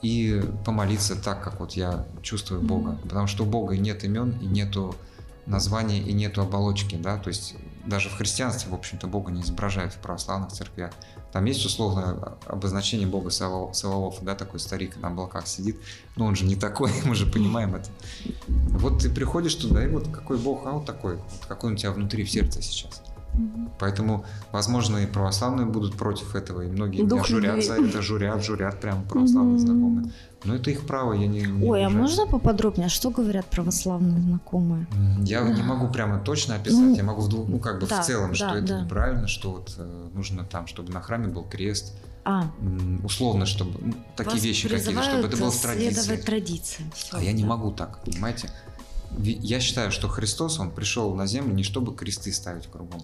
и 0.01 0.41
помолиться 0.65 1.15
так, 1.15 1.43
как 1.43 1.59
вот 1.59 1.73
я 1.73 2.05
чувствую 2.21 2.61
Бога. 2.61 2.97
Потому 3.03 3.27
что 3.27 3.43
у 3.43 3.45
Бога 3.45 3.77
нет 3.77 4.03
имен 4.03 4.37
и 4.41 4.45
нету 4.45 4.95
названия 5.45 5.99
и 5.99 6.13
нету 6.13 6.41
оболочки, 6.41 6.95
да, 6.95 7.17
то 7.17 7.29
есть 7.29 7.55
даже 7.85 8.09
в 8.09 8.13
христианстве, 8.15 8.71
в 8.71 8.75
общем-то, 8.75 9.07
Бога 9.07 9.31
не 9.31 9.41
изображают 9.41 9.93
в 9.93 9.97
православных 9.97 10.51
церквях. 10.51 10.91
Там 11.31 11.45
есть 11.45 11.65
условное 11.65 12.15
обозначение 12.45 13.07
Бога 13.07 13.29
Савао- 13.29 13.73
Саваофа, 13.73 14.23
да, 14.23 14.35
такой 14.35 14.59
старик 14.59 14.97
на 14.97 15.07
облаках 15.07 15.47
сидит, 15.47 15.79
но 16.15 16.25
он 16.25 16.35
же 16.35 16.45
не 16.45 16.55
такой, 16.55 16.91
мы 17.05 17.15
же 17.15 17.25
понимаем 17.25 17.75
это. 17.75 17.89
Вот 18.47 19.01
ты 19.01 19.09
приходишь 19.09 19.55
туда, 19.55 19.83
и 19.83 19.87
вот 19.87 20.07
какой 20.09 20.37
Бог, 20.37 20.65
а 20.65 20.71
вот 20.71 20.85
такой, 20.85 21.15
вот 21.15 21.45
какой 21.47 21.69
он 21.69 21.73
у 21.75 21.77
тебя 21.77 21.91
внутри 21.91 22.23
в 22.23 22.29
сердце 22.29 22.61
сейчас. 22.61 23.00
Поэтому, 23.79 24.25
возможно, 24.51 24.97
и 24.97 25.05
православные 25.05 25.65
будут 25.65 25.95
против 25.95 26.35
этого, 26.35 26.61
и 26.61 26.67
многие 26.67 27.03
Дух 27.03 27.19
меня 27.19 27.23
журят 27.25 27.65
за 27.65 27.73
это, 27.75 28.01
журят, 28.01 28.43
журят 28.43 28.79
прямо 28.81 29.01
православные 29.03 29.55
Мгм. 29.57 29.59
знакомые. 29.59 30.11
Но 30.43 30.55
это 30.55 30.71
их 30.71 30.85
право, 30.87 31.13
я 31.13 31.27
не, 31.27 31.41
не 31.41 31.67
Ой, 31.69 31.83
а 31.83 31.87
обижаюсь. 31.87 32.09
можно 32.17 32.25
поподробнее? 32.31 32.89
Что 32.89 33.09
говорят 33.11 33.45
православные 33.45 34.19
знакомые? 34.21 34.87
Я 35.23 35.41
не 35.41 35.61
могу 35.63 35.87
прямо 35.87 36.19
точно 36.19 36.55
описать, 36.55 36.79
Ну, 36.79 36.95
я 36.95 37.03
могу 37.03 37.21
в 37.21 37.29
двух- 37.29 37.47
ну 37.47 37.59
как 37.59 37.79
бы 37.79 37.87
да, 37.87 38.01
в 38.01 38.05
целом, 38.05 38.33
что 38.33 38.49
да, 38.49 38.55
это 38.57 38.67
да. 38.67 38.81
неправильно, 38.81 39.27
что 39.27 39.51
вот 39.51 39.73
э, 39.77 40.07
нужно 40.13 40.43
там, 40.43 40.67
чтобы 40.67 40.91
на 40.91 41.01
храме 41.01 41.27
был 41.27 41.43
крест, 41.43 41.93
А, 42.23 42.45
условно, 43.03 43.45
чтобы 43.47 43.79
ну, 43.81 43.93
такие 44.15 44.35
вас 44.35 44.43
вещи 44.43 44.67
какие-то, 44.69 45.01
чтобы 45.03 45.27
это 45.27 45.37
было 45.37 45.51
в 45.51 45.59
традиции. 45.61 45.93
следовать 46.01 46.25
традиции. 46.25 46.83
Всё, 46.95 47.17
А 47.17 47.21
я 47.21 47.33
не 47.33 47.41
да. 47.43 47.49
могу 47.49 47.71
так, 47.71 48.03
понимаете? 48.03 48.49
Я 49.17 49.59
считаю, 49.59 49.91
что 49.91 50.07
Христос, 50.07 50.59
Он 50.59 50.71
пришел 50.71 51.13
на 51.15 51.27
землю 51.27 51.53
не 51.53 51.63
чтобы 51.63 51.95
кресты 51.95 52.31
ставить 52.31 52.67
кругом. 52.67 53.01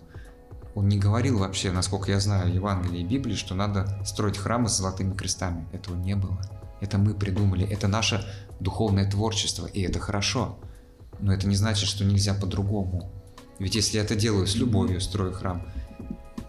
Он 0.76 0.88
не 0.88 0.98
говорил 0.98 1.40
вообще, 1.40 1.72
насколько 1.72 2.12
я 2.12 2.20
знаю, 2.20 2.54
Евангелии 2.54 3.02
и 3.02 3.06
Библии, 3.06 3.36
что 3.36 3.56
надо 3.56 4.00
строить 4.06 4.38
храмы 4.38 4.70
с 4.70 4.78
золотыми 4.78 5.16
крестами. 5.16 5.68
Этого 5.74 5.96
не 5.96 6.16
было. 6.16 6.40
Это 6.82 6.98
мы 6.98 7.14
придумали. 7.14 7.68
Это 7.68 7.88
наше 7.88 8.24
духовное 8.60 9.10
творчество, 9.10 9.66
и 9.66 9.82
это 9.82 10.00
хорошо. 10.00 10.60
Но 11.20 11.34
это 11.34 11.48
не 11.48 11.56
значит, 11.56 11.90
что 11.90 12.06
нельзя 12.06 12.36
по-другому. 12.36 13.12
Ведь 13.60 13.76
если 13.76 13.98
я 13.98 14.04
это 14.04 14.16
делаю 14.16 14.46
с 14.46 14.56
любовью, 14.56 15.02
строю 15.02 15.34
храм, 15.34 15.66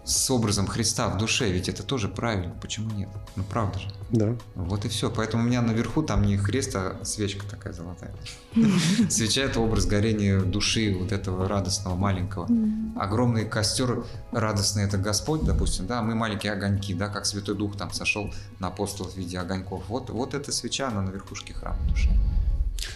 с 0.05 0.31
образом 0.31 0.67
Христа 0.67 1.07
в 1.09 1.17
душе, 1.17 1.51
ведь 1.51 1.69
это 1.69 1.83
тоже 1.83 2.07
правильно. 2.07 2.55
Почему 2.61 2.91
нет? 2.91 3.09
Ну 3.35 3.43
правда 3.43 3.79
же. 3.79 3.87
Да. 4.09 4.35
Вот 4.55 4.85
и 4.85 4.89
все. 4.89 5.11
Поэтому 5.11 5.43
у 5.43 5.45
меня 5.45 5.61
наверху 5.61 6.01
там 6.01 6.23
не 6.23 6.37
хрест, 6.37 6.75
а 6.75 6.99
свечка 7.03 7.45
такая 7.47 7.73
золотая. 7.73 8.13
Свеча 9.09 9.41
это 9.41 9.59
образ 9.59 9.85
горения 9.85 10.39
души 10.39 10.95
вот 10.99 11.11
этого 11.11 11.47
радостного 11.47 11.95
маленького. 11.95 12.47
Огромный 12.97 13.45
костер 13.45 14.03
радостный 14.31 14.83
это 14.83 14.97
Господь, 14.97 15.43
допустим, 15.43 15.87
да, 15.87 15.99
а 15.99 16.01
мы 16.01 16.15
маленькие 16.15 16.53
огоньки, 16.53 16.93
да, 16.93 17.07
как 17.09 17.25
Святой 17.25 17.55
Дух 17.55 17.77
там 17.77 17.91
сошел 17.91 18.33
на 18.59 18.67
апостолов 18.67 19.13
в 19.13 19.17
виде 19.17 19.37
огоньков. 19.37 19.83
Вот, 19.87 20.09
вот 20.09 20.33
эта 20.33 20.51
свеча, 20.51 20.87
она 20.87 21.01
на 21.01 21.09
верхушке 21.09 21.53
храма 21.53 21.79
души. 21.87 22.09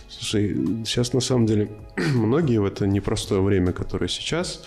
Слушай, 0.10 0.84
сейчас 0.86 1.14
на 1.14 1.20
самом 1.20 1.46
деле 1.46 1.72
многие 1.98 2.60
в 2.60 2.66
это 2.66 2.88
непростое 2.88 3.42
время, 3.42 3.74
которое 3.74 4.08
сейчас, 4.08 4.64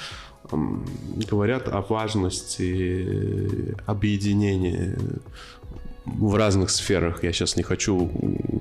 говорят 0.50 1.68
о 1.68 1.80
важности 1.80 3.74
объединения 3.86 4.96
в 6.06 6.36
разных 6.36 6.70
сферах. 6.70 7.24
Я 7.24 7.32
сейчас 7.32 7.56
не 7.56 7.62
хочу 7.62 8.10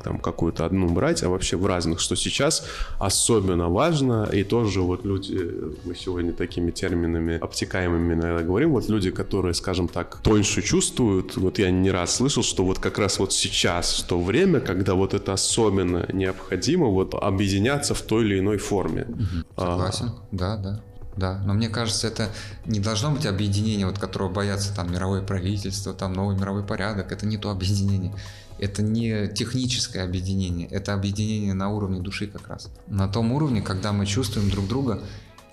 там 0.04 0.20
какую-то 0.20 0.66
одну 0.66 0.88
брать, 0.90 1.24
а 1.24 1.30
вообще 1.30 1.58
в 1.58 1.66
разных, 1.66 2.00
что 2.00 2.16
сейчас 2.16 2.66
особенно 3.00 3.70
важно, 3.70 4.28
и 4.32 4.44
тоже 4.44 4.82
вот 4.82 5.06
люди, 5.06 5.40
мы 5.84 5.96
сегодня 5.96 6.34
такими 6.34 6.72
терминами 6.72 7.38
обтекаемыми 7.38 8.14
иногда 8.14 8.44
говорим, 8.44 8.72
вот 8.72 8.90
люди, 8.90 9.12
которые, 9.12 9.54
скажем 9.54 9.88
так, 9.88 10.20
тоньше 10.24 10.62
чувствуют, 10.62 11.38
вот 11.38 11.60
я 11.60 11.72
не 11.72 11.92
раз 11.92 12.16
слышал, 12.16 12.44
что 12.44 12.66
вот 12.66 12.80
как 12.80 12.98
раз 12.98 13.20
вот 13.20 13.32
сейчас 13.32 14.04
то 14.08 14.20
время, 14.20 14.60
когда 14.60 14.96
вот 14.96 15.14
это 15.14 15.34
особенно 15.34 16.08
необходимо, 16.12 16.88
вот 16.88 17.14
объединяться 17.14 17.94
в 17.94 18.02
той 18.02 18.26
или 18.26 18.40
иной 18.40 18.58
форме. 18.58 19.08
А, 19.56 19.72
Согласен? 19.72 20.12
Да, 20.32 20.58
да. 20.58 20.82
Да, 21.18 21.40
но 21.46 21.54
мне 21.54 21.70
кажется, 21.70 22.08
это 22.08 22.30
не 22.66 22.80
должно 22.80 23.12
быть 23.12 23.26
объединение, 23.26 23.86
вот 23.86 23.98
которого 23.98 24.30
боятся 24.30 24.76
там 24.76 24.92
мировое 24.92 25.22
правительство, 25.22 25.94
там 25.94 26.14
новый 26.14 26.36
мировой 26.36 26.64
порядок. 26.64 27.12
Это 27.12 27.26
не 27.26 27.38
то 27.38 27.50
объединение. 27.50 28.14
Это 28.58 28.82
не 28.82 29.28
техническое 29.28 30.04
объединение, 30.04 30.68
это 30.70 30.94
объединение 30.94 31.54
на 31.54 31.70
уровне 31.70 32.00
души 32.00 32.28
как 32.28 32.48
раз. 32.48 32.70
На 32.88 33.08
том 33.10 33.34
уровне, 33.34 33.62
когда 33.62 33.92
мы 33.92 34.06
чувствуем 34.06 34.50
друг 34.50 34.68
друга 34.68 35.02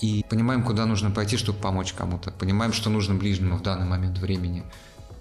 и 0.01 0.25
понимаем, 0.29 0.63
куда 0.63 0.87
нужно 0.87 1.11
пойти, 1.11 1.37
чтобы 1.37 1.59
помочь 1.59 1.93
кому-то. 1.95 2.31
Понимаем, 2.31 2.73
что 2.73 2.91
нужно 2.91 3.15
ближнему 3.15 3.57
в 3.57 3.63
данный 3.63 3.87
момент 3.87 4.19
времени. 4.19 4.65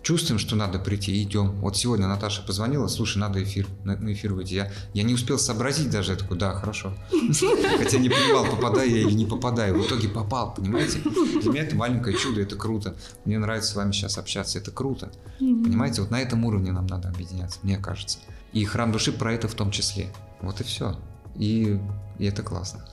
Чувствуем, 0.04 0.40
что 0.40 0.56
надо 0.56 0.80
прийти, 0.80 1.22
идем. 1.22 1.52
Вот 1.62 1.78
сегодня 1.78 2.08
Наташа 2.08 2.42
позвонила, 2.42 2.88
слушай, 2.88 3.20
надо 3.20 3.44
эфир, 3.44 3.68
на, 3.84 3.96
на 3.96 4.14
эфир 4.14 4.34
выйти. 4.34 4.56
Я, 4.56 4.72
я 4.94 5.04
не 5.04 5.14
успел 5.14 5.38
сообразить 5.38 5.92
даже, 5.92 6.14
я 6.14 6.18
такой, 6.18 6.38
да, 6.38 6.54
хорошо. 6.54 6.94
Хотя 7.78 7.98
не 8.00 8.10
понимал, 8.10 8.46
попадаю 8.46 8.90
я 8.90 9.02
или 9.02 9.14
не 9.14 9.26
попадаю. 9.26 9.80
В 9.80 9.86
итоге 9.86 10.10
попал, 10.10 10.56
понимаете? 10.56 11.00
Для 11.42 11.52
меня 11.52 11.64
это 11.64 11.76
маленькое 11.76 12.18
чудо, 12.18 12.42
это 12.42 12.56
круто. 12.56 12.96
Мне 13.26 13.38
нравится 13.38 13.72
с 13.72 13.76
вами 13.76 13.92
сейчас 13.92 14.18
общаться, 14.18 14.58
это 14.58 14.72
круто. 14.72 15.12
Понимаете, 15.40 16.02
вот 16.02 16.10
на 16.10 16.20
этом 16.20 16.46
уровне 16.46 16.72
нам 16.72 16.88
надо 16.88 17.10
объединяться, 17.10 17.60
мне 17.62 17.78
кажется. 17.78 18.18
И 18.54 18.66
храм 18.66 18.92
души 18.92 19.12
про 19.12 19.34
это 19.34 19.48
в 19.48 19.54
том 19.54 19.70
числе. 19.70 20.12
Вот 20.42 20.60
и 20.62 20.64
все. 20.64 20.98
И, 21.36 21.80
и 22.22 22.26
это 22.26 22.44
классно. 22.44 22.86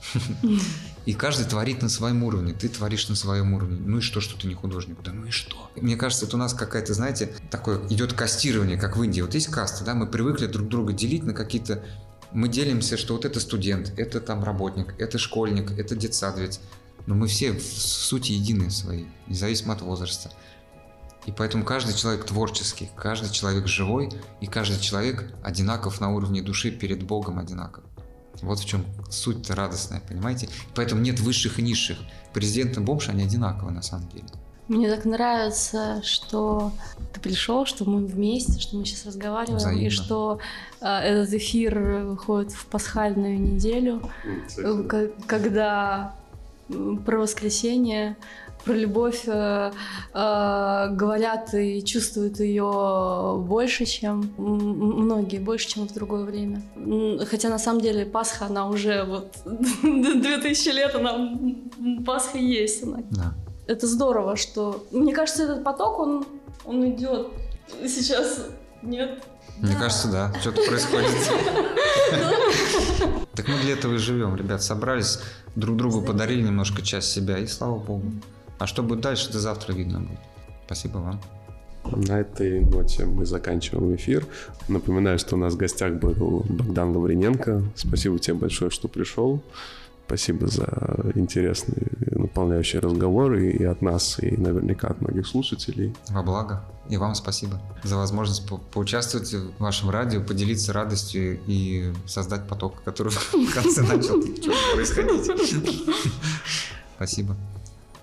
И 1.05 1.13
каждый 1.13 1.45
творит 1.45 1.83
на 1.83 1.89
своем 1.89 2.23
уровне. 2.23 2.51
Ты 2.51 2.67
творишь 2.67 3.09
на 3.09 3.15
своем 3.15 3.53
уровне. 3.53 3.77
Ну 3.79 3.99
и 3.99 4.01
что, 4.01 4.21
что 4.21 4.39
ты 4.39 4.47
не 4.47 4.55
художник? 4.55 4.97
Да 5.03 5.11
ну 5.11 5.27
и 5.27 5.29
что? 5.29 5.69
Мне 5.75 5.95
кажется, 5.97 6.25
это 6.25 6.35
у 6.35 6.39
нас 6.39 6.55
какая-то, 6.55 6.95
знаете, 6.95 7.35
такое 7.51 7.79
идет 7.89 8.13
кастирование, 8.13 8.75
как 8.75 8.97
в 8.97 9.03
Индии. 9.03 9.21
Вот 9.21 9.35
есть 9.35 9.49
касты, 9.49 9.85
да, 9.85 9.93
мы 9.93 10.07
привыкли 10.07 10.47
друг 10.47 10.67
друга 10.67 10.93
делить 10.93 11.23
на 11.25 11.35
какие-то... 11.35 11.83
Мы 12.31 12.49
делимся, 12.49 12.97
что 12.97 13.13
вот 13.13 13.23
это 13.23 13.39
студент, 13.39 13.93
это 13.97 14.19
там 14.19 14.43
работник, 14.43 14.95
это 14.97 15.19
школьник, 15.19 15.77
это 15.77 15.95
детсадовец. 15.95 16.59
Но 17.05 17.13
мы 17.13 17.27
все 17.27 17.51
в 17.51 17.61
сути 17.61 18.31
единые 18.31 18.71
свои, 18.71 19.05
независимо 19.27 19.73
от 19.73 19.83
возраста. 19.83 20.31
И 21.27 21.31
поэтому 21.31 21.65
каждый 21.65 21.93
человек 21.93 22.25
творческий, 22.25 22.89
каждый 22.95 23.29
человек 23.29 23.67
живой, 23.67 24.09
и 24.41 24.47
каждый 24.47 24.79
человек 24.79 25.31
одинаков 25.43 26.01
на 26.01 26.09
уровне 26.09 26.41
души 26.41 26.71
перед 26.71 27.03
Богом 27.03 27.37
одинаков. 27.37 27.83
Вот 28.41 28.59
в 28.59 28.65
чем 28.65 28.85
суть-то 29.09 29.55
радостная, 29.55 30.01
понимаете? 30.07 30.49
Поэтому 30.75 31.01
нет 31.01 31.19
высших 31.19 31.59
и 31.59 31.61
низших. 31.61 31.97
Президент 32.33 32.77
и 32.77 32.79
бомж, 32.79 33.09
они 33.09 33.23
одинаковы 33.23 33.71
на 33.71 33.81
самом 33.81 34.07
деле. 34.09 34.25
Мне 34.67 34.87
так 34.93 35.03
нравится, 35.05 36.01
что 36.03 36.71
ты 37.11 37.19
пришел, 37.19 37.65
что 37.65 37.89
мы 37.89 38.05
вместе, 38.05 38.59
что 38.59 38.77
мы 38.77 38.85
сейчас 38.85 39.07
разговариваем, 39.07 39.57
Взаимно. 39.57 39.81
и 39.81 39.89
что 39.89 40.37
э, 40.79 40.85
этот 40.85 41.33
эфир 41.33 41.79
выходит 41.79 42.51
в 42.51 42.67
пасхальную 42.67 43.39
неделю, 43.39 44.01
э, 44.57 44.83
ка- 44.87 45.09
когда 45.25 46.13
про 47.03 47.17
воскресенье, 47.17 48.15
про 48.63 48.73
любовь 48.73 49.23
э, 49.27 49.71
э, 50.13 50.87
говорят 50.91 51.53
и 51.53 51.83
чувствуют 51.83 52.39
ее 52.39 53.41
больше, 53.45 53.85
чем 53.85 54.33
многие, 54.37 55.39
больше, 55.39 55.67
чем 55.69 55.87
в 55.87 55.93
другое 55.93 56.23
время. 56.23 56.61
Хотя 57.25 57.49
на 57.49 57.59
самом 57.59 57.81
деле 57.81 58.05
Пасха, 58.05 58.45
она 58.45 58.67
уже 58.67 59.03
вот 59.03 59.37
2000 59.45 60.69
лет, 60.69 60.95
она 60.95 61.39
Пасха 62.05 62.37
есть. 62.37 62.83
Она. 62.83 62.99
Да. 63.11 63.33
Это 63.67 63.87
здорово, 63.87 64.35
что... 64.35 64.85
Мне 64.91 65.13
кажется, 65.13 65.43
этот 65.43 65.63
поток, 65.63 65.99
он, 65.99 66.25
он 66.65 66.89
идет 66.89 67.27
сейчас. 67.87 68.47
Нет? 68.81 69.23
Мне 69.59 69.73
да. 69.73 69.79
кажется, 69.79 70.11
да. 70.11 70.33
Что-то 70.39 70.61
происходит. 70.63 71.09
Так 73.35 73.47
мы 73.47 73.57
для 73.59 73.73
этого 73.73 73.93
и 73.93 73.97
живем, 73.97 74.35
ребят. 74.35 74.63
Собрались, 74.63 75.19
друг 75.55 75.77
другу 75.77 76.01
подарили 76.01 76.41
немножко 76.41 76.81
часть 76.81 77.11
себя, 77.11 77.37
и 77.37 77.47
слава 77.47 77.77
богу. 77.77 78.11
А 78.59 78.67
что 78.67 78.83
будет 78.83 79.01
дальше, 79.01 79.29
это 79.29 79.39
завтра 79.39 79.73
видно 79.73 80.01
будет. 80.01 80.19
Спасибо 80.65 80.97
вам. 80.97 81.21
На 81.85 82.19
этой 82.19 82.59
ноте 82.59 83.05
мы 83.05 83.25
заканчиваем 83.25 83.95
эфир. 83.95 84.27
Напоминаю, 84.67 85.17
что 85.17 85.35
у 85.35 85.39
нас 85.39 85.53
в 85.53 85.57
гостях 85.57 85.93
был 85.93 86.45
Богдан 86.47 86.95
Лаврененко. 86.95 87.63
Спасибо 87.75 88.19
тебе 88.19 88.35
большое, 88.35 88.69
что 88.69 88.87
пришел. 88.87 89.41
Спасибо 90.05 90.47
за 90.47 91.11
интересный, 91.15 91.87
наполняющий 92.11 92.79
разговор 92.79 93.35
и 93.35 93.63
от 93.63 93.81
нас, 93.81 94.17
и 94.19 94.35
наверняка 94.37 94.87
от 94.87 95.01
многих 95.01 95.27
слушателей. 95.27 95.95
Во 96.09 96.23
благо. 96.23 96.63
И 96.89 96.97
вам 96.97 97.13
спасибо 97.13 97.61
за 97.83 97.95
возможность 97.95 98.47
по 98.47 98.57
поучаствовать 98.57 99.31
в 99.31 99.59
вашем 99.59 99.91
радио, 99.91 100.21
поделиться 100.21 100.73
радостью 100.73 101.39
и 101.45 101.93
создать 102.07 102.47
поток, 102.47 102.81
который 102.83 103.09
в 103.13 103.53
конце 103.53 103.83
начал 103.83 104.19
происходить. 104.73 105.31
Спасибо. 106.95 107.35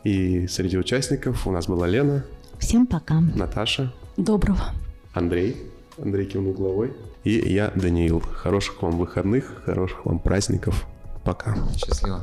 И 0.06 0.46
среди 0.46 0.78
участников 0.78 1.48
у 1.48 1.50
нас 1.50 1.66
была 1.66 1.88
Лена. 1.88 2.24
Всем 2.60 2.86
пока. 2.86 3.20
Наташа. 3.20 3.92
Доброго. 4.16 4.60
Андрей. 5.12 5.56
Андрей 6.00 6.26
кивнул 6.26 6.52
головой. 6.52 6.92
И 7.24 7.32
я, 7.32 7.72
Даниил. 7.74 8.20
Хороших 8.20 8.82
вам 8.82 8.98
выходных, 8.98 9.64
хороших 9.64 10.06
вам 10.06 10.20
праздников. 10.20 10.86
Пока. 11.24 11.56
Счастливо. 11.74 12.20